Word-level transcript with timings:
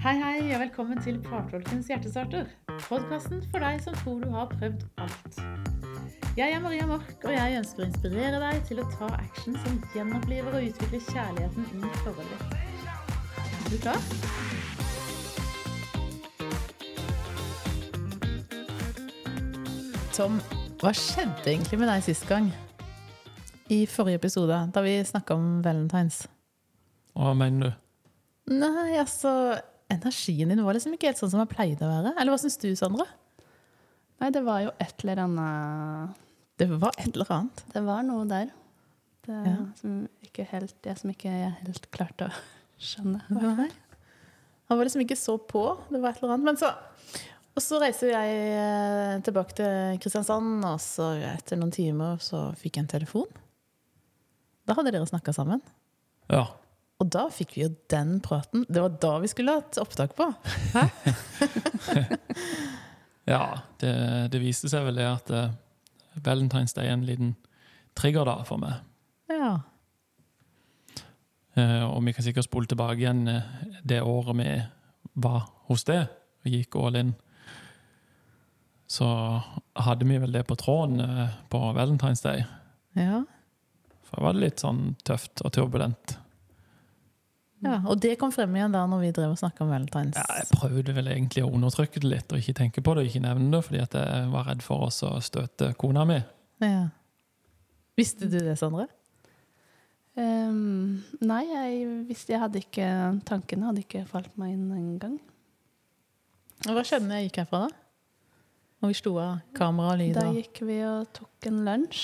Hei, 0.00 0.14
hei, 0.16 0.54
og 0.54 0.62
velkommen 0.62 0.96
til 1.04 1.18
Partolkens 1.20 1.90
hjertestarter. 1.90 2.46
Podkasten 2.86 3.42
for 3.52 3.60
deg 3.60 3.82
som 3.84 3.92
tror 3.98 4.22
du 4.22 4.30
har 4.32 4.46
prøvd 4.48 4.86
alt. 5.04 5.40
Jeg 6.38 6.54
er 6.56 6.62
Maria 6.64 6.86
Mork, 6.88 7.18
og 7.20 7.34
jeg 7.34 7.58
ønsker 7.58 7.82
å 7.84 7.88
inspirere 7.90 8.38
deg 8.40 8.62
til 8.64 8.80
å 8.80 8.86
ta 8.94 9.10
action 9.18 9.58
som 9.60 9.76
gjenoppliver 9.92 10.56
og 10.56 10.70
utvikler 10.70 11.04
kjærligheten 11.04 11.68
i 11.68 11.90
forholdet 12.00 12.32
ditt. 12.40 12.56
Er 13.44 13.68
du 13.68 13.76
klar? 13.84 14.00
Tom, 20.16 20.40
hva 20.80 20.96
skjedde 20.96 21.44
egentlig 21.44 21.76
med 21.82 21.92
deg 21.92 22.08
sist 22.08 22.24
gang? 22.30 22.48
I 23.68 23.84
forrige 23.84 24.24
episode, 24.24 24.64
da 24.72 24.80
vi 24.88 24.96
snakka 25.04 25.36
om 25.36 25.60
valentines. 25.60 26.24
Hva 27.12 27.36
mener 27.36 27.68
du? 27.68 27.76
Nei, 28.50 28.96
altså 28.96 29.60
Energien 29.90 30.48
din 30.52 30.62
var 30.64 30.76
liksom 30.76 30.94
ikke 30.94 31.10
helt 31.10 31.18
sånn 31.20 31.32
som 31.32 31.40
den 31.42 31.50
pleide 31.50 31.82
å 31.86 31.90
være. 31.90 32.12
Eller 32.20 32.30
hva 32.34 32.38
syns 32.40 32.56
du, 32.62 32.68
Sandra? 32.78 33.06
Nei, 34.20 34.28
det 34.34 34.42
var 34.46 34.60
jo 34.66 34.72
et 34.78 35.02
eller 35.04 35.22
annet 35.24 36.18
Det 36.60 36.68
var 36.70 36.92
et 37.00 37.08
eller 37.16 37.30
annet. 37.34 37.62
Det 37.72 37.82
var 37.86 38.02
noe 38.06 38.26
der. 38.28 38.50
Det, 39.26 39.38
Ja. 39.46 39.56
som 39.80 39.96
ikke 40.24 40.44
helt, 40.50 40.74
jeg 40.84 40.98
som 41.00 41.10
ikke 41.12 41.30
jeg 41.32 41.54
helt 41.64 41.90
klarte 41.92 42.28
å 42.28 42.34
skjønne. 42.90 43.22
Nei. 43.32 43.68
Han 44.70 44.78
var 44.78 44.86
liksom 44.86 45.02
ikke 45.02 45.16
så 45.18 45.34
på. 45.40 45.64
Det 45.90 45.98
var 46.00 46.12
et 46.12 46.20
eller 46.22 46.34
annet. 46.36 46.44
Men 46.46 46.56
så, 46.60 46.70
og 47.56 47.62
så 47.64 47.80
reiser 47.82 48.12
jeg 48.12 48.36
eh, 48.54 49.16
tilbake 49.26 49.56
til 49.58 49.98
Kristiansand, 50.04 50.60
og 50.68 50.78
så 50.84 51.10
etter 51.32 51.58
noen 51.58 51.72
timer 51.74 52.20
så 52.22 52.50
fikk 52.60 52.76
jeg 52.78 52.84
en 52.86 52.92
telefon. 52.94 53.26
Da 54.68 54.76
hadde 54.78 54.92
dere 54.94 55.08
snakka 55.10 55.34
sammen. 55.34 55.60
Ja. 56.30 56.44
Og 57.00 57.08
da 57.08 57.24
fikk 57.32 57.54
vi 57.56 57.64
jo 57.64 57.70
den 57.92 58.18
praten. 58.20 58.66
Det 58.68 58.82
var 58.84 58.92
da 59.00 59.14
vi 59.22 59.30
skulle 59.32 59.56
hatt 59.56 59.78
opptak 59.80 60.12
på. 60.18 60.26
Hæ? 60.74 60.84
ja 63.32 63.44
det, 63.80 63.94
det 64.34 64.42
viste 64.42 64.68
seg 64.68 64.84
vel 64.84 65.00
det 65.00 65.08
at 65.08 65.32
uh, 65.32 65.54
Valentine's 66.20 66.76
Day 66.76 66.90
er 66.90 66.98
en 66.98 67.06
liten 67.08 67.34
trigger 67.96 68.28
da 68.28 68.36
for 68.44 68.60
meg. 68.60 68.82
Ja. 69.32 69.54
Uh, 71.56 71.88
og 71.88 72.04
vi 72.04 72.14
kan 72.14 72.26
sikkert 72.26 72.50
spole 72.50 72.68
tilbake 72.68 73.00
igjen 73.00 73.24
uh, 73.32 73.48
det 73.80 74.02
året 74.04 74.36
vi 74.36 74.52
var 75.24 75.48
hos 75.70 75.88
det 75.88 76.02
og 76.44 76.52
gikk 76.52 76.76
all 76.76 77.00
in. 77.00 77.16
Så 78.90 79.06
hadde 79.78 80.04
vi 80.04 80.20
vel 80.20 80.36
det 80.36 80.44
på 80.48 80.58
tråden 80.60 81.00
uh, 81.00 81.28
på 81.48 81.64
Valentine's 81.72 82.24
Day. 82.26 82.44
ja. 82.98 83.24
For 84.10 84.18
da 84.18 84.26
var 84.26 84.34
det 84.34 84.42
litt 84.42 84.62
sånn 84.64 84.96
tøft 85.06 85.40
og 85.46 85.52
turbulent. 85.54 86.16
Ja, 87.62 87.80
Og 87.86 87.98
det 88.00 88.14
kom 88.18 88.30
frem 88.32 88.54
igjen 88.56 88.72
da 88.72 88.86
når 88.88 89.00
vi 89.02 89.10
drev 89.12 89.34
og 89.34 89.38
snakka 89.40 89.64
om 89.66 89.72
valentines. 89.74 90.16
Ja, 90.16 90.38
jeg 90.40 90.48
prøvde 90.56 90.94
vel 90.96 91.10
egentlig 91.12 91.42
å 91.44 91.50
undertrykke 91.52 92.00
det 92.00 92.08
litt 92.08 92.32
og 92.32 92.38
ikke 92.40 92.54
tenke 92.56 92.80
på 92.84 92.94
det 92.96 93.02
og 93.04 93.10
ikke 93.10 93.20
nevne 93.26 93.50
det, 93.52 93.60
fordi 93.66 93.82
at 93.84 93.96
jeg 94.00 94.30
var 94.32 94.46
redd 94.48 94.62
for 94.64 94.86
å 94.88 95.18
støte 95.20 95.74
kona 95.80 96.06
mi. 96.08 96.16
Ja. 96.64 96.86
Visste 98.00 98.30
du 98.32 98.38
det, 98.40 98.56
Sondre? 98.56 98.86
Um, 100.16 101.02
nei, 101.22 101.42
jeg 101.46 101.84
visste 102.08 102.32
jeg 102.34 102.40
hadde 102.42 102.58
ikke 102.64 102.86
Tankene 103.28 103.68
hadde 103.68 103.84
ikke 103.84 104.02
falt 104.10 104.32
meg 104.40 104.56
inn 104.56 104.66
engang. 104.74 105.20
Hva 106.66 106.82
skjedde 106.84 107.06
når 107.06 107.20
jeg 107.20 107.28
gikk 107.30 107.38
herfra, 107.44 107.60
da? 107.68 107.76
Når 108.80 108.90
vi 108.92 108.96
sto 108.98 109.12
av 109.20 109.38
kamera 109.56 109.92
og 109.94 110.00
lyd? 110.00 110.16
Da 110.16 110.26
gikk 110.34 110.60
vi 110.68 110.80
og 110.88 111.12
tok 111.16 111.50
en 111.52 111.62
lunsj, 111.68 112.02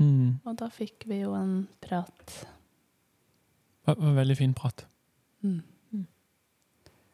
Mm. 0.00 0.38
og 0.48 0.54
da 0.56 0.70
fikk 0.72 1.04
vi 1.10 1.18
jo 1.20 1.34
en 1.36 1.66
prat. 1.84 2.32
Det 3.98 4.06
var 4.06 4.16
veldig 4.20 4.36
fin 4.38 4.54
prat. 4.56 4.86
Mm. 5.42 5.62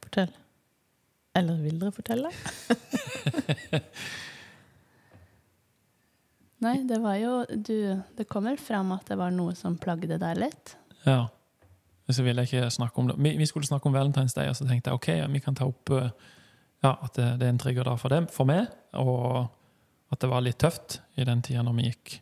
Fortell. 0.06 0.32
Eller 1.36 1.58
vil 1.60 1.80
dere 1.80 1.92
fortelle? 1.92 2.30
Nei, 6.64 6.77
det 6.89 6.98
var 7.02 7.18
jo 7.20 7.33
du, 7.51 8.01
Det 8.17 8.24
kommer 8.30 8.56
fram 8.56 8.95
at 8.95 9.05
det 9.11 9.18
var 9.20 9.34
noe 9.34 9.55
som 9.58 9.77
plagde 9.78 10.17
deg 10.17 10.39
litt. 10.40 10.77
Ja. 11.05 11.27
Så 12.08 12.23
ville 12.23 12.42
jeg 12.45 12.52
ikke 12.52 12.70
snakke 12.70 13.02
om 13.02 13.11
det. 13.11 13.18
Vi, 13.18 13.34
vi 13.36 13.48
skulle 13.51 13.67
snakke 13.67 13.90
om 13.90 13.96
Valentine's 13.96 14.34
Day, 14.36 14.48
og 14.48 14.56
så 14.56 14.64
tenkte 14.68 14.92
jeg 14.92 15.01
ok, 15.01 15.08
vi 15.34 15.42
kan 15.42 15.58
ta 15.58 15.67
opp 15.67 15.90
eh, 15.92 16.11
ja, 16.84 16.92
at 16.95 17.12
det, 17.18 17.27
det 17.40 17.48
er 17.48 17.52
en 17.52 17.61
trigger 17.61 17.84
da 17.89 17.96
for, 17.98 18.14
dem, 18.14 18.28
for 18.30 18.48
meg, 18.48 18.70
og 18.96 19.48
at 20.14 20.22
det 20.22 20.30
var 20.30 20.45
litt 20.46 20.61
tøft 20.62 21.01
i 21.18 21.27
den 21.27 21.42
tida 21.45 21.64
når 21.67 21.74
vi 21.80 21.89
gikk 21.90 22.20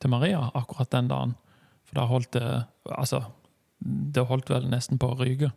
til 0.00 0.12
Maria 0.12 0.40
akkurat 0.56 0.90
den 0.94 1.10
dagen. 1.12 1.36
For 1.86 2.00
da 2.00 2.08
holdt 2.10 2.32
det 2.34 2.48
Altså, 2.86 3.18
det 3.80 4.24
holdt 4.26 4.48
vel 4.50 4.68
nesten 4.70 4.98
på 4.98 5.10
å 5.12 5.18
ryke, 5.20 5.50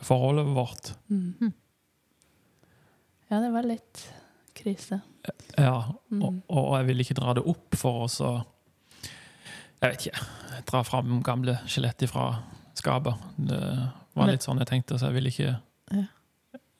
forholdet 0.00 0.46
vårt. 0.56 0.92
Mm. 1.10 1.52
Ja, 3.30 3.40
det 3.40 3.50
var 3.54 3.62
litt 3.68 4.06
krise. 4.54 5.00
Ja, 5.58 5.94
Mm. 6.10 6.22
og, 6.24 6.38
og 6.48 6.70
jeg 6.78 6.86
ville 6.88 7.04
ikke 7.04 7.14
dra 7.20 7.34
det 7.36 7.44
opp 7.46 7.76
for 7.78 8.04
oss 8.06 8.20
å 8.24 8.44
Jeg 9.80 9.92
vet 9.94 10.06
ikke. 10.06 10.24
Dra 10.68 10.80
fram 10.84 11.22
gamle 11.24 11.54
skjelett 11.70 12.02
fra 12.10 12.42
skapet. 12.76 13.14
Det 13.38 13.60
var 14.16 14.28
litt 14.28 14.44
sånn 14.44 14.58
jeg 14.60 14.68
tenkte, 14.68 14.98
så 15.00 15.08
jeg 15.08 15.14
ville 15.16 15.30
ikke 15.32 15.60
Ja. 15.94 16.02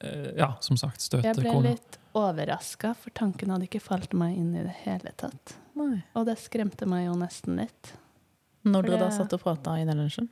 eh, 0.01 0.33
Ja, 0.37 0.51
som 0.61 0.77
sagt, 0.77 1.01
støte 1.01 1.25
Jeg 1.25 1.37
ble 1.37 1.51
kona. 1.51 1.71
litt 1.71 1.99
overraska, 2.15 2.95
for 2.97 3.11
tanken 3.11 3.49
hadde 3.51 3.69
ikke 3.69 3.81
falt 3.81 4.13
meg 4.13 4.37
inn 4.37 4.55
i 4.57 4.63
det 4.65 4.75
hele 4.85 5.13
tatt. 5.17 5.55
Nei. 5.77 6.03
Og 6.15 6.27
det 6.27 6.37
skremte 6.39 6.87
meg 6.87 7.07
jo 7.07 7.15
nesten 7.15 7.57
litt. 7.57 7.93
Når 8.65 8.83
dere 8.87 8.99
da 9.01 9.11
satt 9.15 9.33
og 9.33 9.41
prata 9.41 9.79
i 9.81 9.85
den 9.89 9.97
lunsjen? 10.03 10.29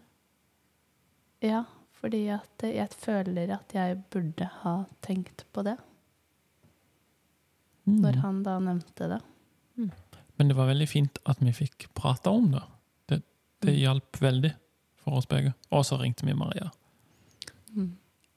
Ja, 1.40 1.62
fordi 2.00 2.24
at 2.34 2.62
jeg 2.66 2.88
føler 2.98 3.52
at 3.54 3.72
jeg 3.74 4.02
burde 4.12 4.48
ha 4.62 4.74
tenkt 5.04 5.44
på 5.54 5.64
det 5.66 5.76
Mm. 7.88 8.02
når 8.04 8.16
han 8.20 8.42
da 8.44 8.58
nevnte 8.60 9.06
det. 9.08 9.20
Men 10.38 10.48
det 10.50 10.56
var 10.58 10.66
veldig 10.68 10.88
fint 10.90 11.18
at 11.26 11.38
vi 11.40 11.52
fikk 11.56 11.86
prata 11.96 12.30
om 12.30 12.50
det. 12.52 12.62
Det, 13.08 13.22
det 13.64 13.72
Mm. 13.72 13.78
hjalp 13.80 14.18
veldig 14.20 14.50
for 14.96 15.16
oss 15.16 15.26
begge. 15.26 15.54
Og 15.72 15.84
så 15.88 15.96
ringte 15.98 16.26
vi 16.26 16.34
Maria. 16.34 16.70
Mm. 17.74 17.96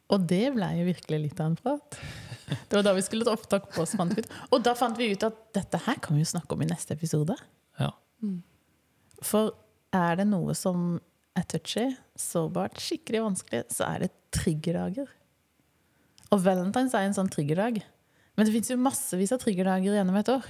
Og 0.10 0.28
det 0.28 0.54
ble 0.56 0.70
jo 0.80 0.86
virkelig 0.88 1.20
litt 1.22 1.40
av 1.40 1.48
en 1.52 1.56
prat. 1.56 2.00
Det 2.70 2.76
var 2.76 2.84
da 2.84 2.94
vi 2.94 3.02
skulle 3.02 3.24
ta 3.24 3.32
opptak 3.32 3.70
på 3.72 3.82
oss. 3.82 3.94
Fant 3.96 4.12
vi 4.16 4.22
ut. 4.24 4.32
Og 4.52 4.64
da 4.64 4.74
fant 4.76 4.98
vi 4.98 5.12
ut 5.14 5.24
at 5.24 5.38
dette 5.54 5.78
her 5.86 5.96
kan 6.04 6.16
vi 6.18 6.24
jo 6.24 6.32
snakke 6.32 6.52
om 6.52 6.62
i 6.62 6.66
neste 6.68 6.92
episode. 6.98 7.36
Ja. 7.80 7.92
Mm. 8.22 8.42
For 9.24 9.52
er 9.96 10.20
det 10.20 10.28
noe 10.30 10.56
som 10.58 11.00
er 11.38 11.48
touchy, 11.48 11.90
sårbart, 12.20 12.80
skikkelig 12.82 13.24
vanskelig, 13.26 13.64
så 13.72 13.88
er 13.88 14.06
det 14.06 14.12
triggerdager. 14.36 15.10
Og 16.32 16.44
valentines 16.44 16.96
er 16.96 17.08
en 17.08 17.16
sånn 17.16 17.32
triggerdag. 17.32 17.82
Men 18.36 18.48
det 18.48 18.54
fins 18.56 18.72
jo 18.72 18.80
massevis 18.80 19.34
av 19.36 19.42
triggerdager 19.44 19.98
gjennom 19.98 20.18
et 20.20 20.32
år. 20.32 20.48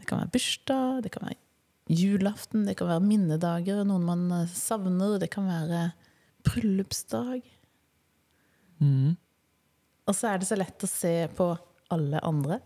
Det 0.00 0.08
kan 0.08 0.22
være 0.22 0.32
bursdag, 0.34 1.02
det 1.04 1.12
kan 1.12 1.28
være 1.28 1.40
julaften, 1.90 2.64
det 2.68 2.76
kan 2.78 2.88
være 2.88 3.04
minnedager, 3.04 3.82
noen 3.84 4.06
man 4.06 4.28
eh, 4.32 4.52
savner, 4.54 5.18
det 5.20 5.28
kan 5.32 5.48
være 5.50 5.90
bryllupsdag. 6.46 7.42
Mm. 8.80 9.16
Og 10.08 10.16
så 10.16 10.30
er 10.30 10.40
det 10.40 10.48
så 10.48 10.56
lett 10.58 10.86
å 10.86 10.90
se 10.90 11.14
på 11.36 11.52
alle 11.92 12.20
andre 12.24 12.62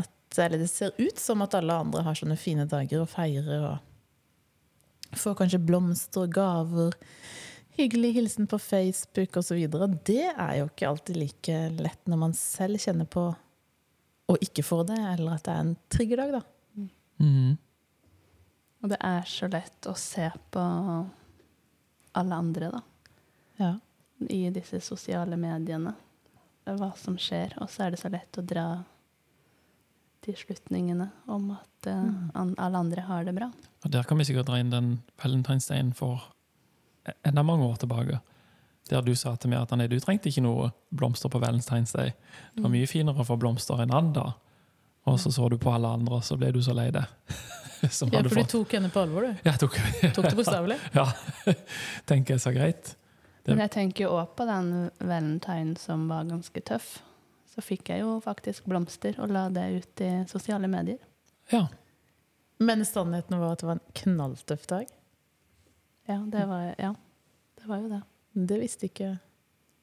at 0.00 0.38
Eller 0.42 0.58
det 0.60 0.68
ser 0.72 0.90
ut 0.98 1.20
som 1.20 1.44
at 1.44 1.54
alle 1.56 1.76
andre 1.84 2.02
har 2.04 2.16
sånne 2.18 2.36
fine 2.40 2.66
dager 2.68 3.04
og 3.04 3.10
feirer 3.12 3.62
og 3.68 3.87
får 5.16 5.36
kanskje 5.38 5.60
blomster, 5.62 6.26
gaver, 6.26 6.94
hyggelig 7.78 8.12
hilsen 8.18 8.46
på 8.50 8.58
Facebook 8.58 9.36
osv. 9.36 9.60
Det 10.04 10.24
er 10.34 10.54
jo 10.60 10.68
ikke 10.68 10.88
alltid 10.88 11.20
like 11.20 11.60
lett 11.78 12.10
når 12.10 12.22
man 12.24 12.36
selv 12.36 12.80
kjenner 12.82 13.08
på 13.08 13.30
å 14.28 14.36
ikke 14.44 14.64
få 14.66 14.82
det, 14.88 14.98
eller 15.14 15.38
at 15.38 15.46
det 15.46 15.54
er 15.54 15.64
en 15.64 15.76
triggerdag, 15.88 16.34
da. 16.36 16.88
Mm. 17.18 17.56
Og 18.82 18.92
det 18.92 18.98
er 19.02 19.24
så 19.26 19.48
lett 19.50 19.88
å 19.90 19.94
se 19.98 20.28
på 20.52 20.64
alle 22.18 22.42
andre, 22.44 22.68
da. 22.74 22.82
Ja. 23.58 23.72
I 24.28 24.48
disse 24.54 24.80
sosiale 24.84 25.38
mediene. 25.40 25.94
Hva 26.68 26.90
som 27.00 27.16
skjer. 27.18 27.54
Og 27.62 27.70
så 27.72 27.86
er 27.86 27.94
det 27.94 28.00
så 28.02 28.10
lett 28.12 28.38
å 28.38 28.44
dra 28.44 28.66
de 30.28 30.36
slutningene 30.38 31.08
om 31.26 31.50
at 31.56 31.88
uh, 31.90 32.08
an 32.38 32.54
alle 32.60 32.80
andre 32.84 33.04
har 33.08 33.24
det 33.26 33.34
bra. 33.36 33.50
Og 33.84 33.92
der 33.94 34.06
kan 34.06 34.18
vi 34.20 34.26
sikkert 34.28 34.48
dra 34.50 34.58
inn 34.60 34.72
den 34.72 34.98
valentinsdagen 35.22 35.92
Day 35.92 35.98
for 35.98 36.28
enda 37.26 37.42
mange 37.42 37.64
år 37.66 37.80
tilbake. 37.82 38.20
Der 38.90 39.04
du 39.04 39.14
sa 39.16 39.34
til 39.36 39.52
meg 39.52 39.62
at 39.64 39.90
du 39.90 39.98
trengte 40.00 40.30
ikke 40.30 40.44
noe 40.44 40.70
blomster 40.90 41.28
på 41.28 41.40
valentinsdag. 41.42 42.12
Det 42.54 42.64
var 42.64 42.72
mye 42.72 42.88
finere 42.88 43.20
å 43.20 43.26
få 43.28 43.36
blomster 43.40 43.80
en 43.82 43.92
annen 43.92 44.14
dag. 44.16 44.36
Og 45.08 45.18
så 45.20 45.32
så 45.32 45.48
du 45.48 45.56
på 45.60 45.72
alle 45.72 45.88
andre, 45.88 46.20
og 46.20 46.24
så 46.24 46.36
ble 46.36 46.52
du 46.52 46.60
så 46.64 46.74
lei 46.76 46.90
deg. 46.92 47.04
Som 47.94 48.10
ja, 48.10 48.18
hadde 48.18 48.32
for 48.32 48.42
du 48.42 48.50
tok 48.50 48.72
henne 48.74 48.88
på 48.90 49.00
alvor, 49.04 49.28
du. 49.28 49.36
Ja, 49.44 49.52
jeg 49.52 49.60
tok, 49.62 49.76
Tok 50.16 50.24
det 50.26 50.36
bokstavelig. 50.40 50.78
ja, 50.98 51.04
tenker 52.10 52.34
jeg 52.34 52.42
så 52.42 52.52
greit. 52.56 52.96
Det- 53.44 53.54
Men 53.54 53.62
jeg 53.68 53.72
tenker 53.76 54.04
jo 54.08 54.16
òg 54.18 54.32
på 54.36 54.46
den 54.48 54.72
valentine 54.98 55.76
som 55.78 56.08
var 56.10 56.26
ganske 56.28 56.60
tøff. 56.60 56.98
Så 57.58 57.64
fikk 57.66 57.90
jeg 57.90 58.04
jo 58.04 58.20
faktisk 58.22 58.68
blomster 58.70 59.16
og 59.18 59.32
la 59.34 59.48
det 59.50 59.64
ut 59.80 60.02
i 60.06 60.10
sosiale 60.30 60.68
medier. 60.70 61.00
Ja. 61.50 61.64
Men 62.62 62.84
sannheten 62.86 63.34
var 63.40 63.56
at 63.56 63.62
det 63.64 63.66
var 63.66 63.78
en 63.80 63.92
knalltøff 63.98 64.66
dag. 64.70 64.86
Ja, 66.08 66.20
det 66.30 66.44
var, 66.48 66.68
ja, 66.78 66.92
det 67.58 67.66
var 67.68 67.82
jo 67.82 67.90
det. 67.96 68.00
Det 68.48 68.60
visste 68.62 68.86
ikke 68.86 69.16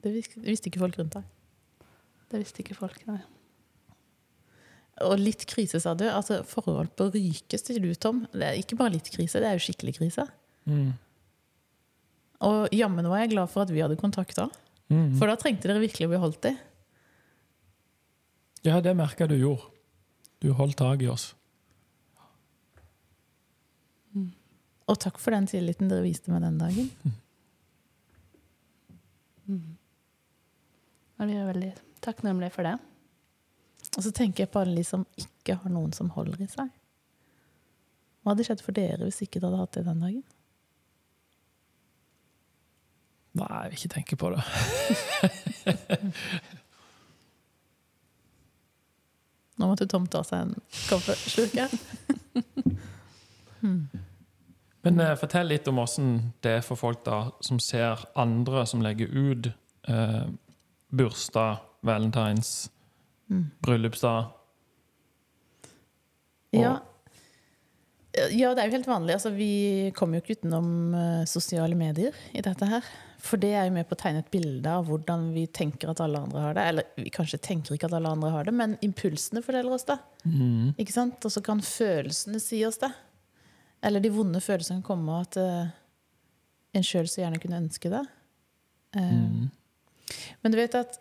Det 0.05 0.11
vis- 0.13 0.37
visste 0.45 0.69
ikke 0.69 0.79
folk 0.83 0.97
rundt 0.99 1.15
deg. 1.17 1.23
Det 2.31 2.39
visste 2.43 2.61
ikke 2.63 2.75
folk, 2.77 2.99
nei. 3.09 3.19
Og 5.03 5.17
litt 5.19 5.43
krise, 5.49 5.79
sa 5.81 5.93
du. 5.97 6.05
Altså, 6.07 6.39
forhold 6.47 6.91
på 6.95 7.09
rykes 7.11 7.65
til 7.67 7.81
du, 7.83 7.89
Tom. 7.99 8.21
Det 8.31 8.43
er 8.47 8.59
ikke 8.61 8.77
bare 8.79 8.93
litt 8.93 9.09
krise, 9.11 9.41
det 9.43 9.49
er 9.49 9.57
jo 9.57 9.65
skikkelig 9.65 9.95
krise. 9.97 10.27
Mm. 10.69 10.93
Og 12.45 12.69
jammen 12.75 13.07
var 13.09 13.23
jeg 13.23 13.33
glad 13.33 13.49
for 13.51 13.65
at 13.65 13.73
vi 13.73 13.81
hadde 13.83 13.97
kontakt 13.99 14.37
da. 14.37 14.47
Mm. 14.93 15.15
For 15.17 15.27
da 15.27 15.35
trengte 15.41 15.67
dere 15.67 15.81
virkelig 15.83 16.05
å 16.07 16.13
bli 16.13 16.21
holdt 16.21 16.47
i. 16.51 16.53
Ja, 18.65 18.79
det 18.81 18.95
merka 18.97 19.27
du 19.29 19.35
gjorde. 19.37 19.69
Du 20.41 20.51
holdt 20.57 20.77
tak 20.81 21.03
i 21.05 21.09
oss. 21.11 21.35
Og 24.85 24.97
takk 25.01 25.17
for 25.21 25.33
den 25.33 25.47
tilliten 25.49 25.89
dere 25.89 26.05
viste 26.05 26.33
meg 26.33 26.45
den 26.45 26.59
dagen. 26.61 26.89
Mm. 29.45 29.59
mm. 29.59 31.27
Jeg 31.29 31.37
er 31.37 31.45
veldig 31.45 31.67
takknemlig 32.01 32.47
for 32.49 32.65
det. 32.65 32.71
Og 33.93 34.01
så 34.01 34.09
tenker 34.09 34.41
jeg 34.41 34.49
på 34.49 34.63
alle 34.63 34.79
de 34.79 34.83
som 34.87 35.03
ikke 35.21 35.59
har 35.61 35.69
noen 35.69 35.93
som 35.93 36.09
holder 36.15 36.41
i 36.41 36.47
seg. 36.49 36.71
Hva 38.23 38.33
hadde 38.33 38.47
skjedd 38.47 38.63
for 38.65 38.73
dere 38.73 39.05
hvis 39.05 39.21
ikke 39.21 39.37
dere 39.37 39.51
hadde 39.51 39.61
hatt 39.61 39.77
det 39.77 39.83
den 39.85 40.01
dagen? 40.01 40.25
Nei, 43.37 43.51
jeg 43.53 43.69
vil 43.69 43.77
ikke 43.77 43.93
tenke 43.99 44.17
på 44.17 44.33
det. 44.33 44.41
Nå 49.55 49.69
måtte 49.69 49.87
Tom 49.87 50.07
ta 50.11 50.23
seg 50.27 50.47
en 50.47 50.55
kaffeslurk 50.89 51.55
her. 51.55 51.71
Men 54.85 54.99
eh, 55.01 55.15
fortell 55.17 55.47
litt 55.49 55.67
om 55.71 55.79
åssen 55.81 56.09
det 56.45 56.59
er 56.59 56.65
for 56.65 56.77
folk 56.77 57.05
da 57.07 57.31
som 57.45 57.59
ser 57.63 58.03
andre 58.19 58.65
som 58.69 58.83
legger 58.85 59.09
ut 59.09 59.49
eh, 59.89 60.25
bursdag, 60.95 61.63
valentines, 61.85 62.69
bryllupsdag. 63.65 64.27
Ja. 66.55 66.75
ja, 68.31 68.53
det 68.55 68.61
er 68.61 68.69
jo 68.69 68.77
helt 68.77 68.87
vanlig. 68.87 69.15
Altså, 69.17 69.31
vi 69.35 69.91
kommer 69.97 70.19
jo 70.19 70.23
ikke 70.23 70.37
utenom 70.39 70.69
eh, 70.95 71.23
sosiale 71.27 71.75
medier 71.75 72.15
i 72.37 72.43
dette 72.45 72.69
her. 72.69 72.85
For 73.25 73.41
det 73.41 73.55
er 73.57 73.65
jo 73.65 73.73
med 73.73 73.87
på 73.89 73.95
å 73.95 73.99
tegne 73.99 74.21
et 74.21 74.29
bilde 74.33 74.69
av 74.69 74.85
hvordan 74.85 75.31
vi 75.33 75.47
tenker 75.49 75.89
at 75.89 76.01
alle 76.03 76.19
andre 76.21 76.43
har 76.43 76.57
det. 76.57 76.65
Eller 76.71 76.89
vi 76.99 77.13
kanskje 77.13 77.41
tenker 77.41 77.73
ikke 77.73 77.89
at 77.89 77.95
alle 77.97 78.11
andre 78.13 78.29
har 78.35 78.45
det, 78.45 78.53
men 78.53 78.75
impulsene 78.85 79.41
forteller 79.45 79.73
oss 79.73 79.87
det. 79.89 79.97
Mm. 80.25 80.75
Ikke 80.77 80.93
sant? 80.93 81.25
Og 81.25 81.33
så 81.33 81.41
kan 81.45 81.63
følelsene 81.65 82.41
si 82.43 82.61
oss 82.67 82.77
det. 82.83 82.91
Eller 83.85 84.03
de 84.03 84.13
vonde 84.13 84.41
følelsene 84.41 84.81
kan 84.83 84.87
komme 84.93 85.17
at 85.25 85.39
uh, 85.41 85.65
en 86.75 86.85
sjøl 86.85 87.09
så 87.09 87.23
gjerne 87.23 87.41
kunne 87.41 87.63
ønske 87.65 87.91
det. 87.93 88.05
Eh, 88.97 89.13
Mm. 89.15 89.49
Men 90.41 90.53
du 90.53 90.57
vet 90.59 90.75
at 90.77 90.99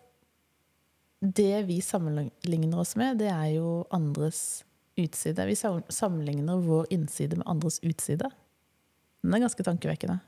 det 1.21 1.63
vi 1.67 1.77
sammenligner 1.81 2.79
oss 2.81 2.95
med, 2.97 3.19
det 3.21 3.29
er 3.29 3.51
jo 3.53 3.85
andres 3.93 4.63
utside. 4.97 5.45
Vi 5.45 5.55
sammenligner 5.93 6.63
vår 6.65 6.89
innside 6.93 7.37
med 7.37 7.47
andres 7.47 7.77
utside. 7.85 8.31
Den 9.21 9.33
er 9.37 9.43
ganske 9.45 9.63
tankevekkende. 9.63 10.19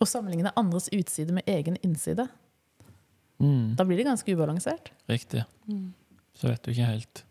Å 0.00 0.06
sammenligne 0.06 0.52
andres 0.56 0.88
utside 0.94 1.32
med 1.34 1.44
egen 1.46 1.76
innside, 1.82 2.28
Mm. 3.40 3.76
da 3.76 3.84
blir 3.84 3.96
det 3.96 4.04
ganske 4.06 4.32
ubalansert. 4.34 4.88
Riktig. 5.08 5.44
Så 6.34 6.48
vet 6.48 6.62
du 6.64 6.72
ikke 6.72 6.86
helt. 6.86 7.24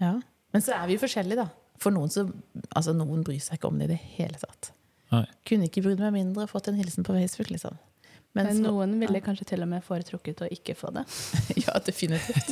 Ja. 0.00 0.20
Men 0.52 0.62
så 0.64 0.72
er 0.74 0.86
vi 0.88 0.96
jo 0.96 1.02
forskjellige, 1.04 1.36
da. 1.44 1.48
For 1.80 1.94
noen, 1.94 2.10
så, 2.12 2.24
altså 2.76 2.92
noen 2.96 3.22
bryr 3.24 3.40
seg 3.42 3.58
ikke 3.58 3.68
om 3.70 3.78
det 3.80 3.86
i 3.88 3.92
det 3.94 4.00
hele 4.16 4.40
tatt. 4.40 4.72
Nei. 5.12 5.24
Kunne 5.48 5.68
ikke 5.68 5.82
brydd 5.84 6.02
meg 6.02 6.12
mindre 6.14 6.46
fått 6.50 6.68
en 6.70 6.78
hilsen 6.78 7.06
på 7.06 7.14
Facebook, 7.16 7.50
liksom. 7.54 7.78
Men 8.34 8.46
Men 8.46 8.56
så- 8.56 8.62
noen 8.70 8.98
ville 9.00 9.20
kanskje 9.20 9.46
til 9.46 9.62
og 9.62 9.68
med 9.68 9.82
foretrukket 9.84 10.42
å 10.46 10.50
ikke 10.50 10.76
få 10.78 10.92
det. 10.94 11.04
ja, 11.66 11.78
definitivt. 11.80 12.50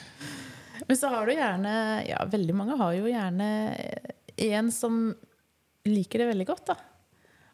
Men 0.88 0.96
så 0.96 1.08
har 1.08 1.26
du 1.26 1.32
gjerne 1.32 2.06
Ja, 2.06 2.24
veldig 2.30 2.54
mange 2.54 2.76
har 2.78 2.92
jo 2.94 3.04
gjerne 3.10 3.48
en 4.38 4.70
som 4.70 5.14
liker 5.88 6.22
det 6.22 6.30
veldig 6.32 6.46
godt, 6.48 6.70
da. 6.72 6.76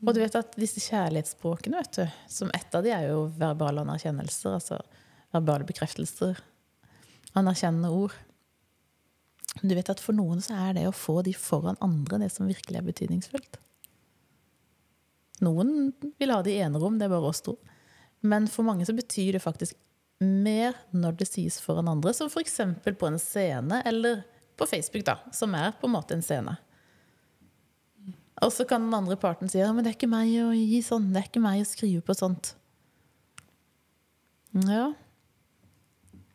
Og 0.02 0.14
du 0.14 0.18
vet 0.18 0.34
at 0.34 0.56
disse 0.58 0.82
kjærlighetsspråkene, 0.82 1.78
vet 1.78 2.00
du, 2.00 2.18
som 2.30 2.50
ett 2.56 2.74
av 2.74 2.82
de 2.82 2.90
er 2.94 3.06
jo 3.12 3.28
verbale 3.38 3.84
anerkjennelser, 3.84 4.56
altså 4.56 4.80
verbale 5.34 5.66
bekreftelser. 5.68 6.40
Anerkjennende 7.38 7.92
ord. 7.94 8.16
Du 9.60 9.74
vet 9.76 9.90
at 9.92 10.00
for 10.02 10.16
noen 10.16 10.42
så 10.42 10.56
er 10.68 10.78
det 10.78 10.88
å 10.88 10.96
få 10.96 11.20
de 11.26 11.34
foran 11.36 11.78
andre 11.84 12.24
det 12.24 12.32
som 12.34 12.48
virkelig 12.50 12.80
er 12.80 12.88
betydningsfullt. 12.88 13.60
Noen 15.42 15.92
vil 16.20 16.32
ha 16.34 16.40
det 16.42 16.56
i 16.56 16.64
enerom, 16.64 16.98
det 16.98 17.06
er 17.06 17.14
bare 17.14 17.30
oss 17.30 17.42
to. 17.44 17.56
Men 18.22 18.46
for 18.50 18.66
mange 18.66 18.86
så 18.86 18.94
betyr 18.94 19.36
det 19.36 19.42
faktisk 19.42 19.78
mer 20.22 20.76
når 20.94 21.16
det 21.18 21.30
sies 21.30 21.58
foran 21.62 21.90
andre, 21.90 22.12
som 22.14 22.30
f.eks. 22.30 22.60
på 22.84 23.08
en 23.08 23.18
scene 23.22 23.82
eller 23.86 24.22
på 24.58 24.68
Facebook, 24.70 25.04
da, 25.06 25.18
som 25.34 25.54
er 25.58 25.74
på 25.80 25.88
en 25.88 25.96
måte 25.96 26.14
en 26.14 26.22
scene. 26.22 26.54
Og 28.42 28.50
så 28.50 28.66
kan 28.68 28.82
den 28.82 28.96
andre 28.96 29.16
parten 29.20 29.50
si 29.50 29.60
ja, 29.60 29.70
men 29.74 29.84
det 29.84 29.92
er 29.92 29.98
ikke 29.98 30.10
meg 30.10 30.32
å 30.42 30.50
gi 30.56 30.80
sånn, 30.84 31.12
det 31.14 31.22
er 31.22 31.28
ikke 31.30 31.44
meg 31.44 31.62
å 31.62 31.68
skrive 31.68 32.02
på 32.06 32.16
sånt. 32.18 32.54
Ja. 34.66 34.90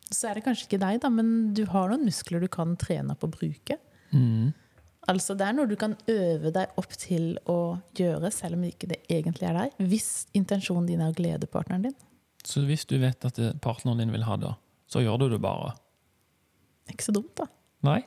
Så 0.08 0.30
er 0.30 0.38
det 0.38 0.46
kanskje 0.46 0.70
ikke 0.70 0.80
deg, 0.80 1.02
da, 1.04 1.10
men 1.12 1.52
du 1.54 1.66
har 1.68 1.90
noen 1.90 2.06
muskler 2.08 2.40
du 2.42 2.48
kan 2.50 2.72
trene 2.80 3.16
på 3.18 3.28
å 3.28 3.34
bruke. 3.34 3.76
Mm. 4.10 4.54
Altså 5.08 5.36
Det 5.36 5.46
er 5.46 5.54
noe 5.56 5.68
du 5.68 5.76
kan 5.80 5.94
øve 6.10 6.52
deg 6.52 6.80
opp 6.80 6.92
til 7.00 7.30
å 7.48 7.78
gjøre, 7.96 8.32
selv 8.32 8.58
om 8.58 8.64
ikke 8.68 8.90
det 8.90 9.02
egentlig 9.08 9.48
er 9.48 9.56
deg. 9.56 9.76
Hvis 9.90 10.26
intensjonen 10.36 10.88
din 10.88 11.04
er 11.04 11.12
å 11.12 11.16
glede 11.16 11.48
partneren 11.48 11.88
din. 11.88 11.96
Så 12.44 12.64
hvis 12.68 12.86
du 12.88 12.96
vet 13.00 13.24
at 13.24 13.40
partneren 13.64 14.00
din 14.00 14.12
vil 14.14 14.24
ha 14.28 14.36
det, 14.40 14.52
så 14.88 15.04
gjør 15.04 15.24
du 15.24 15.26
det 15.34 15.40
bare. 15.44 15.74
Ikke 16.88 17.04
så 17.04 17.12
dumt, 17.12 17.34
da. 17.36 17.48
Nei? 17.84 18.00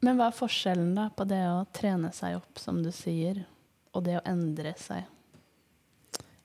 Men 0.00 0.16
hva 0.16 0.30
er 0.30 0.36
forskjellen 0.36 0.94
da 0.96 1.08
på 1.12 1.26
det 1.28 1.42
å 1.50 1.64
trene 1.76 2.08
seg 2.16 2.38
opp, 2.38 2.60
som 2.60 2.78
du 2.82 2.88
sier, 2.94 3.42
og 3.92 4.04
det 4.06 4.16
å 4.20 4.26
endre 4.28 4.72
seg? 4.80 5.04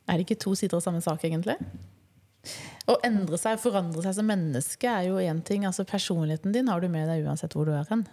Er 0.05 0.17
det 0.17 0.25
ikke 0.25 0.41
to 0.43 0.53
sider 0.59 0.77
av 0.77 0.83
samme 0.85 1.01
sak, 1.01 1.23
egentlig? 1.25 1.55
Å 2.91 2.97
endre 3.07 3.39
seg 3.41 3.57
forandre 3.61 4.03
seg 4.05 4.17
som 4.19 4.27
menneske 4.29 4.89
er 4.91 5.07
jo 5.07 5.21
én 5.21 5.39
ting. 5.45 5.63
altså 5.65 5.85
Personligheten 5.87 6.53
din 6.53 6.67
har 6.69 6.83
du 6.83 6.89
med 6.91 7.07
deg 7.09 7.25
uansett 7.25 7.55
hvor 7.57 7.65
du 7.65 7.73
er 7.73 7.87
hen. 7.89 8.03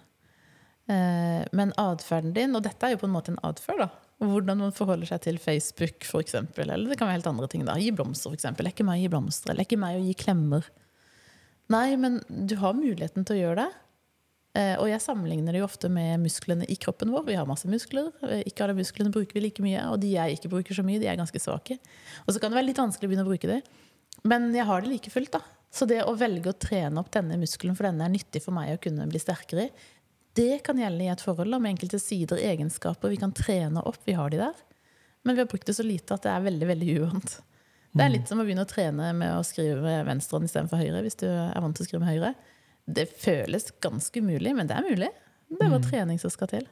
Eh, 0.89 1.43
Men 1.53 1.75
atferden 1.77 2.33
din, 2.33 2.57
og 2.57 2.65
dette 2.65 2.87
er 2.87 2.95
jo 2.95 3.03
på 3.03 3.11
en 3.11 3.17
måte 3.19 3.35
en 3.35 3.43
atferd, 3.45 3.85
da. 3.85 3.91
Hvordan 4.23 4.63
man 4.63 4.73
forholder 4.73 5.11
seg 5.11 5.21
til 5.27 5.39
Facebook, 5.43 6.07
for 6.07 6.23
eksempel. 6.23 6.71
Eller 6.71 6.89
det 6.89 6.97
kan 7.01 7.11
være 7.11 7.19
helt 7.19 7.27
andre 7.33 7.49
ting. 7.51 7.67
da. 7.67 7.75
Gi 7.77 7.91
blomster. 7.91 8.31
Det 8.31 8.47
er 8.47 8.71
ikke 8.71 8.87
meg 8.87 9.01
å 9.01 9.03
gi 9.03 9.13
blomster. 9.13 9.53
Er 9.53 9.67
ikke 9.67 9.81
meg 9.83 9.99
å 9.99 10.05
gi 10.07 10.15
klemmer. 10.15 10.69
Nei, 11.73 11.97
men 11.97 12.21
du 12.29 12.55
har 12.63 12.77
muligheten 12.79 13.27
til 13.27 13.37
å 13.37 13.41
gjøre 13.43 13.65
det. 13.67 13.82
Eh, 14.55 14.77
Og 14.77 14.89
jeg 14.91 15.01
sammenligner 15.01 15.55
det 15.55 15.63
jo 15.63 15.69
ofte 15.69 15.89
med 15.89 16.21
musklene 16.21 16.67
i 16.69 16.77
kroppen 16.77 17.13
vår. 17.15 17.25
Vi 17.31 17.37
har 17.39 17.49
masse 17.49 17.69
muskler. 17.69 18.11
Eh, 18.29 18.43
Ikke 18.49 18.67
alle 18.67 18.77
musklene 18.77 19.13
bruker 19.13 19.33
vi 19.39 19.47
like 19.47 19.65
mye, 19.65 19.87
og 19.89 20.01
de 20.03 20.13
jeg 20.13 20.37
ikke 20.37 20.53
bruker 20.53 20.77
så 20.77 20.85
mye, 20.85 21.01
de 21.01 21.09
er 21.09 21.17
ganske 21.17 21.41
svake. 21.41 21.79
Og 22.27 22.35
så 22.35 22.41
kan 22.41 22.53
det 22.53 22.61
være 22.61 22.69
litt 22.69 22.83
vanskelig 22.83 23.09
å 23.09 23.13
begynne 23.13 23.25
å 23.25 23.31
bruke 23.33 23.49
det. 23.49 23.63
Men 24.29 24.53
jeg 24.55 24.69
har 24.69 24.83
det 24.83 24.93
like 24.93 25.11
fullt, 25.11 25.33
da. 25.33 25.41
Så 25.73 25.89
det 25.89 26.03
å 26.05 26.13
velge 26.19 26.53
å 26.53 26.59
trene 26.59 27.01
opp 27.01 27.11
denne 27.11 27.39
muskelen, 27.41 27.75
for 27.75 27.89
denne 27.89 28.05
er 28.05 28.13
nyttig 28.13 28.43
for 28.45 28.53
meg 28.53 28.75
å 28.75 28.83
kunne 28.83 29.09
bli 29.09 29.19
sterkere 29.19 29.71
i, 29.71 29.73
det 30.37 30.63
kan 30.65 30.77
gjelde 30.77 31.05
i 31.05 31.09
et 31.13 31.21
forhold 31.21 31.55
om 31.57 31.63
med 31.65 31.75
enkelte 31.75 31.99
sider, 32.01 32.37
egenskaper 32.41 33.13
vi 33.13 33.19
kan 33.21 33.33
trene 33.37 33.81
opp. 33.85 33.99
Vi 34.05 34.13
har 34.17 34.31
de 34.33 34.39
der. 34.41 34.61
Men 35.25 35.37
vi 35.37 35.43
har 35.45 35.49
brukt 35.49 35.67
det 35.69 35.77
så 35.77 35.85
lite 35.85 36.17
at 36.17 36.25
det 36.25 36.31
er 36.33 36.45
veldig 36.45 36.69
veldig 36.69 36.95
uvant. 37.01 37.35
Det 37.93 38.05
er 38.05 38.09
litt 38.15 38.29
som 38.29 38.41
å 38.41 38.45
begynne 38.47 38.65
å 38.65 38.69
trene 38.69 39.11
med 39.13 39.35
å 39.37 39.43
skrive 39.45 39.83
med 39.85 40.07
venstrehånd 40.09 40.49
istedenfor 40.49 40.81
høyre. 40.81 41.03
hvis 41.05 41.19
du 41.21 41.27
er 41.29 41.61
vant 41.61 41.77
til 41.77 41.85
å 41.85 41.89
skrive 41.89 42.01
med 42.05 42.15
høyre. 42.15 42.35
Det 42.87 43.07
føles 43.23 43.71
ganske 43.83 44.21
umulig, 44.21 44.55
men 44.57 44.69
det 44.69 44.77
er 44.77 44.87
mulig. 44.87 45.11
Det 45.53 45.61
er 45.61 45.71
bare 45.71 45.85
trening 45.85 46.19
som 46.21 46.33
skal 46.33 46.51
til. 46.51 46.67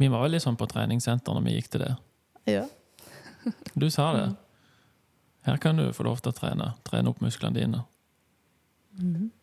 Vi 0.00 0.08
var 0.10 0.24
veldig 0.24 0.40
sånn 0.42 0.58
på 0.58 0.66
treningssenter 0.70 1.36
når 1.36 1.44
vi 1.46 1.56
gikk 1.56 1.72
til 1.74 1.86
det. 1.86 1.92
Ja. 2.50 2.68
Du 3.74 3.88
sa 3.90 4.12
det. 4.14 4.26
Her 5.42 5.56
kan 5.58 5.78
du 5.80 5.88
få 5.94 6.04
lov 6.06 6.20
til 6.22 6.30
å 6.30 6.36
trene. 6.36 6.68
Trene 6.86 7.10
opp 7.10 7.22
musklene 7.24 7.58
dine. 7.58 7.80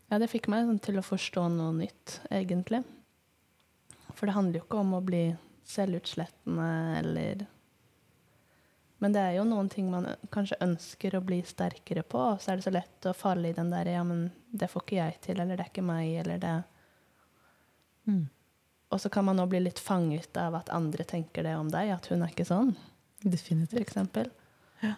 Ja, 0.10 0.20
det 0.22 0.30
fikk 0.32 0.48
meg 0.52 0.68
sånn 0.68 0.80
til 0.84 1.00
å 1.02 1.04
forstå 1.04 1.48
noe 1.52 1.74
nytt, 1.76 2.20
egentlig. 2.32 2.84
For 4.16 4.30
det 4.30 4.36
handler 4.38 4.62
jo 4.62 4.66
ikke 4.68 4.84
om 4.84 4.94
å 4.96 5.04
bli 5.04 5.24
selvutslettende 5.70 6.70
eller 7.02 7.44
Men 9.00 9.14
det 9.16 9.22
er 9.24 9.38
jo 9.38 9.46
noen 9.48 9.70
ting 9.72 9.88
man 9.92 10.10
kanskje 10.34 10.58
ønsker 10.64 11.16
å 11.16 11.24
bli 11.24 11.40
sterkere 11.48 12.04
på, 12.04 12.20
og 12.34 12.42
så 12.44 12.52
er 12.52 12.60
det 12.60 12.66
så 12.68 12.74
lett 12.76 13.08
å 13.08 13.16
falle 13.16 13.52
i 13.52 13.56
den 13.56 13.72
der 13.72 13.88
Ja, 13.88 14.04
men 14.04 14.28
det 14.52 14.68
får 14.72 14.84
ikke 14.84 14.98
jeg 15.00 15.22
til, 15.24 15.40
eller 15.40 15.56
det 15.56 15.66
er 15.66 15.72
ikke 15.72 15.86
meg, 15.88 16.12
eller 16.24 16.42
det 16.44 16.58
Mm. 18.10 18.30
Og 18.90 19.02
så 19.02 19.10
kan 19.14 19.26
man 19.26 19.38
nå 19.38 19.46
bli 19.46 19.60
litt 19.62 19.80
fanget 19.80 20.38
av 20.38 20.56
at 20.58 20.72
andre 20.74 21.04
tenker 21.06 21.46
det 21.46 21.52
om 21.60 21.68
deg, 21.70 21.92
at 21.94 22.08
hun 22.10 22.24
er 22.26 22.32
ikke 22.34 22.48
sånn, 22.48 22.72
for 23.22 23.30
Definitivt. 23.30 23.82
eksempel. 23.84 24.32
Ja. 24.82 24.96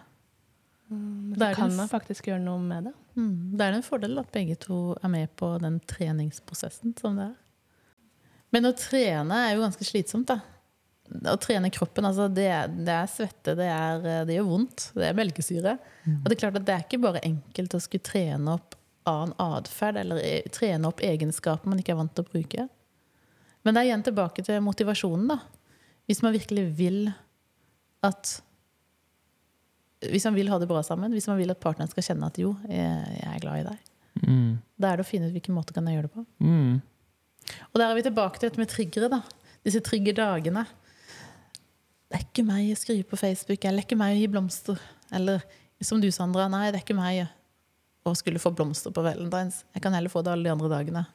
Mm, 0.88 1.34
så 1.36 1.50
kan 1.58 1.76
man 1.76 1.90
faktisk 1.90 2.30
gjøre 2.30 2.40
noe 2.40 2.62
med 2.62 2.88
det. 2.88 2.94
Mm. 3.16 3.52
Det 3.58 3.66
er 3.66 3.76
en 3.76 3.84
fordel 3.84 4.22
at 4.22 4.32
begge 4.32 4.56
to 4.56 4.96
er 5.02 5.12
med 5.12 5.34
på 5.36 5.50
den 5.60 5.76
treningsprosessen 5.80 6.96
som 6.96 7.20
det 7.20 7.28
er. 7.34 7.36
Men 8.52 8.68
å 8.68 8.72
trene 8.76 9.42
er 9.48 9.54
jo 9.56 9.62
ganske 9.64 9.84
slitsomt, 9.84 10.28
da. 10.32 10.40
Å 11.28 11.34
trene 11.42 11.68
kroppen, 11.74 12.06
altså 12.08 12.28
det, 12.32 12.46
det 12.86 12.92
er 12.94 13.08
svette, 13.10 13.54
det, 13.58 13.66
er, 13.68 14.04
eh, 14.08 14.20
det 14.28 14.36
gjør 14.38 14.46
vondt. 14.48 14.84
Det 14.96 15.08
er 15.10 15.16
melkesyre. 15.18 15.74
Og 16.08 16.28
det 16.28 16.36
er 16.36 16.40
klart 16.44 16.56
at 16.60 16.64
det 16.68 16.74
er 16.76 16.84
ikke 16.86 17.02
bare 17.02 17.20
enkelt 17.26 17.74
å 17.76 17.80
skulle 17.84 18.06
trene 18.06 18.54
opp 18.54 18.78
annen 19.10 19.34
atferd 19.42 19.98
eller 19.98 20.20
e- 20.22 20.46
trene 20.54 20.86
opp 20.88 21.00
egenskaper 21.02 21.66
man 21.68 21.80
ikke 21.82 21.92
er 21.96 21.98
vant 21.98 22.14
til 22.14 22.24
å 22.24 22.30
bruke. 22.32 22.68
Men 23.66 23.74
det 23.74 23.82
er 23.82 23.88
igjen 23.90 24.04
tilbake 24.06 24.44
til 24.46 24.62
motivasjonen, 24.64 25.26
da. 25.34 25.40
Hvis 26.10 26.22
man 26.24 26.34
virkelig 26.34 26.64
vil 26.78 27.04
at 28.02 28.40
Hvis 30.02 30.24
man 30.26 30.34
vil 30.34 30.48
ha 30.50 30.56
det 30.58 30.66
bra 30.66 30.80
sammen, 30.82 31.12
hvis 31.14 31.28
man 31.30 31.38
vil 31.38 31.52
at 31.52 31.60
partneren 31.62 31.90
skal 31.92 32.02
kjenne 32.02 32.26
at 32.26 32.38
jo, 32.42 32.56
jeg, 32.66 33.18
jeg 33.20 33.28
er 33.36 33.42
glad 33.44 33.60
i 33.64 33.66
deg, 33.70 33.88
Mm. 34.22 34.58
da 34.76 34.90
er 34.92 34.98
det 35.00 35.04
å 35.06 35.08
finne 35.08 35.28
ut 35.30 35.32
hvilken 35.32 35.54
måte 35.56 35.72
kan 35.72 35.86
jeg 35.88 35.94
gjøre 35.96 36.08
det 36.10 36.12
på. 36.12 36.22
Mm. 36.44 36.82
Og 37.72 37.78
der 37.80 37.86
er 37.86 37.94
vi 37.96 38.02
tilbake 38.04 38.38
til 38.38 38.50
dette 38.50 38.60
med 38.60 38.68
triggere. 38.68 39.08
da. 39.08 39.22
Disse 39.64 39.80
triggerdagene. 39.80 40.66
Det 42.12 42.18
er 42.18 42.24
ikke 42.26 42.44
meg 42.44 42.66
å 42.68 42.76
skrive 42.76 43.06
på 43.08 43.16
Facebook, 43.16 43.62
eller 43.64 43.80
det 43.80 43.86
er 43.86 43.88
ikke 43.88 43.96
meg 43.96 44.18
å 44.18 44.20
gi 44.20 44.28
blomster. 44.28 44.80
Eller 45.16 45.40
som 45.80 46.00
du, 46.02 46.10
Sandra. 46.12 46.44
Nei, 46.52 46.66
det 46.68 46.82
er 46.82 46.84
ikke 46.84 46.96
meg 46.98 47.22
å 48.04 48.12
skulle 48.18 48.42
få 48.42 48.52
blomster 48.52 48.92
på 48.92 49.00
valentines. 49.00 49.62
Jeg 49.72 49.84
kan 49.84 49.96
heller 49.96 50.12
få 50.12 50.20
det 50.20 50.34
alle 50.34 50.44
de 50.44 50.52
andre 50.52 50.68
dagene. 50.68 51.06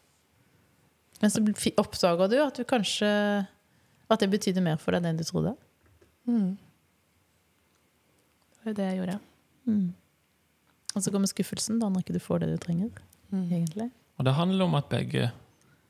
Men 1.21 1.33
så 1.33 1.43
oppdager 1.43 1.77
oppdaga 1.83 2.27
du 2.31 2.35
at 2.41 2.57
du 2.57 2.65
kanskje 2.67 3.07
At 4.07 4.21
det 4.21 4.29
betydde 4.29 4.61
mer 4.63 4.77
for 4.79 4.95
deg 4.95 5.03
enn 5.03 5.17
du 5.19 5.23
trodde. 5.27 5.51
Mm. 6.29 6.55
Det 8.55 8.61
var 8.63 8.71
jo 8.71 8.75
det 8.77 8.85
jeg 8.85 8.99
gjorde. 9.01 9.15
Mm. 9.67 9.87
Og 10.95 11.03
så 11.03 11.11
kommer 11.11 11.29
skuffelsen 11.29 11.81
da 11.81 11.89
når 11.91 12.05
ikke 12.05 12.15
du 12.15 12.21
får 12.23 12.41
det 12.41 12.53
du 12.53 12.57
trenger. 12.63 13.03
Mm. 13.33 13.43
egentlig. 13.51 13.89
Og 14.17 14.25
det 14.25 14.33
handler 14.37 14.65
om 14.65 14.77
at 14.79 14.87
begge 14.89 15.27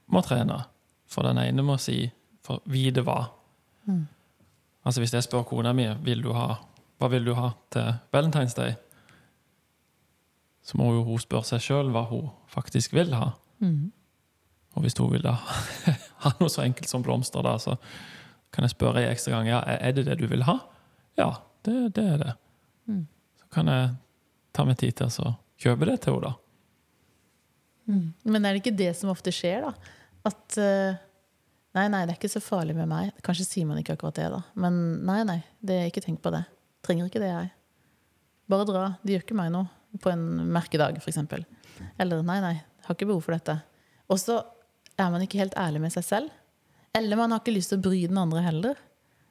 må 0.10 0.24
trene. 0.26 0.64
For 1.08 1.30
den 1.30 1.40
ene 1.40 1.64
må 1.64 1.78
si 1.80 2.08
for 2.44 2.66
vite 2.66 3.06
hva. 3.06 3.20
Mm. 3.86 4.08
Altså 4.88 5.02
Hvis 5.04 5.14
jeg 5.14 5.26
spør 5.26 5.44
kona 5.44 5.74
mi 5.76 5.86
vil 6.06 6.22
du 6.24 6.32
ha, 6.32 6.54
hva 6.98 7.10
vil 7.12 7.26
du 7.28 7.34
ha 7.36 7.50
til 7.76 7.90
Valentine's 8.16 8.56
Day, 8.56 8.78
så 10.64 10.80
må 10.80 10.94
jo 10.96 11.04
hun 11.04 11.20
spørre 11.20 11.48
seg 11.48 11.64
sjøl 11.66 11.92
hva 11.92 12.06
hun 12.08 12.30
faktisk 12.52 12.96
vil 12.96 13.12
ha. 13.16 13.34
Mm. 13.60 13.92
Og 14.78 14.86
hvis 14.86 14.96
hun 15.00 15.12
vil 15.12 15.26
da 15.26 15.36
ha 16.24 16.32
noe 16.40 16.52
så 16.52 16.64
enkelt 16.64 16.88
som 16.88 17.04
blomster, 17.04 17.44
da, 17.44 17.58
så 17.60 17.76
kan 18.56 18.64
jeg 18.64 18.78
spørre 18.78 19.04
en 19.04 19.12
ekstra 19.12 19.36
gang 19.36 19.50
ja, 19.52 19.60
er 19.76 19.96
det 19.98 20.06
det 20.08 20.18
du 20.22 20.28
vil 20.32 20.46
ha. 20.48 20.56
Ja, 21.20 21.34
det, 21.68 21.76
det 21.98 22.06
er 22.14 22.24
det. 22.24 22.34
Mm. 22.88 23.04
Så 23.42 23.52
kan 23.58 23.72
jeg 23.74 23.90
ta 24.56 24.68
meg 24.68 24.80
tid 24.80 24.96
til 25.02 25.12
å 25.28 25.34
kjøpe 25.60 25.90
det 25.92 25.98
til 26.06 26.16
henne, 26.16 26.32
da. 26.32 27.92
Mm. 27.92 28.08
Men 28.24 28.46
er 28.46 28.56
det 28.56 28.64
ikke 28.64 28.80
det 28.80 28.94
som 29.00 29.12
ofte 29.12 29.36
skjer, 29.36 29.68
da? 29.68 29.94
At 30.28 30.58
eh, 30.60 31.00
Nei, 31.78 31.86
nei, 31.94 32.04
det 32.08 32.16
er 32.16 32.18
ikke 32.18 32.32
så 32.32 32.42
farlig 32.42 32.74
med 32.78 32.90
meg. 32.90 33.12
Kanskje 33.26 33.46
sier 33.46 33.68
man 33.70 33.78
ikke 33.78 33.94
akkurat 33.98 34.18
det, 34.18 34.28
da. 34.34 34.42
Men 34.58 34.78
nei, 35.06 35.20
nei, 35.28 35.38
det, 35.62 35.78
ikke 35.92 36.02
tenk 36.02 36.24
på 36.24 36.32
det. 36.34 36.42
Trenger 36.86 37.10
ikke 37.10 37.22
det, 37.22 37.30
jeg. 37.30 37.52
Bare 38.50 38.66
dra. 38.66 38.86
Det 39.04 39.14
gjør 39.14 39.26
ikke 39.28 39.38
meg 39.38 39.52
noe. 39.54 39.70
På 40.02 40.10
en 40.12 40.24
merkedag, 40.54 40.98
f.eks. 41.04 41.22
Eller 42.02 42.26
nei, 42.26 42.40
nei, 42.42 42.56
har 42.88 42.98
ikke 42.98 43.10
behov 43.10 43.22
for 43.28 43.36
dette. 43.38 43.60
Og 44.10 44.20
så 44.22 44.40
er 44.98 45.14
man 45.14 45.22
ikke 45.22 45.42
helt 45.44 45.58
ærlig 45.60 45.84
med 45.84 45.94
seg 45.94 46.06
selv. 46.08 46.34
Eller 46.98 47.20
man 47.20 47.36
har 47.36 47.44
ikke 47.44 47.54
lyst 47.54 47.74
til 47.74 47.82
å 47.82 47.86
bry 47.86 48.02
den 48.10 48.18
andre 48.18 48.42
heller. 48.46 48.82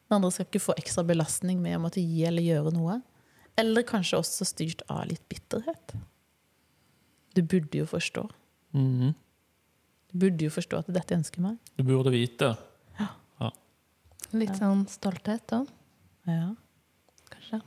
Den 0.07 0.21
andre 0.21 0.31
skal 0.31 0.47
ikke 0.47 0.63
få 0.63 0.77
ekstra 0.79 1.03
belastning 1.07 1.59
med 1.65 1.79
å 1.79 1.83
måtte 1.83 2.05
gi 2.05 2.23
eller 2.29 2.47
gjøre 2.47 2.75
noe. 2.77 3.01
Eller 3.59 3.87
kanskje 3.89 4.21
også 4.21 4.47
styrt 4.47 4.85
av 4.93 5.07
litt 5.11 5.25
bitterhet. 5.33 5.97
Du 7.35 7.43
burde 7.43 7.83
jo 7.83 7.89
forstå. 7.91 8.29
Mhm. 8.77 9.15
Du 9.17 9.26
burde 10.19 10.49
jo 10.49 10.53
forstå 10.55 10.81
at 10.83 10.93
dette 10.97 11.17
ønsker 11.17 11.45
meg. 11.45 11.61
Du 11.77 11.85
burde 11.87 12.13
vite. 12.15 12.55
Litt 14.35 14.57
sånn 14.59 14.87
stolthet 14.91 15.53
òg, 15.55 15.69
Ja. 16.27 16.55
kanskje. 17.31 17.61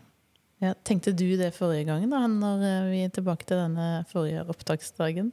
Ja, 0.61 0.73
tenkte 0.83 1.15
du 1.15 1.37
det 1.37 1.53
forrige 1.55 1.85
gangen, 1.87 2.09
da, 2.09 2.27
når 2.27 2.63
eh, 2.67 2.89
vi 2.91 3.03
er 3.05 3.09
tilbake 3.09 3.45
til 3.45 3.57
denne 3.57 4.05
forrige 4.11 4.43
opptaksdagen? 4.43 5.31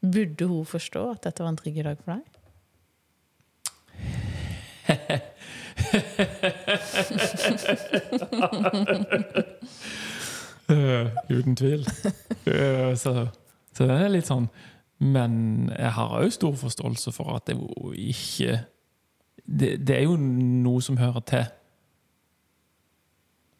Burde 0.00 0.46
hun 0.46 0.64
forstå 0.64 1.10
at 1.10 1.22
dette 1.22 1.42
var 1.42 1.48
en 1.48 1.56
triggerdag 1.56 1.98
for 2.04 2.14
deg? 2.14 2.22
uh, 10.68 11.08
uten 11.34 11.56
tvil. 11.56 11.86
Uh, 12.46 12.94
så, 12.94 13.28
så 13.74 13.88
det 13.88 13.98
er 13.98 14.12
litt 14.12 14.28
sånn 14.30 14.48
Men 14.98 15.70
jeg 15.74 15.92
har 15.96 16.14
òg 16.20 16.32
stor 16.32 16.54
forståelse 16.56 17.12
for 17.12 17.34
at 17.34 17.46
det 17.46 17.56
jo 17.58 17.92
ikke 17.92 18.60
Det, 19.44 19.74
det 19.86 19.96
er 19.96 20.06
jo 20.06 20.16
noe 20.16 20.80
som 20.80 20.96
hører 20.96 21.20
til 21.28 21.44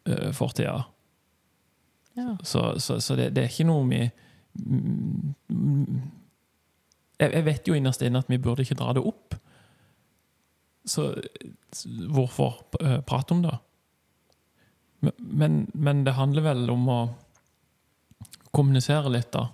øh, 0.09 0.33
fortida. 0.33 0.79
Ja. 2.17 2.37
Så, 2.43 2.79
så, 2.79 2.99
så 2.99 3.15
det, 3.15 3.35
det 3.35 3.43
er 3.43 3.51
ikke 3.51 3.67
noe 3.69 3.83
vi 3.89 3.99
jeg, 7.19 7.31
jeg 7.33 7.45
vet 7.45 7.67
jo 7.67 7.75
innerst 7.75 8.01
inne 8.01 8.21
at 8.23 8.29
vi 8.31 8.39
burde 8.41 8.63
ikke 8.65 8.77
dra 8.79 8.93
det 8.95 9.03
opp. 9.03 9.35
Så 10.85 11.11
hvorfor 12.09 12.63
øh, 12.81 13.01
prate 13.01 13.31
om 13.35 13.43
det? 13.43 13.57
Men, 14.99 15.13
men, 15.19 15.71
men 15.73 16.03
det 16.05 16.13
handler 16.17 16.45
vel 16.45 16.69
om 16.71 16.89
å 16.89 16.99
kommunisere 18.55 19.11
litt, 19.11 19.31
da. 19.33 19.49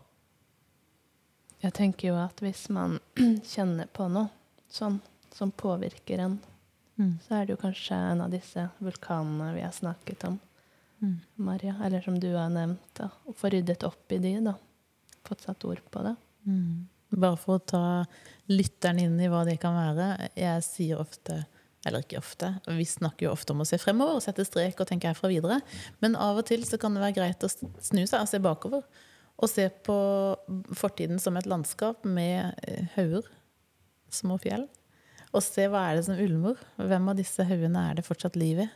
Jeg 1.62 1.74
tenker 1.78 2.08
jo 2.12 2.16
at 2.22 2.40
hvis 2.42 2.68
man 2.74 3.00
kjenner 3.54 3.90
på 3.94 4.08
noe 4.12 4.30
sånn 4.72 5.00
som 5.36 5.52
påvirker 5.52 6.26
en, 6.28 6.40
Mm. 7.00 7.16
så 7.24 7.34
er 7.40 7.46
det 7.48 7.54
jo 7.56 7.62
kanskje 7.62 7.96
en 7.96 8.20
av 8.22 8.30
disse 8.30 8.62
vulkanene 8.84 9.54
vi 9.56 9.62
har 9.66 9.72
snakket 9.74 10.26
om, 10.28 10.40
Mm. 11.02 11.16
Maria, 11.36 11.76
eller 11.84 12.02
som 12.06 12.20
du 12.20 12.28
har 12.36 12.50
nevnt, 12.54 12.84
da, 12.94 13.08
å 13.26 13.34
få 13.34 13.50
ryddet 13.50 13.82
opp 13.88 14.12
i 14.14 14.20
de, 14.22 14.36
da. 14.46 14.54
Fått 15.26 15.42
satt 15.48 15.64
ord 15.66 15.80
på 15.90 16.04
det. 16.06 16.12
Mm. 16.46 16.84
Bare 17.18 17.38
for 17.42 17.58
å 17.58 17.64
ta 17.66 17.82
lytteren 18.52 19.00
inn 19.02 19.16
i 19.20 19.28
hva 19.32 19.42
det 19.48 19.56
kan 19.64 19.74
være. 19.74 20.30
Jeg 20.38 20.62
sier 20.68 21.02
ofte, 21.02 21.40
eller 21.88 22.04
ikke 22.06 22.20
ofte, 22.22 22.52
vi 22.68 22.86
snakker 22.86 23.26
jo 23.26 23.32
ofte 23.34 23.56
om 23.56 23.64
å 23.64 23.66
se 23.66 23.80
fremover 23.82 24.20
og 24.20 24.22
sette 24.22 24.46
strek 24.46 24.78
og 24.80 24.92
tenke 24.92 25.10
herfra 25.10 25.32
videre. 25.32 25.58
Men 26.06 26.14
av 26.16 26.38
og 26.38 26.46
til 26.52 26.62
så 26.70 26.78
kan 26.78 26.94
det 26.94 27.02
være 27.02 27.18
greit 27.18 27.42
å 27.42 27.50
snu 27.50 28.04
seg 28.06 28.20
og 28.22 28.30
se 28.30 28.38
bakover. 28.38 28.86
Og 29.42 29.50
se 29.50 29.66
på 29.86 29.98
fortiden 30.78 31.20
som 31.22 31.38
et 31.38 31.50
landskap 31.50 32.06
med 32.06 32.54
eh, 32.68 32.86
hauger, 32.96 33.26
små 34.14 34.38
fjell. 34.42 34.68
Og 35.32 35.44
se 35.44 35.66
hva 35.72 35.88
er 35.88 35.98
det 35.98 36.06
som 36.08 36.20
ulmer. 36.20 36.60
Hvem 36.78 37.10
av 37.10 37.18
disse 37.18 37.46
haugene 37.48 37.88
er 37.90 37.98
det 37.98 38.06
fortsatt 38.06 38.38
liv 38.40 38.62
i? 38.66 38.70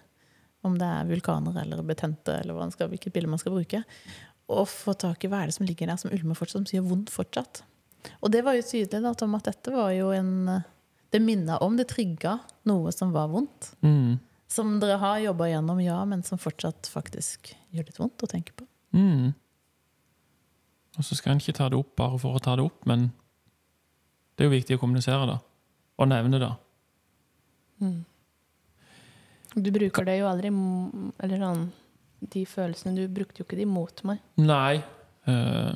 Om 0.65 0.79
det 0.81 0.87
er 0.87 1.09
vulkaner 1.09 1.59
eller 1.61 1.83
betente, 1.85 2.39
eller 2.41 2.57
skal, 2.73 2.89
hvilket 2.89 3.13
bilde 3.13 3.29
man 3.29 3.41
skal 3.41 3.53
bruke. 3.53 3.83
Og 4.49 4.65
få 4.69 4.95
tak 4.97 5.25
i 5.25 5.29
hva 5.29 5.43
er 5.43 5.51
det 5.51 5.57
som 5.57 5.67
ligger 5.67 5.91
der 5.91 5.99
som 6.01 6.13
ulmer 6.15 6.37
fortsatt, 6.37 6.65
som 6.65 6.79
gjør 6.79 6.87
vondt 6.89 7.13
fortsatt. 7.13 7.61
Og 8.21 8.31
det 8.33 8.41
var 8.45 8.57
jo 8.57 8.65
tydelig 8.65 9.03
da, 9.03 9.13
Tom, 9.17 9.35
at 9.37 9.49
dette 9.49 9.73
var 9.73 9.91
jo 9.95 10.11
en 10.13 10.61
Det 11.13 11.21
minna 11.21 11.57
om, 11.63 11.77
det 11.77 11.87
trigga 11.87 12.39
noe 12.67 12.91
som 12.91 13.13
var 13.13 13.29
vondt. 13.31 13.69
Mm. 13.85 14.17
Som 14.51 14.79
dere 14.81 14.97
har 14.99 15.21
jobba 15.23 15.47
gjennom, 15.47 15.79
ja, 15.79 15.99
men 16.05 16.23
som 16.27 16.41
fortsatt 16.41 16.89
faktisk 16.91 17.53
gjør 17.71 17.87
litt 17.87 17.99
vondt 18.01 18.25
å 18.25 18.29
tenke 18.29 18.51
på. 18.57 18.65
Mm. 18.97 19.31
Og 20.97 21.03
så 21.03 21.15
skal 21.17 21.35
en 21.35 21.41
ikke 21.43 21.55
ta 21.57 21.69
det 21.69 21.77
opp 21.79 21.95
bare 21.99 22.19
for 22.21 22.37
å 22.37 22.41
ta 22.43 22.55
det 22.55 22.65
opp, 22.65 22.85
men 22.87 23.09
det 24.35 24.45
er 24.45 24.49
jo 24.49 24.55
viktig 24.55 24.77
å 24.77 24.81
kommunisere 24.81 25.27
det. 25.29 25.37
Og 25.99 26.09
nevne 26.11 26.39
det. 26.41 26.51
Du 29.55 29.71
bruker 29.71 30.07
det 30.07 30.17
jo 30.19 30.27
aldri 30.27 30.49
Eller 31.23 31.39
sånn 31.39 31.65
De 32.33 32.41
følelsene 32.47 32.95
Du 32.95 33.11
brukte 33.11 33.41
jo 33.41 33.45
ikke 33.47 33.59
de 33.59 33.67
mot 33.69 34.03
meg. 34.07 34.21
Nei, 34.39 34.81
eh, 35.27 35.73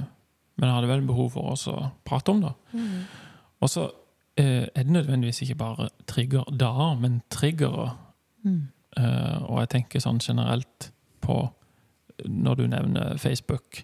men 0.60 0.68
jeg 0.68 0.76
hadde 0.76 0.92
vel 0.92 1.06
behov 1.08 1.34
for 1.36 1.54
oss 1.54 1.68
å 1.72 1.78
prate 2.08 2.34
om 2.34 2.42
det. 2.44 2.54
Og 3.64 3.72
så 3.72 3.86
eh, 4.40 4.66
er 4.68 4.84
det 4.84 4.92
nødvendigvis 4.92 5.44
ikke 5.46 5.60
bare 5.62 5.90
trigger 6.10 6.50
da, 6.52 6.94
men 7.00 7.22
triggere. 7.32 7.94
Eh, 8.44 9.38
og 9.46 9.62
jeg 9.62 9.72
tenker 9.76 10.04
sånn 10.04 10.20
generelt 10.24 10.90
på 11.24 11.42
Når 12.26 12.56
du 12.56 12.66
nevner 12.68 13.18
Facebook 13.18 13.84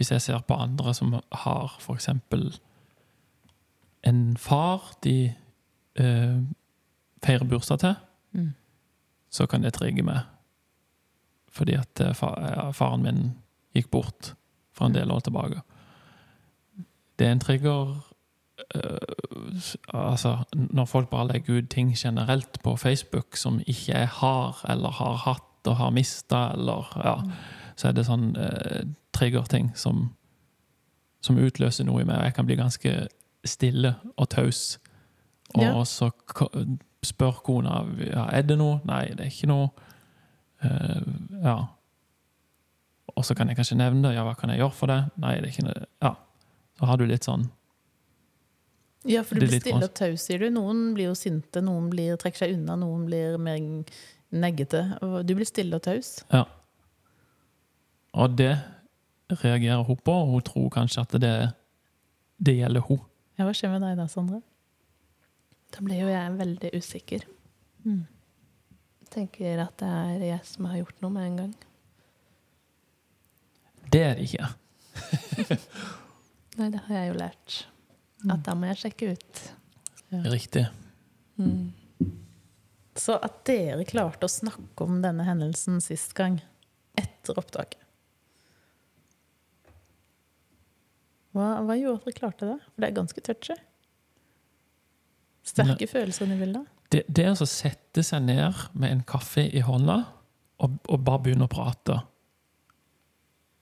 Hvis 0.00 0.10
jeg 0.14 0.22
ser 0.24 0.40
på 0.48 0.56
andre 0.56 0.94
som 0.96 1.12
har 1.44 1.74
eksempel 1.92 2.54
en 4.08 4.36
far 4.40 4.94
de 5.04 5.34
eh, 6.00 6.38
feirer 7.24 7.44
bursdag 7.44 7.78
til, 7.78 7.94
Mm. 8.32 8.54
så 9.30 9.46
kan 9.46 9.62
det 9.62 9.72
trigge 9.74 10.02
meg. 10.02 10.20
Fordi 11.50 11.74
at 11.74 12.00
eh, 12.00 12.14
faren 12.72 13.02
min 13.02 13.32
gikk 13.74 13.90
bort 13.90 14.34
for 14.72 14.86
en 14.86 14.94
del 14.94 15.10
år 15.10 15.20
tilbake. 15.20 15.60
Det 17.18 17.26
er 17.26 17.32
en 17.32 17.40
trigger 17.40 17.96
eh, 18.74 18.98
Altså, 19.94 20.44
når 20.54 20.84
folk 20.84 21.10
bare 21.10 21.28
legger 21.32 21.58
ut 21.58 21.68
ting 21.70 21.92
generelt 21.96 22.62
på 22.62 22.76
Facebook 22.76 23.36
som 23.36 23.60
ikke 23.66 23.92
jeg 23.98 24.08
har, 24.08 24.64
eller 24.68 24.90
har 24.90 25.16
hatt 25.16 25.66
og 25.66 25.76
har 25.76 25.90
mista, 25.90 26.52
eller 26.52 26.86
ja, 27.04 27.16
så 27.76 27.88
er 27.88 27.92
det 27.92 28.06
sånn 28.06 28.30
eh, 29.20 29.30
triggerting 29.30 29.70
som, 29.76 30.10
som 31.20 31.38
utløser 31.38 31.84
noe 31.84 32.02
i 32.02 32.08
meg. 32.08 32.22
Jeg 32.24 32.34
kan 32.34 32.46
bli 32.48 32.56
ganske 32.56 32.94
stille 33.44 33.94
og 34.16 34.28
taus. 34.28 34.78
Og 35.54 35.62
Ja. 35.62 35.84
så 35.84 36.10
spør 37.02 37.42
kona 37.42 37.84
ja, 37.98 38.26
er 38.30 38.42
det 38.42 38.58
noe. 38.58 38.80
Nei, 38.84 39.08
det 39.14 39.20
er 39.20 39.30
ikke 39.30 39.48
noe. 39.48 39.70
Uh, 40.62 41.00
ja. 41.42 41.56
Og 43.16 43.24
så 43.24 43.34
kan 43.34 43.48
jeg 43.48 43.56
kanskje 43.56 43.78
nevne 43.80 44.08
det. 44.08 44.14
Ja, 44.16 44.24
hva 44.24 44.36
kan 44.36 44.50
jeg 44.50 44.60
gjøre 44.60 44.76
for 44.76 44.86
det? 44.86 45.00
Nei, 45.16 45.34
det 45.40 45.48
er 45.48 45.54
ikke 45.54 45.66
noe. 45.66 45.86
Ja. 46.04 46.14
Så 46.78 46.86
har 46.86 46.96
du 47.00 47.06
litt 47.08 47.24
sånn 47.24 47.50
Ja, 49.08 49.22
for 49.24 49.40
du 49.40 49.46
blir 49.46 49.60
stille 49.60 49.84
og 49.84 49.94
taus, 49.96 50.26
sier 50.28 50.38
du. 50.38 50.50
Noen 50.52 50.92
blir 50.94 51.08
jo 51.08 51.14
sinte, 51.16 51.62
noen 51.64 51.88
blir, 51.92 52.16
trekker 52.20 52.44
seg 52.44 52.54
unna, 52.58 52.76
noen 52.76 53.06
blir 53.08 53.38
mer 53.40 53.56
neggete. 54.30 54.82
Du 55.24 55.32
blir 55.34 55.48
stille 55.48 55.76
og 55.76 55.82
taus. 55.82 56.18
Ja. 56.30 56.44
Og 58.12 58.36
det 58.36 58.58
reagerer 59.38 59.82
hun 59.86 59.98
på, 60.04 60.12
og 60.12 60.34
hun 60.34 60.46
tror 60.46 60.68
kanskje 60.74 61.04
at 61.04 61.16
det, 61.22 61.34
det 62.38 62.56
gjelder 62.58 62.84
hun. 62.86 63.02
Ja, 63.38 63.46
hva 63.46 63.54
skjer 63.56 63.72
med 63.72 63.84
deg 63.84 63.98
da, 64.00 64.06
Sondre? 64.10 64.42
Da 65.70 65.82
blir 65.86 66.02
jo 66.02 66.10
jeg 66.10 66.36
veldig 66.38 66.70
usikker. 66.76 67.26
Mm. 67.86 68.04
Tenker 69.10 69.62
at 69.64 69.76
det 69.80 69.90
er 69.90 70.24
jeg 70.26 70.46
som 70.46 70.68
har 70.70 70.80
gjort 70.82 71.02
noe 71.02 71.14
med 71.14 71.28
en 71.28 71.38
gang. 71.40 71.54
Det 73.90 74.02
er 74.06 74.18
det 74.18 74.26
ikke. 74.28 74.50
Nei, 76.60 76.68
det 76.70 76.82
har 76.86 77.00
jeg 77.00 77.10
jo 77.10 77.18
lært. 77.18 77.56
Mm. 78.22 78.32
At 78.34 78.44
da 78.46 78.54
må 78.58 78.70
jeg 78.70 78.82
sjekke 78.84 79.12
ut. 79.14 79.42
Riktig. 80.30 80.66
Mm. 81.40 81.70
Så 82.98 83.16
at 83.22 83.40
dere 83.48 83.86
klarte 83.88 84.26
å 84.26 84.32
snakke 84.32 84.86
om 84.86 85.00
denne 85.02 85.24
hendelsen 85.26 85.80
sist 85.82 86.12
gang, 86.18 86.42
etter 86.98 87.38
opptaket 87.40 87.79
Hva, 91.36 91.48
hva 91.62 91.76
gjorde 91.78 92.00
at 92.00 92.06
dere 92.08 92.18
klarte 92.18 92.48
det? 92.48 92.58
For 92.66 92.82
det 92.82 92.88
er 92.88 92.96
ganske 92.96 93.24
touchy. 93.26 93.56
Sterke 95.46 95.88
følelser 95.90 96.26
inne 96.26 96.38
i 96.38 96.42
bildet. 96.44 96.70
Det, 96.90 97.04
det 97.06 97.28
å 97.30 97.46
sette 97.46 98.02
seg 98.06 98.24
ned 98.26 98.64
med 98.74 98.90
en 98.90 99.04
kaffe 99.06 99.44
i 99.46 99.62
hånda 99.62 100.00
og, 100.60 100.80
og 100.90 101.04
bare 101.06 101.22
begynne 101.24 101.46
å 101.46 101.50
prate, 101.52 102.00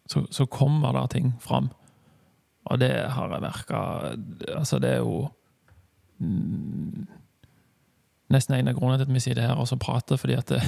så, 0.09 0.25
så 0.33 0.49
kommer 0.49 0.97
det 0.97 1.05
ting 1.13 1.35
fram. 1.45 1.69
Og 2.69 2.81
det 2.81 2.93
har 3.13 3.33
jeg 3.33 3.45
merka 3.45 3.79
Altså, 4.57 4.79
det 4.81 4.91
er 4.97 4.99
jo 5.05 5.29
mm, 6.19 7.07
nesten 8.35 8.57
en 8.57 8.73
av 8.73 8.77
grunnene 8.77 9.01
til 9.01 9.09
at 9.09 9.15
vi 9.15 9.23
sier 9.25 9.39
det 9.39 9.47
her 9.49 9.61
og 9.61 9.69
så 9.69 9.79
prater, 9.81 10.21
fordi 10.21 10.37
at 10.37 10.53
det, 10.53 10.63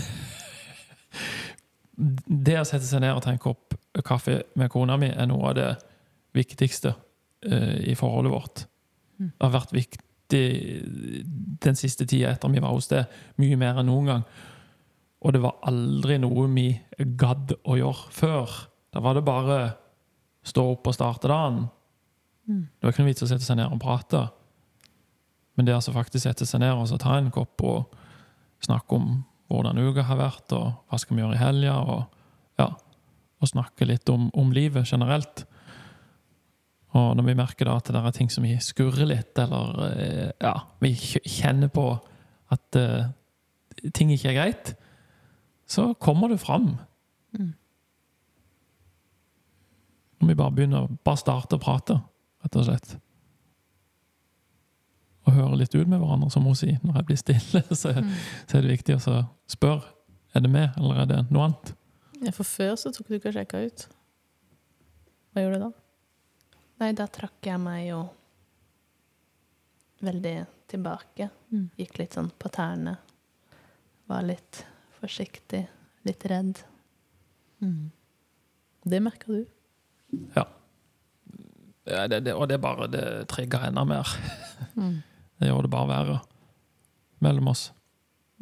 det 2.48 2.60
å 2.60 2.68
sette 2.68 2.86
seg 2.86 3.02
ned 3.04 3.16
og 3.16 3.24
tenke 3.24 3.52
opp 3.52 3.76
kaffe 4.06 4.42
med 4.56 4.70
kona 4.72 4.96
mi 5.00 5.10
er 5.10 5.28
noe 5.28 5.50
av 5.50 5.56
det 5.58 5.70
viktigste 6.36 6.94
eh, 7.46 7.90
i 7.90 7.96
forholdet 7.98 8.32
vårt. 8.32 8.64
Mm. 9.18 9.30
Det 9.30 9.44
har 9.46 9.54
vært 9.54 9.74
viktig 9.76 10.42
den 11.60 11.76
siste 11.76 12.06
tida 12.06 12.30
etter 12.30 12.52
vi 12.52 12.62
var 12.62 12.74
hos 12.74 12.86
det, 12.92 13.02
mye 13.42 13.58
mer 13.58 13.80
enn 13.80 13.90
noen 13.90 14.10
gang. 14.12 14.24
Og 15.20 15.34
det 15.34 15.42
var 15.42 15.58
aldri 15.68 16.16
noe 16.22 16.46
vi 16.54 16.68
gadd 16.98 17.56
å 17.68 17.76
gjøre 17.76 18.14
før. 18.14 18.58
Da 18.94 19.02
var 19.04 19.18
det 19.18 19.26
bare 19.26 19.58
stå 20.46 20.64
opp 20.72 20.88
og 20.88 20.96
starte 20.96 21.28
dagen. 21.28 21.66
Mm. 22.48 22.62
Det 22.66 22.86
var 22.86 22.94
ikke 22.94 23.04
noe 23.04 23.10
vits 23.10 23.26
å 23.26 23.28
sette 23.28 23.44
seg 23.44 23.58
ned 23.60 23.74
og 23.74 23.82
prate. 23.82 24.22
Men 25.58 25.68
det 25.68 25.74
altså 25.76 25.92
faktisk 25.92 26.24
sette 26.24 26.46
seg 26.48 26.62
ned 26.62 26.72
og 26.72 26.88
så 26.88 26.96
ta 27.00 27.18
en 27.18 27.32
kopp 27.34 27.60
og 27.66 27.98
snakke 28.64 28.96
om 28.96 29.10
hvordan 29.50 29.80
uka 29.82 30.04
har 30.06 30.18
vært, 30.20 30.52
og 30.54 30.86
hva 30.88 30.98
skal 31.00 31.16
vi 31.16 31.24
gjøre 31.24 31.34
i 31.34 31.40
helga, 31.40 31.74
og, 31.82 32.20
ja, 32.60 32.68
og 33.42 33.50
snakke 33.50 33.88
litt 33.88 34.08
om, 34.12 34.28
om 34.38 34.52
livet 34.54 34.86
generelt. 34.86 35.42
Og 36.98 37.12
når 37.16 37.26
vi 37.28 37.36
merker 37.38 37.68
da 37.68 37.76
at 37.78 37.86
det 37.86 38.00
er 38.00 38.14
ting 38.16 38.30
som 38.32 38.42
vi 38.46 38.56
skurrer 38.62 39.06
litt, 39.06 39.38
eller 39.38 39.76
eh, 39.92 40.30
ja, 40.42 40.54
vi 40.82 40.90
kjenner 40.98 41.70
på 41.70 41.84
at 42.50 42.78
uh, 42.80 43.04
ting 43.94 44.10
ikke 44.10 44.32
er 44.32 44.38
greit, 44.40 44.72
så 45.70 45.92
kommer 46.02 46.32
det 46.32 46.40
fram. 46.42 46.72
Mm. 47.38 47.52
Når 50.20 50.32
vi 50.32 50.36
bare 50.40 50.54
begynner 50.56 50.88
å 50.88 50.96
bare 51.06 51.20
starte 51.22 51.56
å 51.56 51.62
prate, 51.62 52.00
rett 52.42 52.58
og 52.58 52.66
slett. 52.66 52.96
Og 55.28 55.36
høre 55.36 55.60
litt 55.60 55.76
ut 55.76 55.86
med 55.86 56.00
hverandre, 56.00 56.30
som 56.34 56.48
hun 56.48 56.58
sier. 56.58 56.80
Når 56.82 56.98
jeg 56.98 57.06
blir 57.12 57.20
stille, 57.20 57.62
så, 57.80 57.94
Mm. 57.94 58.10
så 58.50 58.58
er 58.58 58.66
det 58.66 58.74
viktig 58.80 58.98
å 58.98 59.20
spørre 59.50 59.94
er 60.34 60.42
det 60.44 60.50
meg, 60.50 60.74
eller 60.78 61.02
er 61.02 61.06
det 61.10 61.20
noe 61.30 61.46
annet. 61.48 61.72
Ja, 62.22 62.30
for 62.34 62.46
før 62.46 62.74
så 62.78 62.90
tok 62.94 63.08
du 63.08 63.16
ikke 63.16 63.30
og 63.30 63.38
sjekka 63.38 63.62
ut. 63.66 63.86
Hva 65.32 65.42
gjorde 65.42 65.58
du 65.58 65.64
da? 65.64 65.70
Nei, 66.80 66.94
da 66.96 67.04
trakk 67.12 67.44
jeg 67.44 67.60
meg 67.60 67.82
jo 67.90 68.00
veldig 70.00 70.36
tilbake. 70.70 71.28
Mm. 71.52 71.66
Gikk 71.76 71.98
litt 72.00 72.16
sånn 72.16 72.30
på 72.40 72.48
tærne. 72.52 72.96
Var 74.08 74.24
litt 74.24 74.62
forsiktig, 75.00 75.66
litt 76.08 76.24
redd. 76.30 76.62
Mm. 77.60 77.90
Det 78.88 79.02
merka 79.04 79.28
du. 79.28 79.44
Ja, 81.84 82.06
det, 82.08 82.22
det, 82.24 82.34
og 82.34 82.48
det 82.48 82.60
bare 82.62 82.88
det 82.90 83.04
trigger 83.30 83.68
enda 83.68 83.84
mer. 83.84 84.16
Mm. 84.76 85.00
Det 85.40 85.48
gjør 85.48 85.64
det 85.64 85.70
bare 85.72 85.88
verre 85.88 86.14
mellom 87.24 87.46
oss. 87.48 87.62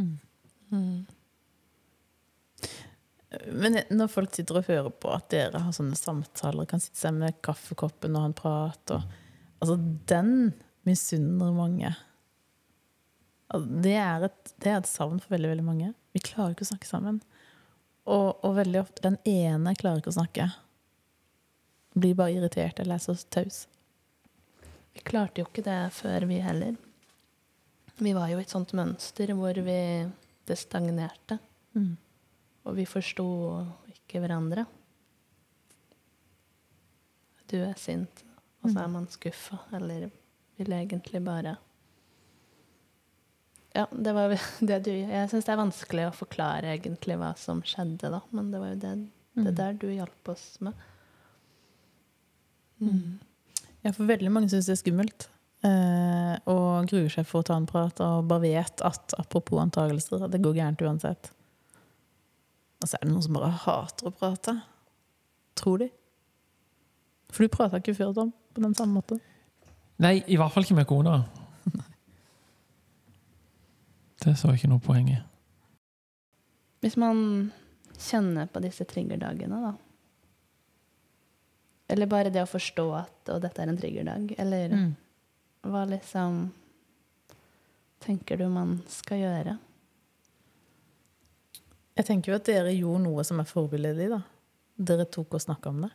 Mm. 0.02 1.06
Men 3.52 3.76
når 3.92 4.08
folk 4.08 4.32
sitter 4.32 4.60
og 4.60 4.68
hører 4.70 4.92
på 4.94 5.10
at 5.12 5.26
dere 5.32 5.60
har 5.60 5.74
sånne 5.76 5.96
samtaler, 5.98 6.68
kan 6.68 6.80
sitte 6.80 7.00
seg 7.02 7.16
med 7.18 7.40
kaffekoppen 7.44 8.16
og 8.16 8.24
ha 8.24 8.30
en 8.30 8.36
prat 8.38 8.94
og, 8.96 9.16
Altså, 9.58 9.74
den 10.06 10.52
misunner 10.86 11.50
mange. 11.50 11.88
Det, 13.82 13.96
er 13.98 14.28
et, 14.28 14.52
det 14.62 14.70
er 14.70 14.76
et 14.78 14.86
savn 14.86 15.18
for 15.18 15.34
veldig, 15.34 15.50
veldig 15.50 15.64
mange. 15.66 15.88
Vi 16.14 16.22
klarer 16.22 16.54
ikke 16.54 16.66
å 16.66 16.70
snakke 16.70 16.86
sammen. 16.86 17.18
Og, 18.08 18.38
og 18.46 18.54
veldig 18.56 18.80
ofte 18.84 19.04
Den 19.04 19.18
ene 19.28 19.74
klarer 19.74 19.98
ikke 19.98 20.12
å 20.12 20.18
snakke. 20.20 20.46
Blir 21.98 22.14
bare 22.18 22.36
irritert 22.36 22.78
eller 22.78 23.00
er 23.00 23.02
så 23.02 23.16
taus. 23.34 23.64
Vi 24.94 25.02
klarte 25.06 25.42
jo 25.42 25.48
ikke 25.48 25.66
det 25.66 25.80
før, 25.96 26.28
vi 26.30 26.38
heller. 26.44 26.78
Vi 27.98 28.14
var 28.14 28.30
jo 28.30 28.38
i 28.38 28.44
et 28.46 28.54
sånt 28.54 28.76
mønster 28.78 29.34
hvor 29.34 29.58
vi 29.66 29.80
det 30.48 30.56
stagnerte. 30.60 31.40
Mm. 31.74 31.96
Og 32.68 32.76
vi 32.76 32.84
forsto 32.88 33.24
ikke 33.92 34.20
hverandre. 34.22 34.66
Du 37.48 37.56
er 37.64 37.76
sint, 37.80 38.24
og 38.62 38.72
så 38.74 38.82
er 38.84 38.90
man 38.92 39.06
skuffa, 39.08 39.56
eller 39.78 40.10
vil 40.58 40.74
egentlig 40.76 41.22
bare 41.24 41.54
Ja, 43.76 43.86
det 43.92 44.12
var 44.16 44.32
det 44.68 44.78
du 44.84 44.90
Jeg 44.90 45.30
syns 45.30 45.46
det 45.46 45.52
er 45.54 45.60
vanskelig 45.60 46.08
å 46.08 46.16
forklare 46.16 46.74
egentlig 46.74 47.16
hva 47.20 47.30
som 47.38 47.62
skjedde, 47.64 48.10
da, 48.12 48.20
men 48.34 48.50
det 48.52 48.60
var 48.62 48.74
jo 48.74 48.82
det, 48.84 48.92
det 49.38 49.52
Mm. 49.52 49.54
der 49.54 49.72
du 49.78 49.86
hjalp 49.92 50.28
oss 50.32 50.56
med. 50.66 50.74
Mm. 52.82 53.18
Ja, 53.84 53.92
for 53.94 54.08
veldig 54.08 54.32
mange 54.34 54.48
syns 54.50 54.66
det 54.66 54.74
er 54.74 54.80
skummelt. 54.82 55.28
Eh, 55.62 56.34
og 56.50 56.88
gruer 56.90 57.08
seg 57.12 57.26
for 57.26 57.42
å 57.42 57.46
ta 57.46 57.54
en 57.58 57.66
prat 57.68 58.00
og 58.02 58.26
bare 58.30 58.42
vet 58.48 58.82
at 58.86 59.14
apropos 59.18 59.60
antagelser, 59.62 60.24
at 60.26 60.32
det 60.34 60.42
går 60.42 60.56
gærent 60.58 60.82
uansett. 60.82 61.30
Og 62.82 62.86
så 62.88 62.96
er 63.00 63.06
det 63.08 63.12
noen 63.12 63.24
som 63.26 63.34
bare 63.38 63.50
hater 63.64 64.06
å 64.06 64.14
prate. 64.14 64.54
Tror 65.58 65.78
de. 65.82 65.88
For 67.34 67.44
du 67.44 67.52
prata 67.52 67.80
ikke 67.82 67.96
før, 67.98 68.12
Tom, 68.16 68.30
på 68.54 68.62
den 68.62 68.74
samme 68.78 69.00
måten. 69.00 69.18
Nei, 69.98 70.20
i 70.30 70.36
hvert 70.38 70.52
fall 70.54 70.62
ikke 70.66 70.76
med 70.78 70.86
kona. 70.88 71.16
Det 74.22 74.32
så 74.38 74.50
jeg 74.50 74.58
ikke 74.60 74.70
noe 74.72 74.82
poeng 74.82 75.08
i. 75.12 75.18
Hvis 76.82 76.96
man 76.98 77.18
kjenner 77.98 78.48
på 78.50 78.62
disse 78.62 78.86
triggerdagene, 78.86 79.58
da. 79.62 79.72
Eller 81.90 82.10
bare 82.10 82.30
det 82.34 82.42
å 82.44 82.50
forstå 82.50 82.84
at 82.98 83.30
og 83.32 83.40
dette 83.42 83.62
er 83.62 83.70
en 83.72 83.78
triggerdag. 83.80 84.34
Eller 84.38 84.74
Mm. 84.74 84.90
hva 85.64 85.84
liksom 85.88 86.50
tenker 88.04 88.36
du 88.38 88.48
man 88.48 88.82
skal 88.88 89.18
gjøre? 89.22 89.58
Jeg 91.98 92.06
tenker 92.06 92.32
jo 92.32 92.38
at 92.38 92.46
dere 92.46 92.72
gjorde 92.76 93.02
noe 93.08 93.24
som 93.26 93.40
er 93.42 93.48
forbilledlig. 93.48 94.08
da. 94.12 94.20
Dere 94.78 95.06
tok 95.10 95.34
og 95.34 95.42
snakka 95.42 95.72
om 95.72 95.80
det. 95.82 95.90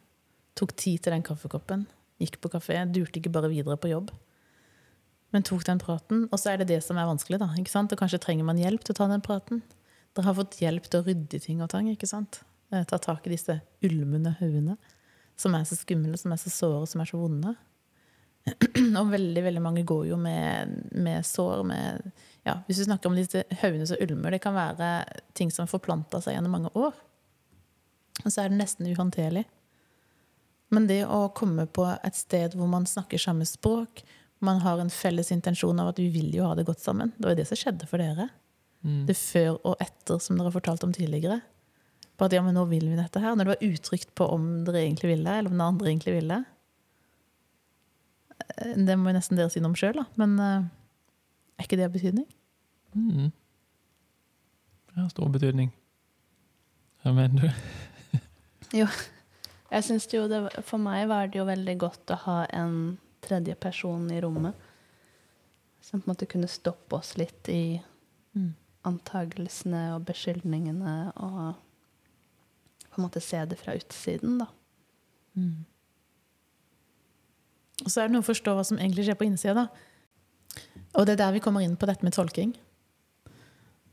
Tok 0.60 0.74
tid 0.76 1.00
til 1.04 1.16
den 1.16 1.24
kaffekoppen. 1.24 1.86
Gikk 2.22 2.40
på 2.44 2.52
kafé. 2.52 2.76
Durte 2.92 3.22
ikke 3.22 3.32
bare 3.34 3.50
videre 3.52 3.78
på 3.80 3.92
jobb. 3.92 4.12
Men 5.34 5.46
tok 5.48 5.64
den 5.66 5.80
praten. 5.82 6.26
Og 6.30 6.38
så 6.40 6.52
er 6.54 6.62
det 6.62 6.68
det 6.74 6.82
som 6.86 7.00
er 7.00 7.08
vanskelig. 7.10 7.40
da, 7.40 7.48
ikke 7.58 7.72
sant? 7.72 7.92
Og 7.96 8.00
kanskje 8.00 8.20
trenger 8.22 8.46
man 8.46 8.60
hjelp 8.60 8.84
til 8.84 8.94
å 8.94 9.00
ta 9.00 9.08
den 9.08 9.24
praten. 9.24 9.64
Dere 10.14 10.28
har 10.28 10.36
fått 10.38 10.60
hjelp 10.62 10.90
til 10.92 11.00
å 11.02 11.06
rydde 11.08 11.40
ting 11.42 11.64
og 11.64 11.72
tang. 11.72 11.88
ikke 11.90 12.10
sant? 12.10 12.44
Eh, 12.72 12.84
Ta 12.84 12.98
tak 12.98 13.26
i 13.26 13.34
disse 13.34 13.62
ulmende 13.82 14.36
haugene 14.40 14.78
som 15.36 15.56
er 15.56 15.64
så 15.66 15.74
skumle, 15.80 16.18
som 16.20 16.32
er 16.32 16.38
så 16.38 16.52
såre, 16.54 16.86
som 16.86 17.02
er 17.02 17.10
så 17.10 17.18
vonde. 17.18 17.56
Og 19.00 19.12
veldig 19.12 19.44
veldig 19.46 19.62
mange 19.64 19.86
går 19.88 20.08
jo 20.10 20.18
med, 20.20 20.74
med 20.92 21.26
sår. 21.26 21.64
med 21.68 22.12
ja, 22.44 22.58
Hvis 22.68 22.82
vi 22.82 22.88
snakker 22.90 23.10
om 23.10 23.18
disse 23.18 23.46
haugene 23.62 23.88
som 23.88 24.02
ulmer, 24.04 24.36
det 24.36 24.42
kan 24.44 24.56
være 24.56 24.90
ting 25.38 25.52
som 25.54 25.70
forplanta 25.70 26.20
seg 26.22 26.36
gjennom 26.36 26.58
mange 26.58 26.72
år. 26.76 26.96
Og 28.24 28.28
så 28.30 28.44
er 28.44 28.52
det 28.52 28.60
nesten 28.60 28.90
uhåndterlig. 28.92 29.46
Men 30.74 30.90
det 30.90 31.04
å 31.06 31.28
komme 31.38 31.66
på 31.70 31.86
et 31.94 32.18
sted 32.18 32.58
hvor 32.58 32.70
man 32.70 32.88
snakker 32.90 33.22
samme 33.22 33.48
språk, 33.48 34.04
Man 34.44 34.60
har 34.60 34.82
en 34.82 34.90
felles 34.92 35.30
intensjon 35.32 35.78
av 35.80 35.94
at 35.94 36.00
vi 36.02 36.10
vil 36.12 36.34
jo 36.36 36.44
ha 36.44 36.56
det 36.58 36.66
godt 36.68 36.82
sammen. 36.84 37.14
Det 37.16 37.24
var 37.24 37.32
jo 37.32 37.38
det 37.40 37.46
som 37.48 37.56
skjedde 37.56 37.88
for 37.88 38.02
dere. 38.02 38.26
Mm. 38.84 39.06
Det 39.08 39.16
før 39.16 39.56
og 39.70 39.80
etter, 39.80 40.20
som 40.20 40.36
dere 40.36 40.50
har 40.50 40.56
fortalt 40.58 40.84
om 40.84 40.92
tidligere. 40.92 41.38
På 42.20 42.28
at 42.28 42.36
ja, 42.36 42.42
men 42.44 42.58
nå 42.58 42.66
vil 42.68 42.90
vi 42.90 42.98
dette 43.00 43.22
her. 43.24 43.38
Når 43.38 43.48
det 43.48 43.54
var 43.54 43.64
utrygt 43.70 44.12
på 44.20 44.28
om 44.36 44.50
dere 44.68 44.82
egentlig 44.84 45.14
ville, 45.14 45.38
eller 45.38 45.48
om 45.48 45.56
den 45.56 45.64
andre 45.64 45.88
egentlig 45.94 46.18
ville. 46.18 46.42
Eh, 48.58 48.74
Det 48.78 48.98
må 49.00 49.10
jo 49.12 49.18
nesten 49.18 49.38
dere 49.40 49.50
si 49.54 49.60
noe 49.64 49.72
om 49.74 49.78
sjøl, 49.80 49.96
da. 50.02 50.06
Men 50.20 50.36
eh, 50.40 50.66
er 51.60 51.68
ikke 51.68 51.78
det 51.80 51.88
av 51.88 51.96
betydning? 51.96 52.28
Mm. 52.96 53.32
Det 54.94 55.00
har 55.02 55.10
stor 55.10 55.30
betydning. 55.34 55.72
Hva 57.04 57.14
mener 57.18 57.48
du? 57.48 58.20
jo, 58.82 58.88
Jeg 59.74 59.84
synes 59.88 60.06
jo 60.14 60.28
det, 60.30 60.44
For 60.68 60.78
meg 60.78 61.08
var 61.10 61.28
det 61.28 61.40
jo 61.40 61.48
veldig 61.50 61.74
godt 61.82 62.14
å 62.14 62.20
ha 62.28 62.38
en 62.54 62.98
tredje 63.26 63.56
person 63.56 64.06
i 64.14 64.20
rommet. 64.22 64.54
Som 65.84 66.02
på 66.02 66.08
en 66.08 66.14
måte 66.14 66.28
kunne 66.30 66.48
stoppe 66.52 67.00
oss 67.00 67.16
litt 67.18 67.50
i 67.50 67.82
Mm. 68.34 68.56
antagelsene 68.90 69.82
og 69.94 70.06
beskyldningene, 70.08 71.12
og 71.22 71.54
på 72.90 72.98
en 72.98 73.04
måte 73.06 73.22
se 73.22 73.38
det 73.46 73.60
fra 73.60 73.76
utsiden, 73.78 74.40
da. 74.42 74.48
Mm. 75.38 75.66
Og 77.84 77.92
så 77.92 78.02
er 78.02 78.10
det 78.10 78.16
noe 78.16 78.24
å 78.24 78.30
forstå 78.30 78.56
hva 78.56 78.64
som 78.68 78.80
egentlig 78.80 79.08
skjer 79.08 79.20
på 79.20 79.28
innsida, 79.28 79.66
da. 79.66 80.64
Og 80.94 81.08
det 81.08 81.16
er 81.16 81.24
der 81.24 81.36
vi 81.36 81.42
kommer 81.44 81.64
inn 81.66 81.76
på 81.80 81.90
dette 81.90 82.06
med 82.06 82.16
tolking. 82.16 82.54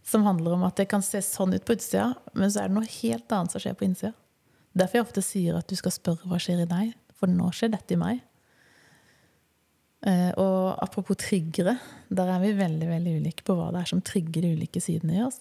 Som 0.06 0.24
handler 0.26 0.56
om 0.56 0.64
at 0.68 0.78
det 0.80 0.88
kan 0.90 1.04
se 1.04 1.22
sånn 1.24 1.54
ut 1.56 1.64
på 1.66 1.76
utsida, 1.76 2.12
men 2.36 2.52
så 2.52 2.62
er 2.62 2.70
det 2.70 2.76
noe 2.76 2.96
helt 3.00 3.32
annet 3.34 3.54
som 3.54 3.62
skjer 3.62 3.76
på 3.78 3.86
innsida. 3.88 4.12
Derfor 4.76 5.00
jeg 5.00 5.06
ofte 5.08 5.24
sier 5.24 5.56
at 5.58 5.70
du 5.70 5.76
skal 5.78 5.94
spørre 5.94 6.28
hva 6.30 6.38
skjer 6.40 6.62
i 6.64 6.68
deg, 6.70 6.92
for 7.18 7.30
nå 7.30 7.48
skjer 7.54 7.72
dette 7.74 7.96
i 7.96 8.00
meg. 8.00 8.20
Eh, 10.06 10.30
og 10.40 10.78
apropos 10.80 11.18
triggere, 11.20 11.74
der 12.08 12.30
er 12.32 12.40
vi 12.40 12.52
veldig 12.56 12.88
veldig 12.88 13.16
ulike 13.20 13.44
på 13.44 13.56
hva 13.56 13.68
det 13.74 13.82
er 13.82 13.90
som 13.90 14.00
trigger 14.04 14.46
de 14.46 14.54
ulike 14.56 14.80
sidene 14.80 15.18
i 15.18 15.24
oss. 15.26 15.40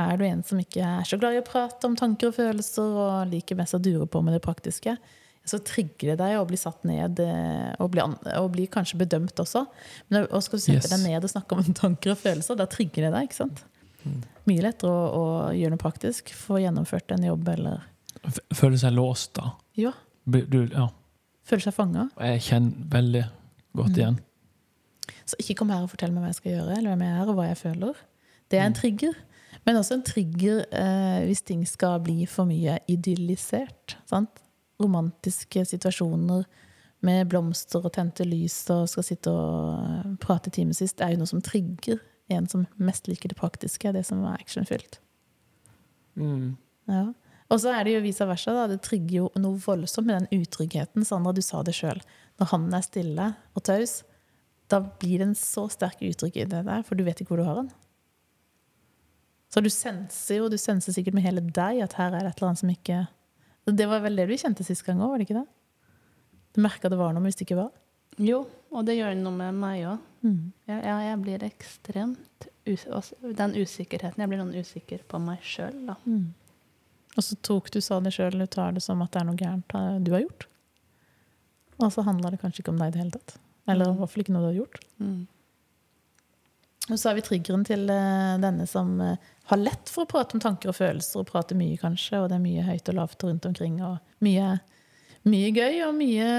Er 0.00 0.16
du 0.16 0.24
en 0.24 0.44
som 0.46 0.60
ikke 0.60 0.80
er 0.80 1.08
så 1.08 1.18
glad 1.20 1.36
i 1.36 1.42
å 1.42 1.44
prate 1.44 1.88
om 1.88 1.96
tanker 1.98 2.30
og 2.30 2.38
følelser, 2.38 2.94
og 3.02 3.32
liker 3.32 3.58
best 3.58 3.76
å 3.76 3.82
dure 3.82 4.06
på 4.08 4.22
med 4.24 4.36
det 4.36 4.44
praktiske, 4.46 4.96
så 5.50 5.58
trigger 5.66 6.12
det 6.12 6.18
deg 6.22 6.36
å 6.38 6.44
bli 6.48 6.58
satt 6.60 6.84
ned 6.88 7.18
eh, 7.24 7.72
og 7.82 7.90
bli, 7.94 8.04
og 8.38 8.48
bli 8.54 8.66
kanskje 8.70 9.00
bedømt 9.02 9.40
også. 9.42 9.64
Men 10.12 10.28
og 10.30 10.44
skal 10.46 10.60
du 10.60 10.64
sette 10.64 10.86
Yes. 10.86 10.92
deg 10.94 11.02
ned 11.08 11.26
og 11.26 11.32
snakke 11.32 11.58
om 11.58 11.74
tanker 11.82 12.14
og 12.14 12.20
følelser, 12.22 12.58
da 12.60 12.68
trigger 12.70 13.08
det 13.08 13.12
deg. 13.16 13.28
ikke 13.30 13.40
sant? 13.42 13.64
Mye 14.48 14.62
lettere 14.64 14.88
å, 14.94 15.02
å 15.20 15.24
gjøre 15.52 15.74
noe 15.74 15.82
praktisk, 15.82 16.30
få 16.32 16.62
gjennomført 16.62 17.12
en 17.16 17.26
jobb 17.26 17.50
eller 17.56 17.82
Føle 18.52 18.76
seg 18.80 18.92
låst, 18.96 19.34
da. 19.38 19.50
Ja, 19.80 19.92
Du, 20.28 20.38
ja. 20.68 20.86
føle 21.48 21.62
seg 21.64 21.72
fanga. 21.76 22.08
Jeg 22.20 22.42
kjenner 22.48 22.88
veldig 22.92 23.22
godt 23.76 23.94
Mm. 23.94 23.98
igjen. 24.00 24.18
Så 25.30 25.38
ikke 25.40 25.54
kom 25.60 25.70
her 25.72 25.84
og 25.86 25.90
fortell 25.92 26.10
meg 26.12 26.24
hva 26.24 26.28
jeg 26.32 26.38
skal 26.40 26.52
gjøre, 26.52 26.76
eller 26.78 26.90
hvem 26.92 27.04
jeg 27.06 27.16
er, 27.20 27.28
og 27.30 27.36
hva 27.38 27.46
jeg 27.48 27.58
føler. 27.60 28.00
Det 28.50 28.58
er 28.60 28.66
en 28.66 28.74
trigger. 28.76 29.14
Men 29.66 29.76
også 29.80 29.94
en 29.98 30.02
trigger 30.06 30.60
eh, 30.72 31.20
hvis 31.28 31.42
ting 31.46 31.62
skal 31.68 32.00
bli 32.04 32.24
for 32.30 32.48
mye 32.50 32.78
idyllisert. 32.90 33.96
Sant? 34.10 34.40
Romantiske 34.80 35.64
situasjoner 35.68 36.44
med 37.06 37.28
blomster 37.32 37.84
og 37.84 37.94
tente 37.96 38.26
lys 38.28 38.62
og 38.72 38.88
skal 38.92 39.06
sitte 39.06 39.32
og 39.32 40.16
prate 40.20 40.52
timevis, 40.52 40.94
er 41.00 41.14
jo 41.14 41.22
noe 41.22 41.30
som 41.30 41.44
trigger 41.44 42.00
en 42.30 42.46
som 42.48 42.66
mest 42.78 43.08
liker 43.10 43.32
det 43.32 43.38
praktiske, 43.40 43.92
det 43.92 44.04
som 44.06 44.22
er 44.28 44.38
actionfylt. 44.38 45.00
Mm. 46.20 46.56
Ja. 46.90 47.08
Og 47.50 47.58
så 47.62 47.72
er 47.74 47.86
det 47.86 47.96
jo 47.96 48.04
vice 48.04 48.26
versa. 48.28 48.54
Da. 48.54 48.68
Det 48.70 48.82
trigger 48.86 49.16
jo 49.16 49.28
noe 49.40 49.58
voldsomt 49.58 50.06
med 50.06 50.20
den 50.20 50.42
utryggheten. 50.44 51.06
Sandra, 51.06 51.34
du 51.34 51.42
sa 51.42 51.64
det 51.66 51.74
sjøl. 51.74 51.98
Når 52.38 52.52
han 52.52 52.68
er 52.76 52.86
stille 52.86 53.26
og 53.58 53.64
taus, 53.66 54.00
da 54.70 54.78
blir 54.84 55.18
det 55.18 55.30
en 55.30 55.38
så 55.38 55.66
sterk 55.72 56.02
utrygghet 56.06 56.46
i 56.46 56.52
det 56.52 56.64
der, 56.68 56.84
for 56.86 56.94
du 56.94 57.02
vet 57.06 57.18
ikke 57.18 57.34
hvor 57.34 57.42
du 57.42 57.48
har 57.48 57.64
han. 57.64 57.72
Så 59.50 59.62
du 59.64 59.70
senser 59.72 60.38
jo, 60.38 60.50
du 60.50 60.54
senser 60.60 60.94
sikkert 60.94 61.16
med 61.16 61.26
hele 61.26 61.42
deg 61.42 61.80
at 61.82 61.96
her 61.98 62.14
er 62.14 62.22
det 62.22 62.30
et 62.30 62.38
eller 62.38 62.52
annet 62.52 62.62
som 62.62 62.70
ikke 62.70 63.00
Det 63.76 63.86
var 63.88 64.00
vel 64.04 64.16
det 64.16 64.26
du 64.28 64.34
kjente 64.36 64.64
sist 64.64 64.84
gang 64.86 64.98
òg, 65.00 65.10
var 65.12 65.18
det 65.18 65.28
ikke 65.28 65.40
det? 65.40 65.48
Du 66.56 66.60
merka 66.64 66.88
det 66.90 66.98
var 66.98 67.12
noe, 67.12 67.20
men 67.22 67.30
visste 67.30 67.44
ikke 67.46 67.56
hva? 67.58 67.68
Jo, 68.18 68.42
og 68.72 68.84
det 68.86 68.96
gjør 68.98 69.14
noe 69.20 69.32
med 69.36 69.54
meg 69.54 69.84
òg. 69.86 69.98
Mm. 70.26 70.52
Ja, 70.68 70.80
jeg 71.00 71.18
blir 71.22 71.44
ekstremt 71.46 72.48
også- 72.66 73.34
Den 73.36 73.54
usikkerheten. 73.54 74.18
Jeg 74.18 74.28
blir 74.28 74.38
noen 74.38 74.54
usikker 74.54 75.00
på 75.08 75.18
meg 75.20 75.40
sjøl, 75.42 75.86
da. 75.86 75.94
Mm. 76.06 76.32
Og 77.16 77.22
så 77.24 77.36
tok 77.42 77.70
du, 77.70 77.80
sa 77.80 77.98
det 78.00 78.12
sjøl, 78.12 78.38
du 78.38 78.46
tar 78.46 78.72
det 78.72 78.82
som 78.82 79.00
at 79.02 79.10
det 79.12 79.22
er 79.22 79.24
noe 79.24 79.36
gærent 79.36 79.74
eh, 79.74 79.98
du 80.04 80.12
har 80.12 80.20
gjort. 80.22 80.46
Og 81.80 81.90
så 81.92 82.04
handler 82.04 82.30
det 82.30 82.40
kanskje 82.42 82.60
ikke 82.62 82.68
om 82.74 82.78
deg 82.78 82.88
i 82.88 82.90
det 82.90 83.00
hele 83.00 83.10
tatt. 83.16 83.36
Eller 83.68 83.86
i 83.86 83.92
Mm. 83.92 83.98
hvert 83.98 84.10
fall 84.10 84.22
ikke 84.22 84.32
noe 84.34 84.42
du 84.42 84.58
har 84.58 84.66
gjort. 84.66 84.80
Mm. 85.00 85.26
Og 86.90 86.98
så 86.98 87.10
har 87.10 87.18
vi 87.18 87.24
triggeren 87.24 87.62
til 87.66 87.86
eh, 87.92 88.38
denne 88.42 88.66
som 88.68 88.96
eh, 89.04 89.28
har 89.50 89.60
lett 89.60 89.90
for 89.92 90.04
å 90.04 90.10
prate 90.10 90.36
om 90.36 90.42
tanker 90.42 90.72
og 90.72 90.78
følelser, 90.78 91.22
og 91.22 91.30
prate 91.30 91.56
mye, 91.58 91.78
kanskje, 91.80 92.18
og 92.18 92.30
det 92.30 92.38
er 92.38 92.44
mye 92.44 92.66
høyt 92.66 92.90
og 92.90 92.98
lavt 92.98 93.26
rundt 93.26 93.46
omkring, 93.46 93.78
og 93.86 94.24
mye, 94.26 94.56
mye 95.30 95.52
gøy 95.54 95.84
og 95.86 95.94
mye 95.98 96.30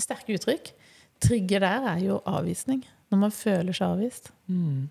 sterke 0.00 0.38
uttrykk. 0.38 0.72
Trigger 1.24 1.64
der 1.66 1.90
er 1.96 2.04
jo 2.04 2.20
avvisning. 2.30 2.84
Når 3.08 3.22
man 3.24 3.32
føler 3.34 3.74
seg 3.74 3.94
avvist. 3.96 4.30
Mm. 4.52 4.88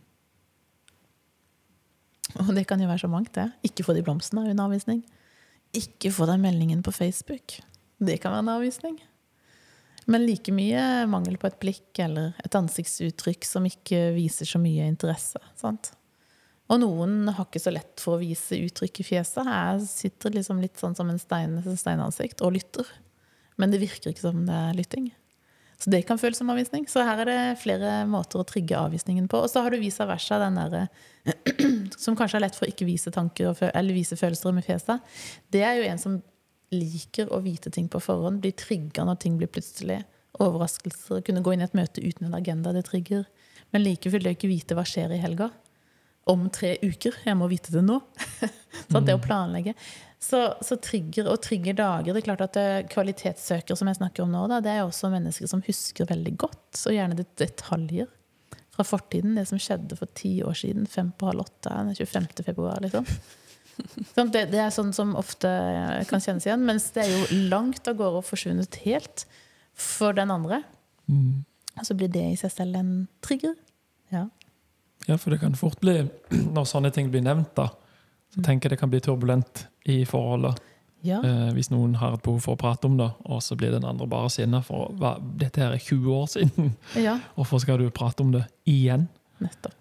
Og 2.44 2.50
det 2.58 2.66
kan 2.68 2.82
jo 2.82 2.90
være 2.90 3.06
så 3.06 3.12
mangt, 3.12 3.36
det. 3.38 3.48
Ikke 3.68 3.86
få 3.86 3.96
de 3.96 4.04
blomstene 4.06 4.44
er 4.44 4.50
jo 4.50 4.58
en 4.58 4.66
avvisning. 4.66 5.04
Ikke 5.78 6.12
få 6.12 6.28
den 6.28 6.44
meldingen 6.44 6.82
på 6.84 6.92
Facebook. 6.96 7.60
Det 8.00 8.20
kan 8.22 8.34
være 8.34 8.46
en 8.46 8.56
avvisning. 8.58 8.98
Men 10.08 10.24
like 10.24 10.54
mye 10.56 10.82
mangel 11.12 11.36
på 11.40 11.50
et 11.50 11.60
blikk 11.60 12.00
eller 12.00 12.36
et 12.46 12.56
ansiktsuttrykk 12.56 13.48
som 13.48 13.66
ikke 13.68 14.14
viser 14.16 14.48
så 14.48 14.60
mye 14.62 14.88
interesse. 14.88 15.42
Sant? 15.60 15.92
Og 16.72 16.82
noen 16.84 17.30
har 17.32 17.48
ikke 17.48 17.62
så 17.64 17.72
lett 17.72 18.02
for 18.04 18.16
å 18.16 18.22
vise 18.22 18.60
uttrykk 18.60 19.02
i 19.04 19.08
fjeset. 19.08 19.48
Her 19.48 19.80
sitter 19.84 20.36
liksom 20.36 20.60
litt 20.64 20.80
sånn 20.80 20.96
som 20.96 21.12
en 21.12 21.20
stein, 21.20 21.60
steinansikt 21.64 22.44
og 22.44 22.56
lytter. 22.56 22.88
Men 23.60 23.72
det 23.72 23.82
virker 23.84 24.12
ikke 24.12 24.26
som 24.26 24.44
det 24.48 24.56
er 24.56 24.78
lytting. 24.78 25.10
Så 25.78 25.92
det 25.94 26.02
kan 26.10 26.18
føles 26.18 26.40
som 26.40 26.50
avvisning. 26.50 26.88
Så 26.90 27.04
her 27.06 27.22
er 27.22 27.30
det 27.30 27.60
flere 27.62 28.00
måter 28.10 28.42
å 28.42 28.48
trigge 28.48 28.80
avvisningen 28.80 29.28
på. 29.30 29.44
Og 29.44 29.52
så 29.52 29.62
har 29.64 29.72
du 29.72 29.80
vice 29.82 30.08
versa, 30.10 30.40
den 30.42 30.58
derre 30.58 30.88
som 32.04 32.18
kanskje 32.18 32.40
er 32.40 32.48
lett 32.48 32.58
for 32.58 32.66
å 32.66 32.72
ikke 32.72 32.88
vise 32.88 33.14
tanker 33.14 33.54
eller 33.70 33.96
vise 33.96 34.18
følelser 34.20 34.56
med 34.56 34.66
fjeset. 34.66 35.20
Det 35.54 35.64
er 35.68 35.78
jo 35.78 35.88
en 35.92 36.02
som 36.02 36.18
liker 36.74 37.32
å 37.34 37.40
vite 37.44 37.72
ting 37.74 37.88
på 37.92 38.02
forhånd, 38.04 38.42
blir 38.44 38.56
trigga 38.58 39.06
når 39.08 39.22
ting 39.24 39.38
blir 39.40 39.52
plutselig 39.52 40.02
overraskelser. 40.44 41.24
Kunne 41.26 41.44
gå 41.44 41.54
inn 41.54 41.64
i 41.64 41.68
et 41.68 41.78
møte 41.78 42.04
uten 42.04 42.28
en 42.28 42.38
agenda, 42.38 42.74
det 42.76 42.88
trigger. 42.90 43.26
Men 43.72 43.84
like 43.84 44.12
fullt 44.12 44.28
det 44.28 44.36
å 44.36 44.38
ikke 44.38 44.52
vite 44.52 44.78
hva 44.78 44.86
skjer 44.88 45.16
i 45.16 45.22
helga. 45.22 45.50
Om 46.28 46.50
tre 46.52 46.74
uker. 46.84 47.16
Jeg 47.24 47.40
må 47.40 47.48
vite 47.48 47.72
det 47.72 47.86
nå. 47.86 48.02
sånn, 48.92 49.06
det 49.08 49.16
å 49.16 49.24
planlegge. 49.24 49.74
Så, 50.20 50.42
så 50.66 50.76
trigger 50.82 51.28
og 51.30 51.44
trigger 51.46 51.76
dager 51.78 52.16
Det 52.16 52.24
er 52.24 52.26
klart 52.26 52.42
at 52.42 52.56
kvalitetssøker 52.58 52.94
Kvalitetssøkere, 52.96 53.78
som 53.78 53.90
jeg 53.92 54.00
snakker 54.00 54.24
om 54.26 54.32
nå, 54.34 54.48
da, 54.50 54.58
det 54.66 54.72
er 54.74 54.82
også 54.82 55.12
mennesker 55.14 55.50
som 55.52 55.62
husker 55.68 56.10
veldig 56.10 56.34
godt, 56.42 56.80
og 56.90 56.96
gjerne 56.96 57.20
det, 57.20 57.28
detaljer 57.38 58.10
fra 58.74 58.86
fortiden. 58.86 59.38
Det 59.38 59.46
som 59.50 59.62
skjedde 59.62 59.98
for 60.00 60.10
ti 60.18 60.40
år 60.46 60.58
siden, 60.58 60.88
fem 60.90 61.14
på 61.14 61.30
halv 61.30 61.46
åtte, 61.46 61.76
25. 62.02 62.32
februar, 62.50 62.82
liksom. 62.84 63.06
Sånn, 64.16 64.32
Det, 64.34 64.48
det 64.52 64.62
er 64.64 64.72
sånn 64.74 64.94
som 64.96 65.14
ofte 65.20 65.50
kan 66.10 66.24
kjennes 66.24 66.48
igjen, 66.48 66.66
mens 66.66 66.90
det 66.96 67.06
er 67.06 67.14
jo 67.14 67.42
langt 67.52 67.88
av 67.88 67.98
gårde 68.00 68.22
og 68.22 68.26
forsvunnet 68.28 68.80
helt 68.86 69.26
for 69.78 70.16
den 70.18 70.32
andre. 70.34 70.64
Mm. 71.08 71.44
Og 71.78 71.86
så 71.86 71.96
blir 71.98 72.10
det 72.12 72.24
i 72.32 72.38
seg 72.40 72.54
selv 72.54 72.80
en 72.80 72.94
trigger. 73.26 73.54
Ja. 74.14 74.26
Ja, 75.08 75.18
for 75.22 75.32
det 75.32 75.42
kan 75.44 75.56
fort 75.56 75.80
bli, 75.84 76.00
når 76.56 76.66
sånne 76.70 76.92
ting 76.96 77.12
blir 77.14 77.24
nevnt, 77.26 77.54
da, 77.58 77.70
så 78.34 78.44
tenker 78.44 78.68
jeg 78.68 78.76
det 78.76 78.82
kan 78.82 78.92
bli 78.92 79.04
turbulent 79.04 79.68
i 79.88 80.02
forholdet. 80.10 80.58
ja. 81.06 81.22
Eh, 81.24 81.52
hvis 81.56 81.70
noen 81.72 81.96
har 82.02 82.18
et 82.18 82.24
behov 82.26 82.42
for 82.44 82.58
å 82.58 82.60
prate 82.60 82.90
om 82.90 82.98
det, 83.00 83.08
og 83.30 83.40
så 83.46 83.56
blir 83.56 83.72
den 83.72 83.86
andre 83.88 84.10
bare 84.10 84.32
sinna 84.34 84.64
for 84.66 84.92
hva, 85.00 85.16
dette 85.40 85.62
her 85.62 85.78
er 85.78 85.84
20 85.84 86.18
år 86.18 86.28
siden. 86.34 86.74
ja. 86.98 87.20
Hvorfor 87.38 87.62
skal 87.64 87.80
du 87.80 87.90
prate 87.94 88.26
om 88.26 88.34
det 88.34 88.44
igjen? 88.68 89.08
Nettopp. 89.40 89.78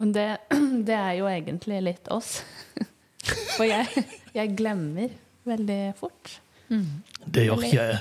Og 0.00 0.14
det, 0.14 0.28
det 0.88 0.96
er 0.96 1.18
jo 1.18 1.28
egentlig 1.30 1.82
litt 1.82 2.08
oss. 2.14 2.40
For 3.56 3.68
jeg, 3.68 4.06
jeg 4.34 4.54
glemmer 4.58 5.12
veldig 5.46 5.82
fort. 5.98 6.38
Mm. 6.72 7.02
Det 7.24 7.44
gjør 7.46 7.66
ikke 7.66 7.84
jeg. 7.84 7.98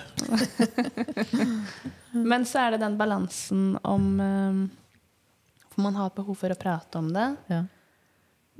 Men 2.31 2.45
så 2.47 2.65
er 2.65 2.73
det 2.73 2.81
den 2.83 2.97
balansen 2.99 3.75
om 3.87 4.07
eh, 4.23 4.61
For 5.73 5.83
man 5.85 5.99
har 5.99 6.13
behov 6.15 6.35
for 6.39 6.53
å 6.53 6.59
prate 6.59 6.99
om 6.99 7.11
det. 7.13 7.27
Ja. 7.51 7.61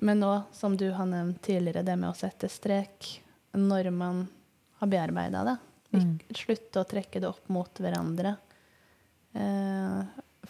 Men 0.02 0.22
nå, 0.24 0.32
som 0.56 0.78
du 0.78 0.88
har 0.96 1.06
nevnt 1.06 1.42
tidligere, 1.46 1.84
det 1.86 1.98
med 2.00 2.10
å 2.10 2.18
sette 2.18 2.50
strek 2.50 3.10
når 3.54 3.92
man 3.94 4.24
har 4.80 4.90
bearbeida 4.90 5.44
det. 5.46 5.58
Mm. 5.92 6.14
Slutte 6.34 6.82
å 6.82 6.88
trekke 6.88 7.20
det 7.20 7.30
opp 7.30 7.52
mot 7.52 7.82
hverandre. 7.84 8.36
Eh, 9.38 10.00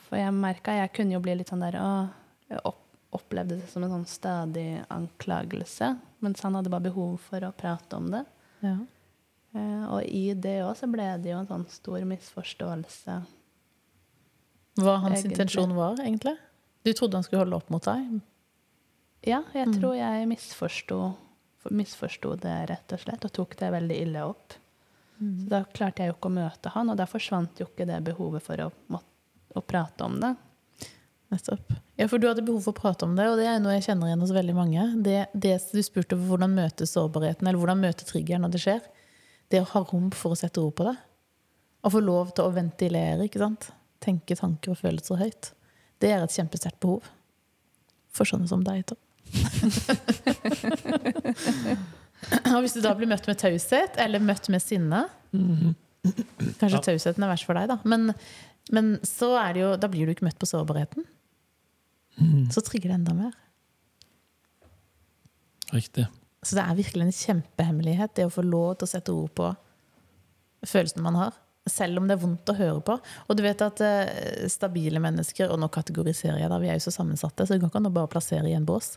for 0.06 0.20
jeg 0.22 0.34
merka 0.38 0.78
jeg 0.78 0.94
kunne 0.96 1.18
jo 1.18 1.24
bli 1.24 1.36
litt 1.40 1.52
sånn 1.52 1.66
der 1.66 1.78
å, 1.82 1.90
opplevde 3.12 3.58
det 3.60 3.68
som 3.72 3.84
en 3.84 3.92
sånn 3.92 4.08
stadig 4.08 4.84
anklagelse. 4.90 5.94
Mens 6.24 6.42
han 6.46 6.56
hadde 6.56 6.70
bare 6.72 6.86
behov 6.90 7.18
for 7.20 7.44
å 7.44 7.52
prate 7.58 7.98
om 7.98 8.10
det. 8.14 8.24
Ja. 8.64 8.78
Eh, 9.54 9.84
og 9.92 10.04
i 10.08 10.34
det 10.34 10.62
òg 10.64 10.76
så 10.80 10.88
ble 10.92 11.10
det 11.20 11.32
jo 11.34 11.40
en 11.42 11.48
sånn 11.50 11.66
stor 11.70 12.00
misforståelse 12.08 13.18
Hva 14.80 14.94
hans 15.04 15.20
Egentlig. 15.20 15.32
intensjon 15.34 15.74
var, 15.76 15.98
egentlig? 16.00 16.38
Du 16.86 16.94
trodde 16.96 17.18
han 17.20 17.24
skulle 17.28 17.42
holde 17.44 17.58
opp 17.60 17.70
mot 17.74 17.84
deg? 17.84 18.22
Ja, 19.28 19.44
jeg 19.54 19.68
Mm. 19.68 19.74
tror 19.82 19.96
jeg 19.98 20.28
misforsto, 20.30 21.16
misforsto 21.70 22.36
det, 22.40 22.70
rett 22.70 22.94
og 22.94 23.00
slett, 23.00 23.26
og 23.26 23.34
tok 23.34 23.58
det 23.58 23.72
veldig 23.72 23.98
ille 24.02 24.24
opp. 24.26 24.54
Så 25.20 25.50
da 25.50 25.64
klarte 25.66 25.98
jeg 26.02 26.08
jo 26.10 26.14
ikke 26.16 26.32
å 26.32 26.34
møte 26.34 26.70
han, 26.74 26.90
og 26.90 26.98
da 26.98 27.06
forsvant 27.06 27.60
jo 27.60 27.66
ikke 27.68 27.86
det 27.86 28.00
behovet 28.04 28.42
for 28.42 28.56
å, 28.58 28.72
å 29.56 29.62
prate 29.62 30.02
om 30.04 30.20
det. 30.20 30.36
Nettopp. 31.32 31.70
Ja, 31.96 32.10
for 32.12 32.20
du 32.20 32.26
hadde 32.28 32.44
behov 32.44 32.66
for 32.66 32.76
å 32.76 32.80
prate 32.82 33.06
om 33.08 33.14
det, 33.16 33.24
og 33.32 33.38
det 33.40 33.46
er 33.48 33.62
noe 33.64 33.78
jeg 33.78 33.86
kjenner 33.88 34.10
igjen 34.10 34.24
hos 34.26 34.34
veldig 34.36 34.56
mange. 34.58 34.84
Det, 35.06 35.22
det 35.32 35.54
du 35.72 35.80
spurte 35.86 36.18
om 36.18 36.26
hvordan 36.28 36.52
møte 36.58 36.88
sårbarheten, 36.90 37.48
eller 37.48 37.62
hvordan 37.62 37.80
møte 37.80 38.08
triggeren 38.10 38.44
når 38.46 38.58
det 38.58 38.62
skjer. 38.66 38.82
Det 39.52 39.62
å 39.64 39.70
ha 39.72 39.82
rom 39.92 40.10
for 40.16 40.36
å 40.36 40.40
sette 40.40 40.60
ro 40.64 40.74
på 40.76 40.90
det. 40.90 40.98
Å 41.82 41.90
få 41.94 42.02
lov 42.04 42.34
til 42.36 42.48
å 42.50 42.54
ventilere, 42.56 43.26
ikke 43.30 43.42
sant. 43.42 43.70
Tenke 44.04 44.36
tanker 44.38 44.74
og 44.74 44.82
følelser 44.82 45.22
høyt. 45.22 45.54
Det 46.02 46.10
er 46.12 46.24
et 46.26 46.36
kjempesterkt 46.36 46.82
behov. 46.84 47.08
For 48.12 48.28
sånne 48.28 48.50
som 48.52 48.64
deg, 48.66 48.84
Tom. 48.92 49.00
og 52.52 52.60
hvis 52.66 52.76
du 52.76 52.82
da 52.84 52.92
blir 52.98 53.08
møtt 53.10 53.28
med 53.30 53.40
taushet, 53.40 53.96
eller 54.02 54.20
møtt 54.24 54.50
med 54.52 54.62
sinne 54.64 55.06
Kanskje 56.60 56.76
Ja. 56.76 56.82
tausheten 56.90 57.24
er 57.24 57.30
verst 57.30 57.46
for 57.48 57.54
deg, 57.56 57.70
da. 57.70 57.78
Men, 57.88 58.10
men 58.74 58.96
så 59.06 59.30
er 59.40 59.54
det 59.54 59.62
jo, 59.62 59.70
da 59.80 59.88
blir 59.92 60.10
du 60.10 60.16
ikke 60.16 60.26
møtt 60.28 60.40
på 60.42 60.50
sårbarheten. 60.50 61.06
Så 62.54 62.64
trigger 62.66 62.92
det 62.92 63.00
enda 63.00 63.14
mer. 63.18 63.38
Riktig. 65.72 66.08
Så 66.42 66.58
det 66.58 66.66
er 66.66 66.80
virkelig 66.80 67.06
en 67.06 67.16
kjempehemmelighet, 67.16 68.16
det 68.18 68.26
å 68.28 68.34
få 68.34 68.44
lov 68.46 68.74
til 68.80 68.88
å 68.88 68.92
sette 68.92 69.14
ord 69.14 69.32
på 69.38 69.52
følelsene 70.68 71.06
man 71.06 71.20
har. 71.20 71.38
Selv 71.70 72.02
om 72.02 72.08
det 72.10 72.16
er 72.16 72.24
vondt 72.24 72.50
å 72.50 72.56
høre 72.58 72.82
på. 72.82 72.96
Og 73.30 73.38
du 73.38 73.44
vet 73.46 73.60
at 73.62 73.84
eh, 73.86 74.48
stabile 74.50 74.98
mennesker, 75.04 75.52
og 75.54 75.60
nå 75.62 75.70
kategoriserer 75.74 76.42
jeg 76.42 76.50
da, 76.50 76.58
vi 76.62 76.72
er 76.74 76.80
jo 76.80 76.88
så 76.88 76.96
sammensatte, 76.96 77.46
så 77.46 77.54
det 77.54 77.62
går 77.62 77.70
ikke 77.70 77.82
an 77.84 77.92
å 77.92 77.94
bare 77.94 78.10
plassere 78.10 78.50
i 78.50 78.56
en 78.58 78.66
bås. 78.66 78.96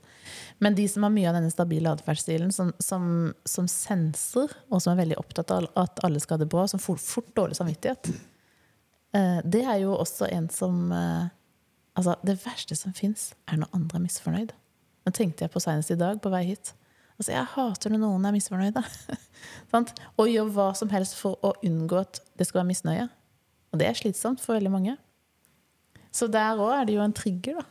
Men 0.65 0.77
de 0.79 0.87
som 0.89 1.05
har 1.05 1.13
mye 1.13 1.29
av 1.29 1.37
denne 1.37 1.53
stabile 1.53 1.93
atferdsstilen, 1.93 2.55
som, 2.57 2.73
som, 2.81 3.07
som 3.45 3.69
senser, 3.69 4.57
og 4.73 4.81
som 4.81 4.95
er 4.95 5.03
veldig 5.03 5.21
opptatt 5.21 5.53
av 5.53 5.69
at 5.85 6.01
alle 6.09 6.25
skal 6.25 6.39
ha 6.39 6.47
det 6.47 6.53
bra, 6.57 6.65
som 6.71 6.81
får 6.81 7.03
fort 7.05 7.31
dårlig 7.37 7.61
samvittighet, 7.61 8.15
eh, 9.21 9.39
det 9.45 9.67
er 9.69 9.83
jo 9.85 9.93
også 9.99 10.33
en 10.33 10.49
som 10.53 10.89
eh, 10.97 11.29
Altså, 11.95 12.17
det 12.27 12.41
verste 12.43 12.77
som 12.79 12.95
fins, 12.97 13.33
er 13.47 13.61
når 13.61 13.71
andre 13.77 14.01
er 14.01 14.05
misfornøyd. 14.07 14.55
Nå 15.05 15.13
tenkte 15.15 15.45
jeg 15.45 15.53
på 15.55 15.63
senest 15.63 15.93
i 15.95 15.99
dag 16.01 16.21
på 16.23 16.33
vei 16.33 16.43
hit. 16.49 16.73
Altså, 17.19 17.31
jeg 17.31 17.51
hater 17.55 17.93
når 17.95 18.03
noen 18.03 18.25
er 18.27 18.35
misfornøyde. 18.35 18.83
Og 20.19 20.31
gjør 20.31 20.51
hva 20.57 20.71
som 20.79 20.91
helst 20.91 21.19
for 21.21 21.39
å 21.47 21.53
unngå 21.67 22.01
at 22.01 22.23
det 22.39 22.49
skal 22.49 22.63
være 22.63 22.73
misnøye. 22.73 23.07
Og 23.73 23.79
det 23.81 23.87
er 23.89 23.99
slitsomt 23.99 24.43
for 24.43 24.57
veldig 24.59 24.73
mange. 24.73 24.97
Så 26.15 26.27
der 26.31 26.59
òg 26.63 26.73
er 26.81 26.89
det 26.89 26.97
jo 26.97 27.05
en 27.05 27.15
trigger. 27.15 27.61
da. 27.63 27.71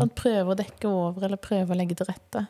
Man 0.00 0.12
prøver 0.12 0.52
å 0.52 0.58
dekke 0.58 0.90
over 0.90 1.24
eller 1.24 1.40
prøver 1.40 1.72
å 1.72 1.78
legge 1.78 1.96
til 1.96 2.08
rette. 2.08 2.44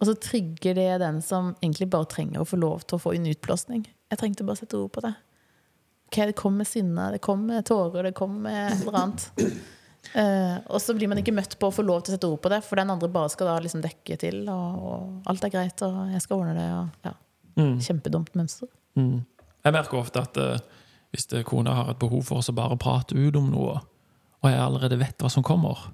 Og 0.00 0.08
så 0.08 0.14
trigger 0.20 0.76
det 0.76 0.88
den 1.04 1.20
som 1.24 1.52
egentlig 1.60 1.90
bare 1.92 2.08
trenger 2.10 2.42
å 2.42 2.48
få 2.48 2.58
lov 2.60 2.82
til 2.84 2.96
å 2.98 3.02
få 3.04 3.14
en 3.16 3.28
utblåsning. 3.30 3.84
Jeg 4.12 4.20
trengte 4.20 4.44
bare 4.44 4.58
å 4.58 4.62
sette 4.62 4.80
ord 4.80 4.92
på 4.92 5.04
det. 5.04 5.14
Ok, 6.08 6.18
Det 6.28 6.36
kommer 6.36 6.68
sinne, 6.68 7.10
det 7.12 7.20
kommer 7.24 7.62
tårer, 7.62 8.08
det 8.08 8.14
kommer 8.16 8.68
et 8.68 8.80
eller 8.80 8.98
annet. 9.00 9.28
Eh, 10.14 10.56
og 10.68 10.80
så 10.84 10.94
blir 10.94 11.08
man 11.10 11.18
ikke 11.18 11.32
møtt 11.34 11.56
på 11.58 11.70
å 11.70 11.74
få 11.74 11.82
lov 11.86 12.02
til 12.04 12.12
å 12.12 12.16
sette 12.18 12.28
ord 12.28 12.42
på 12.44 12.50
det, 12.52 12.60
for 12.66 12.76
den 12.78 12.90
andre 12.92 13.08
bare 13.10 13.32
skal 13.32 13.48
da 13.50 13.56
liksom 13.64 13.80
dekke 13.82 14.18
til, 14.20 14.42
og, 14.52 14.84
og 14.84 15.30
alt 15.32 15.44
er 15.48 15.54
greit, 15.56 15.82
og 15.86 16.12
jeg 16.12 16.22
skal 16.22 16.42
ordne 16.44 16.54
det. 16.58 16.68
Og, 16.76 17.08
ja. 17.08 17.14
Mm. 17.58 17.74
Kjempedumt 17.86 18.34
mønster. 18.38 18.68
Mm. 18.98 19.24
Jeg 19.64 19.72
merker 19.78 19.98
ofte 19.98 20.20
at 20.22 20.38
uh, 20.42 20.58
hvis 21.14 21.26
det, 21.30 21.44
kona 21.48 21.74
har 21.80 21.90
et 21.94 21.98
behov 22.02 22.22
for 22.28 22.42
å 22.42 22.54
bare 22.54 22.76
prate 22.78 23.16
ut 23.16 23.36
om 23.40 23.50
noe, 23.54 23.78
og 24.44 24.50
jeg 24.50 24.60
allerede 24.60 24.98
vet 25.00 25.22
hva 25.24 25.30
som 25.32 25.42
kommer 25.46 25.86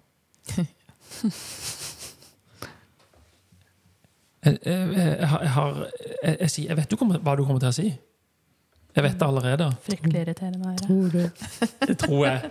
jeg, 4.44 4.59
jeg, 4.64 4.92
jeg, 4.96 5.29
har- 5.29 5.42
jeg, 5.44 5.51
har- 5.55 5.81
jeg, 6.25 6.37
jeg, 6.40 6.64
jeg 6.68 6.77
vet 6.77 6.90
du 6.90 6.96
kommer- 6.96 7.20
hva 7.20 7.37
du 7.37 7.44
kommer 7.44 7.61
til 7.61 7.68
å 7.68 7.77
si. 7.77 7.90
Jeg 8.96 9.05
vet 9.07 9.18
det 9.20 9.26
allerede. 9.26 9.66
Fryktelig 9.87 10.22
irriterende 10.24 10.72
å 10.72 10.88
høre. 10.88 11.29
Det 11.90 11.96
tror 12.00 12.24
jeg. 12.26 12.50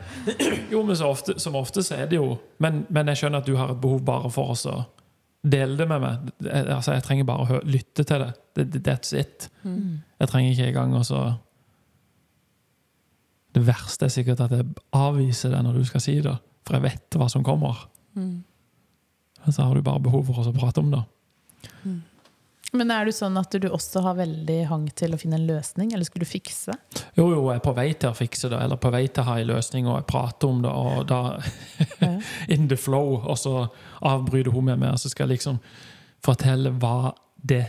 Jo, 0.72 0.84
men 0.88 0.96
så 0.96 1.10
ofte, 1.12 1.36
som 1.42 1.58
ofte 1.60 1.84
så 1.84 1.98
er 2.00 2.08
det 2.12 2.20
jo 2.20 2.32
men, 2.64 2.86
men 2.88 3.12
jeg 3.12 3.24
skjønner 3.24 3.44
at 3.44 3.50
du 3.50 3.58
har 3.60 3.74
et 3.74 3.82
behov 3.82 4.02
bare 4.08 4.32
for 4.32 4.54
oss 4.56 4.64
å 4.70 4.78
dele 5.44 5.78
det 5.80 5.88
med 5.88 6.04
meg. 6.04 6.32
Jeg, 6.44 6.66
altså, 6.76 6.96
jeg 6.96 7.06
trenger 7.06 7.28
bare 7.28 7.44
å 7.44 7.50
høre, 7.54 7.68
lytte 7.68 8.06
til 8.08 8.24
det. 8.24 8.32
That's 8.84 9.14
it. 9.16 9.50
Jeg 9.64 10.32
trenger 10.32 10.52
ikke 10.52 10.68
engang 10.74 10.98
å 11.00 11.06
så 11.08 11.22
Det 13.56 13.64
verste 13.66 14.06
er 14.06 14.14
sikkert 14.14 14.44
at 14.46 14.52
jeg 14.54 14.68
avviser 14.96 15.52
det 15.56 15.64
når 15.66 15.80
du 15.80 15.88
skal 15.88 16.04
si 16.04 16.20
det, 16.22 16.36
for 16.68 16.78
jeg 16.78 16.86
vet 16.86 17.18
hva 17.18 17.28
som 17.32 17.44
kommer. 17.44 17.88
Mm. 18.14 18.44
Men 19.44 19.56
så 19.56 19.66
har 19.66 19.76
du 19.76 19.82
bare 19.82 20.04
behov 20.04 20.28
for 20.28 20.42
oss 20.42 20.52
å 20.52 20.56
prate 20.56 20.84
om 20.84 20.92
det. 20.94 21.02
Men 22.72 22.92
er 22.94 23.08
du 23.08 23.14
sånn 23.16 23.38
at 23.40 23.56
du 23.62 23.66
også 23.70 24.04
har 24.06 24.18
veldig 24.20 24.58
hang 24.70 24.86
til 24.98 25.16
å 25.16 25.20
finne 25.20 25.40
en 25.40 25.48
løsning, 25.50 25.94
eller 25.94 26.06
skulle 26.06 26.28
du 26.28 26.30
fikse? 26.30 26.76
Jo, 27.18 27.26
jo, 27.32 27.42
jeg 27.50 27.58
er 27.58 27.66
på 27.66 27.74
vei 27.78 27.88
til 27.98 28.12
å 28.12 28.18
fikse 28.18 28.52
det, 28.52 28.60
eller 28.62 28.78
på 28.82 28.92
vei 28.94 29.08
til 29.08 29.24
å 29.24 29.30
ha 29.32 29.38
en 29.42 29.50
løsning, 29.50 29.90
og 29.90 30.02
jeg 30.02 30.10
prater 30.12 30.52
om 30.52 30.62
det, 30.66 30.74
og 30.74 31.08
da 31.10 31.22
in 32.54 32.70
the 32.70 32.78
flow, 32.78 33.18
og 33.24 33.40
så 33.42 33.56
avbryter 34.06 34.54
hun 34.54 34.70
meg 34.70 34.82
med, 34.84 34.94
og 34.94 35.02
så 35.02 35.12
skal 35.12 35.26
jeg 35.28 35.40
liksom 35.40 35.62
fortelle 36.26 36.76
hva 36.78 37.14
det 37.50 37.66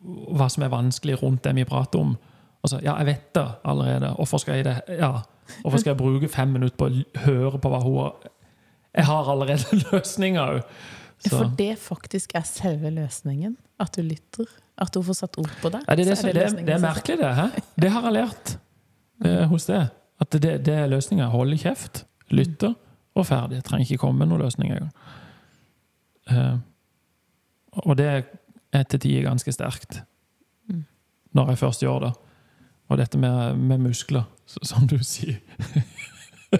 hva 0.00 0.46
som 0.48 0.64
er 0.64 0.72
vanskelig 0.72 1.18
rundt 1.20 1.44
det 1.44 1.52
vi 1.58 1.66
prater 1.68 2.00
om. 2.00 2.14
Og 2.60 2.72
så, 2.72 2.78
ja, 2.84 2.94
jeg 3.00 3.08
vet 3.10 3.26
det 3.36 3.46
allerede. 3.68 4.14
Hvorfor 4.16 4.40
skal 4.40 4.60
jeg 4.60 4.66
det? 4.68 4.76
Ja. 5.00 5.22
Hvorfor 5.60 5.82
skal 5.82 5.92
jeg 5.92 6.00
bruke 6.00 6.28
fem 6.30 6.52
minutter 6.54 6.76
på 6.78 6.88
å 6.88 7.24
høre 7.26 7.60
på 7.60 7.72
hva 7.72 7.80
hun 7.84 7.96
har 7.98 8.30
Jeg 8.94 9.06
har 9.06 9.30
allerede 9.32 9.80
løsninger 9.90 10.40
òg. 10.40 10.78
For 11.28 11.52
det 11.58 11.74
faktisk 11.78 12.32
er 12.34 12.46
selve 12.48 12.90
løsningen. 12.90 13.58
At 13.80 13.96
du 13.96 14.04
lytter. 14.04 14.48
At 14.80 14.92
du 14.94 15.02
får 15.04 15.18
satt 15.18 15.38
ord 15.40 15.50
på 15.60 15.70
det. 15.72 15.82
Ja, 15.86 15.96
det, 15.96 16.06
er 16.08 16.14
det, 16.14 16.28
er 16.30 16.52
det, 16.56 16.66
det 16.66 16.74
er 16.74 16.82
merkelig, 16.82 17.18
det. 17.20 17.32
Hæ? 17.36 17.46
Det 17.80 17.90
har 17.92 18.06
jeg 18.08 18.16
lært 18.16 18.52
eh, 19.24 19.44
hos 19.50 19.68
deg. 19.68 19.90
At 20.20 20.36
det, 20.36 20.54
det 20.66 20.76
er 20.76 20.88
løsninga. 20.88 21.28
Holde 21.32 21.58
kjeft, 21.60 22.04
lytte 22.32 22.74
og 23.16 23.26
ferdig. 23.28 23.60
Jeg 23.60 23.66
trenger 23.68 23.88
ikke 23.88 24.04
komme 24.04 24.22
med 24.22 24.30
noen 24.30 24.44
løsning 24.44 24.72
engang. 24.72 24.92
Eh, 26.30 26.56
og 27.84 27.96
det 28.00 28.08
er 28.10 28.88
til 28.88 29.02
tider 29.02 29.28
ganske 29.28 29.52
sterkt. 29.52 30.00
Mm. 30.68 30.84
Når 31.36 31.52
jeg 31.52 31.62
først 31.64 31.84
gjør 31.84 32.04
det. 32.06 32.12
Og 32.90 32.98
dette 32.98 33.18
med, 33.18 33.56
med 33.56 33.84
muskler, 33.84 34.24
som 34.46 34.88
du 34.90 34.96
sier. 35.06 35.38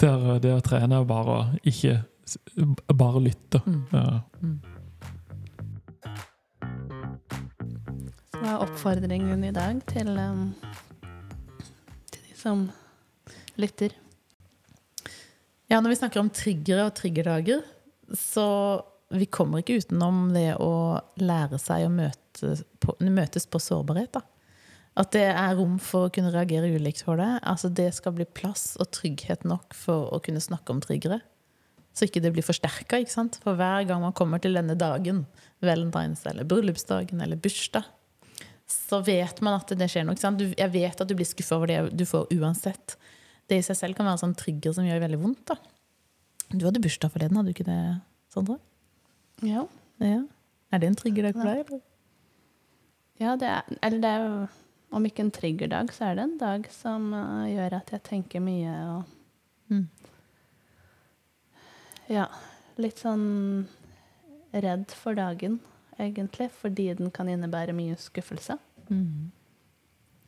det, 0.00 0.08
er, 0.08 0.38
det 0.40 0.54
å 0.54 0.62
trene 0.64 1.02
er 1.02 1.08
bare 1.08 1.38
å 1.38 1.44
ikke 1.62 2.02
Bare 2.96 3.20
lytte. 3.20 3.60
Mm. 3.68 3.82
Ja. 3.92 4.73
Hva 8.44 8.58
er 8.58 8.64
oppfordringen 8.66 9.44
i 9.46 9.52
dag 9.56 9.78
til, 9.88 10.10
um, 10.20 10.50
til 12.12 12.24
de 12.26 12.34
som 12.36 12.66
lytter? 13.56 13.94
Ja, 15.70 15.78
når 15.78 15.94
vi 15.94 15.96
snakker 16.02 16.20
om 16.20 16.28
triggere 16.28 16.84
og 16.84 16.92
triggerdager, 16.98 17.62
så 18.12 18.44
vi 19.14 19.30
kommer 19.32 19.62
ikke 19.62 19.78
utenom 19.80 20.34
det 20.34 20.58
å 20.60 21.00
lære 21.22 21.56
seg 21.62 21.86
å 21.86 21.94
møte 21.94 22.52
på, 22.84 22.98
møtes 23.08 23.48
på 23.48 23.62
sårbarhet. 23.64 24.12
Da. 24.18 24.24
At 25.00 25.16
det 25.16 25.24
er 25.30 25.56
rom 25.56 25.78
for 25.80 26.10
å 26.10 26.12
kunne 26.12 26.34
reagere 26.34 26.68
ulikt 26.76 27.00
for 27.06 27.16
det. 27.16 27.30
Altså 27.48 27.72
Det 27.72 27.88
skal 27.96 28.18
bli 28.18 28.28
plass 28.28 28.74
og 28.76 28.92
trygghet 28.92 29.48
nok 29.48 29.72
for 29.78 30.12
å 30.12 30.20
kunne 30.20 30.44
snakke 30.44 30.74
om 30.74 30.84
triggere. 30.84 31.22
Så 31.96 32.10
ikke 32.10 32.20
det 32.20 32.34
blir 32.34 32.44
forsterka. 32.44 33.00
For 33.40 33.56
hver 33.56 33.88
gang 33.88 34.04
man 34.04 34.12
kommer 34.12 34.42
til 34.42 34.58
denne 34.58 34.76
dagen, 34.76 35.24
valentines 35.64 36.26
eller 36.28 36.44
bryllupsdagen 36.44 37.22
eller 37.24 37.40
bursdag, 37.40 37.86
så 38.70 39.00
vet 39.04 39.40
man 39.44 39.58
at 39.58 39.72
det 39.76 39.88
skjer 39.92 40.06
noe. 40.08 40.16
Sant? 40.20 40.40
Du, 40.40 40.48
jeg 40.56 40.72
vet 40.72 41.00
at 41.00 41.08
du 41.10 41.14
blir 41.18 41.28
skuffa 41.28 41.58
over 41.58 41.70
det 41.70 41.78
du 41.96 42.04
får 42.08 42.30
uansett. 42.32 42.96
Det 43.50 43.58
i 43.60 43.64
seg 43.66 43.76
selv 43.76 43.98
kan 43.98 44.06
være 44.08 44.16
en 44.18 44.22
sånn 44.26 44.38
trigger 44.40 44.72
som 44.76 44.86
gjør 44.88 45.02
veldig 45.04 45.20
vondt. 45.20 45.42
da. 45.52 45.56
Du 46.54 46.64
hadde 46.64 46.80
bursdag 46.84 47.12
forleden, 47.12 47.36
hadde 47.36 47.52
du 47.52 47.56
ikke 47.56 47.66
det, 47.68 47.80
Sondre? 48.32 48.56
Ja. 49.44 49.66
Ja. 50.00 50.22
Er 50.72 50.80
det 50.82 50.88
en 50.90 50.96
triggerdag 50.98 51.36
for 51.36 51.48
deg? 51.50 51.64
Eller? 51.68 51.82
Ja, 53.20 53.34
det 53.38 53.50
er, 53.50 53.76
eller 53.86 54.00
det 54.02 54.10
er 54.10 54.24
jo 54.24 54.36
Om 54.94 55.06
ikke 55.08 55.22
en 55.24 55.30
triggerdag, 55.34 55.90
så 55.94 56.04
er 56.08 56.16
det 56.18 56.24
en 56.24 56.34
dag 56.38 56.66
som 56.70 57.08
uh, 57.14 57.44
gjør 57.50 57.74
at 57.80 57.88
jeg 57.90 58.02
tenker 58.06 58.42
mye 58.44 58.74
og 58.94 59.12
Mm. 59.72 59.86
Ja. 62.12 62.26
Litt 62.76 63.00
sånn 63.00 63.66
redd 64.52 64.92
for 64.92 65.16
dagen, 65.18 65.56
egentlig, 66.00 66.50
fordi 66.60 66.88
den 66.98 67.10
kan 67.14 67.28
innebære 67.30 67.74
mye 67.76 67.96
skuffelse. 68.00 68.56
Mm. 68.88 69.30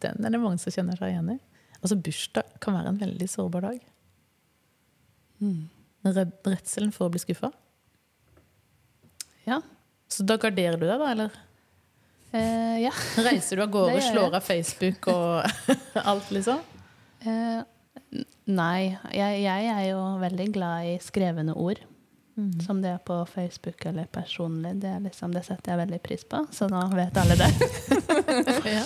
Den 0.04 0.24
er 0.26 0.34
det 0.34 0.40
mange 0.42 0.60
som 0.62 0.74
kjenner 0.74 0.98
seg 0.98 1.12
igjen 1.14 1.34
i. 1.36 1.38
Altså 1.80 1.98
Bursdag 2.00 2.56
kan 2.62 2.76
være 2.76 2.92
en 2.92 3.00
veldig 3.00 3.28
sårbar 3.30 3.66
dag. 3.68 3.80
Redd, 6.06 6.36
redselen 6.46 6.92
for 6.94 7.08
å 7.08 7.12
bli 7.12 7.20
skuffa. 7.22 7.50
Ja. 9.46 9.60
Så 10.10 10.24
da 10.26 10.38
garderer 10.40 10.78
du 10.80 10.86
deg, 10.86 10.98
da? 11.02 11.10
Eller 11.14 11.42
Eh, 12.36 12.80
ja. 12.82 12.90
reiser 13.26 13.56
du 13.56 13.62
av 13.62 13.70
gårde, 13.72 14.00
slår 14.02 14.34
av 14.36 14.44
Facebook 14.44 15.06
og 15.12 15.46
alt, 16.10 16.30
liksom? 16.34 16.58
Eh, 17.22 17.62
Nei, 18.46 18.94
jeg, 19.14 19.38
jeg 19.42 19.68
er 19.72 19.84
jo 19.88 20.00
veldig 20.20 20.46
glad 20.54 20.90
i 20.90 20.96
skrevne 21.02 21.54
ord. 21.58 21.80
Som 22.60 22.82
det 22.84 22.90
er 22.92 22.98
på 23.00 23.16
Facebook 23.30 23.86
eller 23.88 24.04
personlig. 24.12 24.74
Det, 24.82 24.90
er 24.92 25.00
liksom, 25.00 25.32
det 25.32 25.40
setter 25.46 25.72
jeg 25.72 25.80
veldig 25.80 26.00
pris 26.04 26.24
på, 26.28 26.42
så 26.52 26.68
nå 26.68 26.82
vet 26.92 27.16
alle 27.16 27.36
det. 27.40 27.48
ja. 28.76 28.82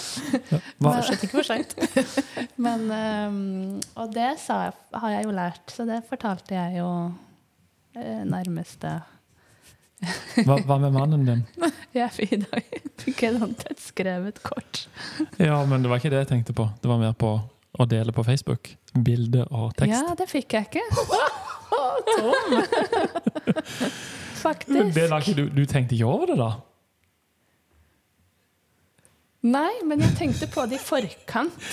Hva, 0.78 0.92
Fortsatt 0.92 1.24
ikke 1.26 1.40
for 1.40 1.48
seint. 1.48 1.74
Men, 2.66 2.86
ehm, 2.94 3.80
og 3.98 4.14
det 4.14 4.36
sa 4.44 4.60
jeg, 4.68 4.76
har 5.02 5.16
jeg 5.16 5.26
jo 5.26 5.34
lært, 5.34 5.64
så 5.74 5.88
det 5.88 5.98
fortalte 6.06 6.54
jeg 6.54 6.78
jo 6.78 6.90
eh, 7.98 8.22
nærmeste 8.22 9.00
hva, 10.46 10.56
hva 10.64 10.78
med 10.80 10.94
mannen 10.94 11.26
din? 11.26 11.42
Jeg 11.92 12.08
fikk 12.14 12.30
i 12.32 12.40
dag 12.40 12.76
fikk 13.02 13.24
jeg 13.26 13.36
sånt 13.36 13.64
et 13.68 13.82
skrevet 13.82 14.42
kort. 14.44 14.86
Ja, 15.48 15.58
men 15.68 15.82
det 15.82 15.90
var 15.90 16.00
ikke 16.00 16.12
det 16.12 16.24
jeg 16.24 16.30
tenkte 16.34 16.56
på. 16.56 16.68
Det 16.80 16.90
var 16.90 17.00
mer 17.02 17.16
på 17.18 17.34
å 17.70 17.86
dele 17.88 18.14
på 18.14 18.24
Facebook. 18.26 18.72
Bilde 18.94 19.44
og 19.50 19.74
tekst. 19.78 19.92
Ja, 19.92 20.16
det 20.18 20.30
fikk 20.30 20.56
jeg 20.56 20.70
ikke. 20.70 20.84
Tom! 22.10 22.56
Faktisk. 24.40 24.94
Det 24.96 25.06
la 25.10 25.18
ikke 25.20 25.34
du, 25.36 25.44
du 25.52 25.64
tenkte 25.68 25.94
ikke 25.96 26.08
over 26.08 26.30
det, 26.32 26.36
da? 26.40 26.50
Nei, 29.50 29.72
men 29.88 30.02
jeg 30.04 30.12
tenkte 30.18 30.48
på 30.52 30.66
det 30.68 30.76
i 30.76 30.82
forkant. 30.84 31.68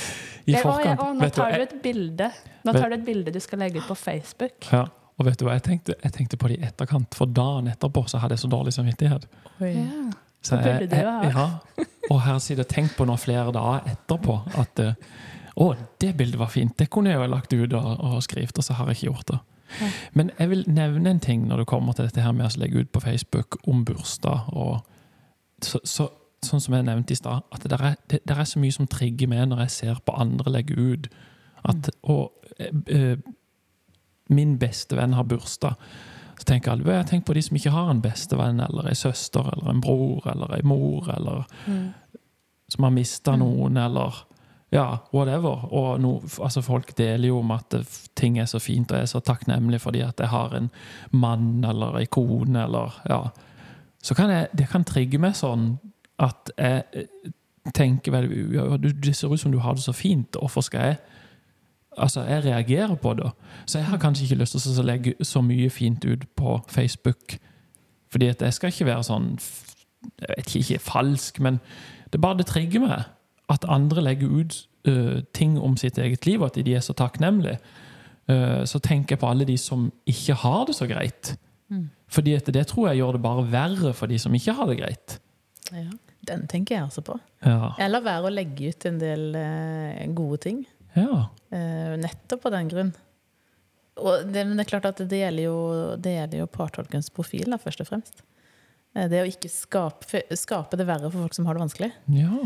I 0.47 0.55
forkant. 0.55 0.69
og 0.71 0.85
jeg- 0.85 0.99
og 1.03 1.15
nå 1.17 1.19
vet 1.25 1.33
tar 1.35 1.51
du 1.51 1.61
et 1.65 1.81
bilde 1.83 2.29
Nå 2.63 2.71
Vet- 2.73 2.81
tar 2.81 2.89
du 2.89 2.95
et 2.95 3.05
bilde 3.05 3.31
du 3.31 3.39
skal 3.39 3.59
legge 3.59 3.77
ut 3.81 3.87
på 3.87 3.95
Facebook. 3.95 4.71
ja, 4.71 4.85
og 5.19 5.25
vet 5.25 5.37
du 5.37 5.45
hva, 5.45 5.53
jeg 5.53 5.63
tenkte, 5.63 5.95
jeg 6.03 6.11
tenkte 6.13 6.37
på 6.37 6.47
det 6.47 6.59
i 6.59 6.65
etterkant, 6.67 7.13
for 7.15 7.25
dagen 7.25 7.67
etterpå 7.67 8.05
så 8.07 8.19
hadde 8.19 8.35
jeg 8.35 8.39
så 8.39 8.49
dårlig 8.49 8.73
samvittighet. 8.73 9.25
Oi. 9.61 9.73
Ja. 9.73 10.11
Så 10.41 10.55
jeg, 10.63 10.89
jeg, 10.91 11.03
ja, 11.33 11.59
og 12.11 12.21
her 12.21 12.37
sier 12.39 12.55
det 12.57 12.67
tenkt 12.69 12.95
på 12.95 13.05
nå 13.05 13.17
flere 13.19 13.51
dager 13.51 13.81
etterpå 13.91 14.37
at 14.59 14.79
eh, 14.79 14.93
å, 15.57 15.75
det 15.99 16.15
bildet 16.15 16.37
var 16.39 16.47
fint. 16.47 16.75
Det 16.77 16.89
kunne 16.89 17.09
jeg 17.09 17.19
jo 17.19 17.27
lagt 17.27 17.51
ut 17.53 17.73
og, 17.73 17.99
og 17.99 18.21
skrevet, 18.23 18.57
og 18.57 18.63
så 18.63 18.73
har 18.77 18.85
jeg 18.87 18.95
ikke 18.95 19.11
gjort 19.11 19.25
det. 19.33 19.39
Ja. 19.81 19.89
Men 20.13 20.31
jeg 20.39 20.49
vil 20.49 20.63
nevne 20.67 21.09
en 21.09 21.19
ting 21.19 21.47
når 21.47 21.57
det 21.63 21.67
kommer 21.67 21.93
til 21.93 22.07
dette 22.07 22.21
her 22.23 22.31
med 22.35 22.45
å 22.47 22.59
legge 22.61 22.79
ut 22.85 22.91
på 22.91 23.01
Facebook 23.03 23.57
om 23.67 23.83
bursdag. 23.85 24.47
og 24.53 24.81
så, 25.63 25.79
så, 25.83 26.09
Sånn 26.45 26.61
som 26.61 26.75
jeg 26.77 26.85
nevnte 26.85 27.15
i 27.15 27.17
stad, 27.17 27.41
at 27.51 27.63
det 27.65 27.73
er, 27.79 27.95
det, 28.13 28.19
der 28.29 28.37
er 28.39 28.45
så 28.45 28.59
mye 28.61 28.71
som 28.71 28.85
trigger 28.87 29.27
meg 29.27 29.47
når 29.49 29.63
jeg 29.65 29.71
ser 29.73 30.01
på 30.05 30.13
andre 30.21 30.51
legge 30.53 30.75
ut. 30.77 31.07
At, 31.65 31.89
og 32.05 32.29
eh, 32.61 32.69
eh, 32.93 33.17
min 34.29 34.53
beste 34.61 34.95
venn 34.95 35.15
har 35.17 35.25
bursdag. 35.25 35.73
Så 36.37 36.45
tenker 36.45 36.75
alle, 36.75 36.93
jeg 36.99 37.07
tenker 37.09 37.25
på 37.31 37.33
de 37.33 37.41
som 37.41 37.57
ikke 37.57 37.73
har 37.73 37.89
en 37.89 38.03
bestevenn, 38.05 38.61
eller 38.61 38.85
en 38.91 38.99
søster, 38.99 39.49
eller 39.55 39.71
en 39.73 39.81
bror, 39.81 40.27
eller 40.29 40.53
en 40.59 40.67
mor, 40.69 41.09
eller 41.09 41.47
Mm. 41.65 41.93
som 42.69 42.83
har 42.83 42.91
mista 42.93 43.35
noen, 43.35 43.77
eller 43.77 44.21
ja, 44.71 44.97
whatever. 45.13 45.67
Og 45.73 46.01
no, 46.01 46.13
altså 46.43 46.61
folk 46.61 46.97
deler 46.97 47.27
jo 47.31 47.39
om 47.39 47.51
at 47.55 47.75
ting 48.15 48.39
er 48.39 48.45
så 48.45 48.59
fint, 48.59 48.91
og 48.91 48.97
jeg 48.97 49.07
er 49.07 49.11
så 49.13 49.23
takknemlig 49.23 49.81
fordi 49.81 50.03
at 50.05 50.19
jeg 50.19 50.31
har 50.31 50.55
en 50.57 50.69
mann 51.11 51.63
eller 51.65 51.99
en 52.01 52.11
kone, 52.11 52.63
eller 52.63 53.01
ja. 53.09 53.21
Så 54.03 54.15
kan 54.15 54.29
jeg, 54.29 54.47
det 54.57 54.69
kan 54.71 54.85
trigge 54.87 55.19
meg 55.19 55.35
sånn 55.35 55.77
at 56.21 56.51
jeg 56.57 56.83
eh, 56.93 57.31
tenker 57.75 58.13
vel 58.13 58.29
Det 58.87 59.15
ser 59.15 59.33
ut 59.33 59.39
som 59.39 59.51
du 59.51 59.59
har 59.59 59.75
det 59.75 59.83
så 59.83 59.93
fint, 59.93 60.37
hvorfor 60.39 60.65
skal 60.65 60.91
jeg 60.91 60.97
Altså, 61.97 62.21
jeg 62.29 62.45
reagerer 62.45 62.95
på 62.95 63.13
det. 63.13 63.31
Så 63.65 63.79
jeg 63.79 63.87
har 63.87 63.97
kanskje 63.97 64.23
ikke 64.23 64.35
lyst 64.35 64.53
til 64.59 64.79
å 64.79 64.83
legge 64.85 65.13
så 65.25 65.41
mye 65.41 65.69
fint 65.69 66.05
ut 66.05 66.27
på 66.37 66.59
Facebook. 66.69 67.39
Fordi 68.11 68.27
at 68.27 68.41
jeg 68.41 68.53
skal 68.53 68.69
ikke 68.69 68.85
være 68.85 69.03
sånn 69.03 69.31
Jeg 70.21 70.29
vet 70.29 70.45
ikke, 70.45 70.59
ikke 70.59 70.79
falsk, 70.79 71.39
men 71.39 71.57
det 72.13 72.21
bare 72.21 72.37
det 72.37 72.45
trigger 72.45 72.79
meg. 72.79 73.01
At 73.51 73.65
andre 73.71 74.03
legger 74.03 74.31
ut 74.41 74.57
uh, 74.87 75.19
ting 75.35 75.57
om 75.59 75.77
sitt 75.79 75.99
eget 76.01 76.25
liv, 76.27 76.41
og 76.41 76.51
at 76.51 76.59
de 76.65 76.75
er 76.75 76.83
så 76.83 76.95
takknemlige. 76.97 77.59
uh, 78.27 78.63
så 78.67 78.79
tenker 78.83 79.15
jeg 79.15 79.21
på 79.23 79.29
alle 79.29 79.47
de 79.47 79.57
som 79.57 79.91
ikke 80.05 80.35
har 80.43 80.65
det 80.67 80.75
så 80.75 80.87
greit. 80.89 81.37
Mm. 81.69 81.89
Fordi 82.11 82.35
at 82.35 82.51
det 82.53 82.67
tror 82.67 82.89
jeg 82.89 83.01
gjør 83.01 83.17
det 83.17 83.23
bare 83.23 83.47
verre 83.51 83.93
for 83.95 84.07
de 84.07 84.19
som 84.19 84.35
ikke 84.35 84.55
har 84.55 84.67
det 84.67 84.77
greit. 84.81 85.19
Ja. 85.71 85.89
Den 86.27 86.43
tenker 86.51 86.75
jeg 86.75 86.83
også 86.83 87.01
på. 87.07 87.13
Ja. 87.39 87.71
Jeg 87.79 87.91
lar 87.91 88.03
være 88.03 88.27
å 88.27 88.33
legge 88.33 88.73
ut 88.73 88.85
en 88.89 88.97
del 88.99 89.29
uh, 89.35 90.05
gode 90.15 90.43
ting. 90.47 90.63
ja. 90.95 91.27
Nettopp 91.47 92.49
av 92.49 92.51
den 92.57 92.67
grunn. 92.67 92.89
Og 94.03 94.25
det, 94.27 94.41
men 94.43 94.57
det 94.59 94.65
er 94.65 94.69
klart 94.73 94.89
at 94.89 94.99
det 94.99 95.21
gjelder 95.21 95.45
jo, 95.45 95.59
det 95.95 96.11
gjelder 96.17 96.41
jo 96.41 96.47
partolkens 96.51 97.07
profil, 97.09 97.47
da, 97.47 97.57
først 97.57 97.81
og 97.81 97.87
fremst. 97.87 98.19
Det 98.91 99.21
å 99.21 99.29
ikke 99.29 99.49
skape, 99.49 100.25
skape 100.35 100.75
det 100.77 100.85
verre 100.89 101.07
for 101.07 101.23
folk 101.23 101.37
som 101.37 101.47
har 101.47 101.55
det 101.55 101.63
vanskelig. 101.63 101.89
ja. 102.11 102.43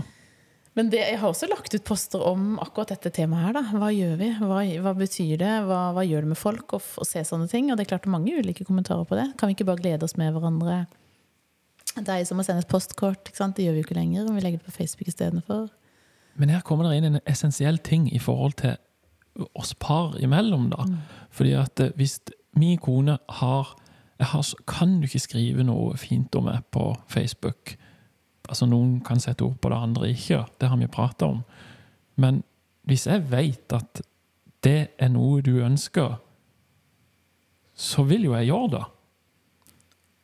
Men 0.80 0.88
det, 0.92 1.02
jeg 1.04 1.20
har 1.20 1.34
også 1.34 1.50
lagt 1.52 1.74
ut 1.76 1.84
poster 1.84 2.22
om 2.24 2.56
akkurat 2.64 2.94
dette 2.94 3.12
temaet 3.12 3.50
her. 3.50 3.56
Da. 3.58 3.64
Hva 3.76 3.90
gjør 3.92 4.14
vi? 4.22 4.30
Hva, 4.40 4.62
hva 4.86 4.94
betyr 4.96 5.34
det? 5.42 5.52
Hva, 5.68 5.82
hva 5.98 6.06
gjør 6.08 6.24
det 6.24 6.32
med 6.32 6.40
folk 6.40 6.78
å, 6.78 6.80
å 6.80 7.08
se 7.08 7.24
sånne 7.28 7.50
ting? 7.52 7.68
Og 7.72 7.78
det 7.78 7.86
er 7.86 7.92
klart 7.92 8.08
mange 8.12 8.38
ulike 8.38 8.64
kommentarer 8.68 9.04
på 9.08 9.18
det. 9.20 9.28
Kan 9.40 9.52
vi 9.52 9.58
ikke 9.58 9.68
bare 9.68 9.84
glede 9.84 10.08
oss 10.08 10.16
med 10.20 10.32
hverandre? 10.32 10.86
Det 11.98 12.08
er 12.08 12.24
som 12.28 12.40
å 12.40 12.46
sende 12.48 12.64
et 12.64 12.72
postkort. 12.72 13.28
Ikke 13.28 13.42
sant? 13.42 13.58
Det 13.58 13.68
gjør 13.68 13.76
vi 13.76 13.84
jo 13.84 13.88
ikke 13.90 14.00
lenger. 14.00 14.30
Om 14.30 14.40
vi 14.40 14.46
legger 14.46 14.62
det 14.62 14.70
på 14.70 14.78
Facebook 14.78 15.12
istedenfor. 15.12 15.68
Men 16.40 16.56
her 16.56 16.64
kommer 16.64 16.88
det 16.88 17.02
inn 17.02 17.10
en 17.10 17.22
essensiell 17.28 17.82
ting 17.84 18.08
i 18.08 18.22
forhold 18.24 18.56
til 18.64 18.80
oss 19.60 19.74
par 19.76 20.16
imellom. 20.24 20.70
da. 20.72 20.88
Fordi 21.36 21.56
at 21.60 21.84
eh, 21.84 21.92
hvis 22.00 22.20
min 22.56 22.80
kone 22.80 23.18
har, 23.42 23.76
jeg 24.20 24.28
har 24.28 24.48
Kan 24.68 25.00
du 25.02 25.08
ikke 25.08 25.20
skrive 25.20 25.64
noe 25.68 25.98
fint 25.98 26.36
om 26.36 26.48
meg 26.48 26.64
på 26.72 26.94
Facebook? 27.12 27.76
Altså 28.52 28.68
Noen 28.68 28.98
kan 29.08 29.22
sette 29.24 29.46
ord 29.48 29.58
på 29.64 29.72
det, 29.72 29.80
andre 29.80 30.12
ikke. 30.12 30.44
Det 30.60 30.70
har 30.70 30.80
vi 30.80 30.90
prata 30.92 31.30
om. 31.32 31.44
Men 32.20 32.42
hvis 32.90 33.08
jeg 33.08 33.24
vet 33.32 33.76
at 33.78 34.02
det 34.66 34.92
er 35.02 35.12
noe 35.14 35.40
du 35.46 35.56
ønsker, 35.64 36.18
så 37.72 38.04
vil 38.06 38.28
jo 38.28 38.36
jeg 38.36 38.52
gjøre 38.52 38.74
det. 38.76 38.84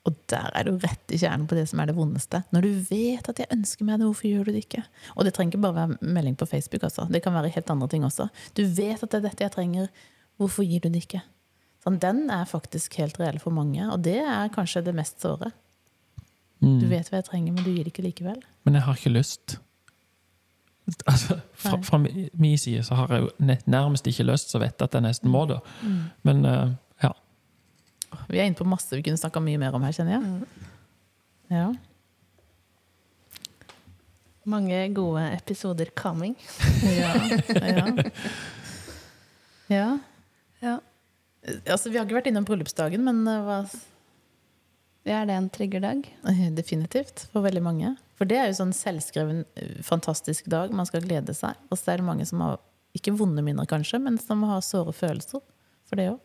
Og 0.07 0.15
der 0.31 0.51
er 0.55 0.67
du 0.67 0.77
rett 0.79 1.11
i 1.11 1.19
kjernen 1.19 1.47
på 1.49 1.55
det 1.57 1.65
som 1.67 1.81
er 1.83 1.89
det 1.89 1.97
vondeste. 1.97 2.39
Når 2.55 2.63
du 2.63 2.69
vet 2.89 3.27
at 3.27 3.41
jeg 3.41 3.51
ønsker 3.51 3.87
meg 3.87 3.99
det, 3.99 4.07
hvorfor 4.07 4.29
gjør 4.29 4.47
du 4.47 4.53
det 4.55 4.61
ikke? 4.63 4.83
Og 5.15 5.27
det 5.27 5.33
trenger 5.35 5.55
ikke 5.55 5.63
bare 5.65 5.79
være 5.81 6.13
melding 6.15 6.37
på 6.39 6.47
Facebook. 6.47 6.85
Altså. 6.87 7.07
Det 7.11 7.23
kan 7.25 7.35
være 7.35 7.51
helt 7.55 7.73
andre 7.73 7.89
ting 7.91 8.05
også. 8.07 8.29
Du 8.55 8.63
vet 8.63 9.03
at 9.03 9.09
det 9.11 9.19
er 9.19 9.25
dette 9.25 9.43
jeg 9.43 9.55
trenger, 9.55 9.89
hvorfor 10.39 10.67
gir 10.67 10.83
du 10.83 10.87
det 10.93 11.03
ikke? 11.03 11.23
Sånn, 11.83 11.99
den 12.03 12.27
er 12.31 12.47
faktisk 12.47 12.95
helt 13.01 13.19
reell 13.19 13.39
for 13.39 13.55
mange, 13.55 13.83
og 13.91 14.03
det 14.05 14.19
er 14.19 14.53
kanskje 14.53 14.85
det 14.87 14.95
mest 14.95 15.19
såre. 15.23 15.51
Mm. 16.63 16.79
Du 16.81 16.87
vet 16.89 17.09
hva 17.11 17.19
jeg 17.19 17.27
trenger, 17.27 17.53
men 17.53 17.63
du 17.63 17.71
gir 17.71 17.85
det 17.85 17.93
ikke 17.93 18.05
likevel. 18.05 18.39
Men 18.65 18.79
jeg 18.79 18.85
har 18.87 18.99
ikke 18.99 19.13
lyst. 19.13 19.57
Altså, 21.03 21.39
fra, 21.53 21.77
fra 21.83 21.99
min 21.99 22.57
side 22.57 22.83
så 22.87 22.95
har 22.95 23.11
jeg 23.11 23.25
jo 23.25 23.53
nærmest 23.67 24.07
ikke 24.07 24.23
lyst, 24.23 24.53
så 24.53 24.61
vet 24.63 24.73
jeg 24.79 24.87
at 24.87 24.93
jeg 24.95 25.05
nesten 25.05 25.31
må 25.31 25.43
det. 25.49 25.59
Mm. 25.83 25.99
Men 26.23 26.45
uh, 26.45 26.71
ja. 27.03 27.11
Vi 28.29 28.39
er 28.39 28.47
inne 28.47 28.57
på 28.57 28.67
masse 28.67 28.95
vi 28.95 29.03
kunne 29.05 29.19
snakka 29.19 29.43
mye 29.43 29.59
mer 29.61 29.75
om 29.75 29.83
her, 29.83 29.91
kjenner 29.91 30.17
jeg. 30.17 30.47
Ja. 31.51 31.67
Mange 34.47 34.79
gode 34.95 35.25
episoder 35.35 35.91
coming. 35.95 36.37
Ja. 36.97 37.13
ja. 37.67 38.03
ja. 39.69 39.87
Ja. 40.63 40.77
Altså, 41.67 41.89
vi 41.89 41.97
har 41.97 42.07
ikke 42.07 42.17
vært 42.17 42.29
innom 42.31 42.47
bryllupsdagen, 42.47 43.03
men 43.05 43.21
eh, 43.29 43.43
hva 43.45 43.61
Er 45.07 45.25
det 45.29 45.35
en 45.37 45.49
triggerdag? 45.49 46.05
Eh, 46.27 46.49
Definitivt, 46.55 47.27
for 47.31 47.41
veldig 47.45 47.61
mange. 47.63 47.93
For 48.17 48.25
det 48.27 48.37
er 48.41 48.47
jo 48.49 48.57
sånn 48.59 48.73
selvskreven, 48.75 49.43
eh, 49.55 49.77
fantastisk 49.85 50.45
dag. 50.51 50.71
Man 50.75 50.85
skal 50.89 51.01
glede 51.05 51.33
seg. 51.37 51.55
Og 51.71 51.77
så 51.79 51.93
er 51.93 51.97
det 52.01 52.05
mange 52.07 52.25
som 52.27 52.41
har 52.43 52.57
ikke 52.97 53.13
vonde 53.15 53.43
minner, 53.45 53.65
kanskje, 53.69 53.99
men 54.01 54.17
som 54.19 54.41
har 54.43 54.59
såre 54.65 54.91
følelser 54.95 55.39
for 55.87 55.95
det 55.99 56.09
òg. 56.11 56.19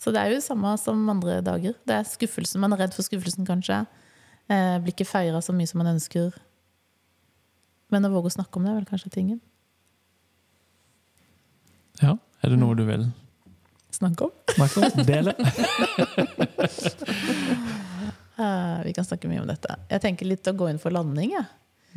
Så 0.00 0.12
det 0.14 0.20
er 0.22 0.30
jo 0.30 0.38
det 0.38 0.44
samme 0.46 0.70
som 0.80 1.02
andre 1.12 1.40
dager. 1.44 1.74
Det 1.84 1.92
er 1.98 2.04
skuffelsen. 2.08 2.60
Man 2.62 2.72
er 2.72 2.78
redd 2.86 2.94
for 2.96 3.02
skuffelsen, 3.04 3.44
kanskje. 3.48 3.82
Eh, 4.48 4.78
blir 4.80 4.94
ikke 4.94 5.04
feira 5.10 5.42
så 5.44 5.52
mye 5.52 5.68
som 5.68 5.78
man 5.82 5.92
ønsker. 5.96 6.32
Men 7.90 8.06
å 8.06 8.10
våge 8.14 8.30
å 8.30 8.36
snakke 8.38 8.56
om 8.56 8.64
det 8.64 8.70
er 8.72 8.78
vel 8.80 8.88
kanskje 8.88 9.10
tingen. 9.12 9.40
ja. 12.00 12.16
Er 12.42 12.48
det 12.48 12.58
noe 12.58 12.72
du 12.74 12.86
vil 12.88 13.02
Snakke 13.92 14.22
om? 14.24 14.30
snakke 14.54 14.80
om? 14.80 15.04
Dele? 15.04 15.34
Eh, 18.40 18.82
vi 18.86 18.94
kan 18.96 19.06
snakke 19.06 19.28
mye 19.30 19.42
om 19.42 19.48
dette. 19.50 19.76
Jeg 19.90 20.04
tenker 20.04 20.28
litt 20.28 20.48
å 20.48 20.56
gå 20.56 20.70
inn 20.70 20.80
for 20.82 20.94
landing, 20.94 21.36
Ja. 21.38 21.46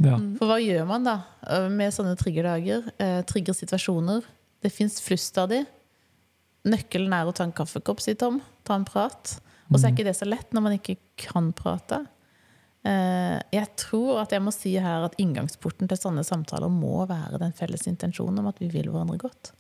Ja. 0.02 0.16
For 0.40 0.50
hva 0.50 0.56
gjør 0.58 0.88
man 0.90 1.04
da 1.06 1.20
øh, 1.54 1.68
med 1.70 1.94
sånne 1.94 2.16
triggerdager? 2.18 2.88
Uh, 2.98 3.20
triggersituasjoner. 3.30 4.24
Det 4.66 4.72
fins 4.74 4.96
flust 5.06 5.38
av 5.38 5.52
de. 5.52 5.60
Nøkkelen 6.66 7.14
er 7.14 7.30
å 7.30 7.34
ta 7.36 7.46
en 7.46 7.54
kaffekopp, 7.54 8.02
sier 8.02 8.18
Tom. 8.18 8.40
Ta 8.66 8.80
en 8.80 8.88
prat. 8.90 9.36
Og 9.70 9.78
så 9.78 9.86
er 9.86 9.94
ikke 9.94 10.08
det 10.08 10.16
så 10.18 10.26
lett 10.26 10.50
når 10.56 10.66
man 10.66 10.76
ikke 10.80 10.98
kan 11.22 11.52
prate. 11.56 12.02
Eh, 12.84 13.38
jeg 13.56 13.70
tror 13.80 14.24
at 14.26 14.34
jeg 14.36 14.44
må 14.44 14.52
si 14.52 14.74
her 14.82 15.06
at 15.08 15.16
inngangsporten 15.22 15.88
til 15.88 16.00
sånne 16.00 16.26
samtaler 16.28 16.72
må 16.72 17.06
være 17.08 17.40
den 17.40 17.56
felles 17.56 17.88
intensjonen 17.88 18.42
om 18.42 18.50
at 18.52 18.60
vi 18.60 18.68
vil 18.74 18.90
hverandre 18.92 19.20
godt. 19.22 19.54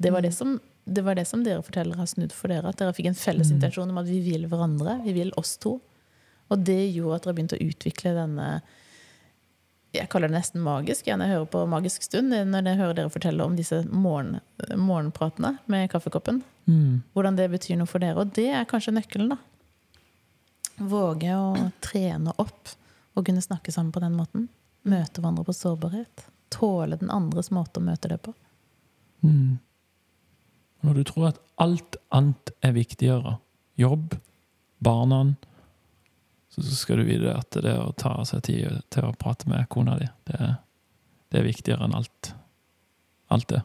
Det 0.00 0.12
var 0.12 0.24
det 0.24 0.32
som, 0.36 0.56
det 0.84 1.02
var 1.02 1.14
det 1.14 1.24
som 1.24 1.44
dere 1.44 1.62
forteller 1.64 1.96
har 1.96 2.06
snudd 2.06 2.32
for 2.36 2.52
dere. 2.52 2.68
At 2.68 2.80
dere 2.80 2.94
fikk 2.96 3.08
en 3.08 3.18
felles 3.18 3.50
intensjon 3.50 3.90
om 3.90 4.00
at 4.02 4.08
vi 4.08 4.20
vil 4.24 4.44
hverandre. 4.50 4.98
Vi 5.04 5.14
vil 5.16 5.32
oss 5.40 5.56
to. 5.62 5.78
Og 6.52 6.60
det 6.60 6.90
gjorde 6.92 7.16
at 7.20 7.26
dere 7.26 7.36
begynte 7.38 7.56
å 7.56 7.64
utvikle 7.64 8.12
denne 8.18 8.48
Jeg 9.94 10.10
kaller 10.12 10.28
det 10.28 10.36
nesten 10.36 10.60
magisk 10.60 11.06
jeg 11.06 11.16
hører 11.16 11.46
på 11.48 11.64
Magisk 11.70 12.02
stund. 12.04 12.34
Når 12.34 12.68
jeg 12.68 12.80
hører 12.82 12.98
dere 12.98 13.14
fortelle 13.14 13.46
om 13.46 13.56
disse 13.56 13.80
morgen, 13.88 14.40
morgenpratene 14.76 15.56
med 15.70 15.88
kaffekoppen. 15.92 16.42
Mm. 16.66 17.02
Hvordan 17.14 17.40
det 17.40 17.48
betyr 17.54 17.80
noe 17.80 17.88
for 17.88 18.04
dere. 18.04 18.20
Og 18.20 18.34
det 18.36 18.50
er 18.52 18.68
kanskje 18.68 18.96
nøkkelen, 18.98 19.32
da. 19.32 19.40
Våge 20.84 21.36
å 21.38 21.70
trene 21.84 22.34
opp 22.42 22.74
og 23.14 23.24
kunne 23.24 23.44
snakke 23.44 23.72
sammen 23.72 23.94
på 23.94 24.02
den 24.02 24.16
måten. 24.18 24.48
Møte 24.84 25.22
hverandre 25.22 25.46
på 25.46 25.54
sårbarhet. 25.54 26.26
Tåle 26.52 26.98
den 27.00 27.12
andres 27.14 27.52
måte 27.54 27.80
å 27.80 27.86
møte 27.86 28.10
det 28.10 28.18
på. 28.26 28.34
Mm. 29.24 29.56
Når 30.84 30.94
du 30.98 31.02
tror 31.08 31.28
at 31.30 31.38
alt 31.62 31.96
annet 32.12 32.50
er 32.64 32.74
viktigere, 32.76 33.36
jobb, 33.80 34.14
barna, 34.84 35.22
så 36.52 36.62
skal 36.76 37.00
du 37.00 37.06
vite 37.08 37.32
at 37.34 37.56
det 37.64 37.72
å 37.80 37.88
ta 37.98 38.12
seg 38.28 38.42
tid 38.46 38.82
til 38.94 39.06
å 39.08 39.14
prate 39.18 39.48
med 39.50 39.64
kona 39.72 39.96
di, 39.98 40.06
det, 40.28 40.36
er- 40.38 40.58
det 41.32 41.40
er 41.40 41.48
viktigere 41.48 41.86
enn 41.88 41.96
alt. 41.98 42.34
Alt 43.34 43.48
det. 43.50 43.62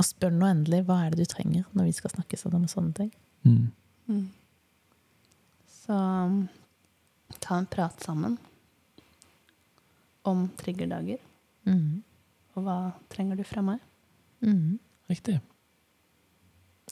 Og 0.00 0.06
spør 0.08 0.32
nå 0.34 0.46
endelig 0.48 0.80
hva 0.88 1.00
er 1.04 1.12
det 1.12 1.26
du 1.26 1.30
trenger 1.30 1.66
når 1.76 1.84
vi 1.90 1.92
skal 1.98 2.10
snakke 2.14 2.38
sammen 2.40 2.62
om 2.64 2.70
sånne 2.70 2.94
ting. 2.96 3.10
Mm. 3.44 3.66
Mm. 4.08 4.22
Så 5.68 5.92
um, 5.98 6.38
ta 7.44 7.58
en 7.60 7.68
prat 7.70 8.00
sammen 8.02 8.38
om 10.26 10.46
triggerdager. 10.58 11.20
Mm. 11.68 12.00
Og 12.56 12.64
hva 12.66 12.78
trenger 13.12 13.38
du 13.38 13.44
fra 13.46 13.62
meg? 13.66 13.82
Mm. 14.42 14.78
Riktig. 15.12 15.36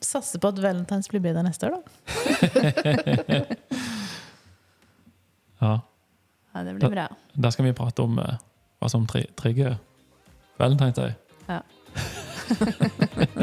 Satser 0.00 0.40
på 0.40 0.50
at 0.52 0.60
Valentines 0.60 1.08
blir 1.08 1.22
bedre 1.24 1.44
neste 1.46 1.70
år, 1.70 1.80
da. 1.80 1.82
Ja. 5.60 5.80
Ja, 6.54 6.62
det 6.64 6.74
blir 6.74 6.88
bra. 6.88 7.06
Der 7.34 7.50
skal 7.50 7.64
vi 7.64 7.72
prate 7.76 8.02
om 8.02 8.18
uh, 8.18 8.38
hva 8.80 8.88
som 8.88 9.04
tri 9.08 9.26
trigger 9.36 9.74
Valentine's 10.56 10.96
Day. 10.96 11.12
Ja. 11.48 11.60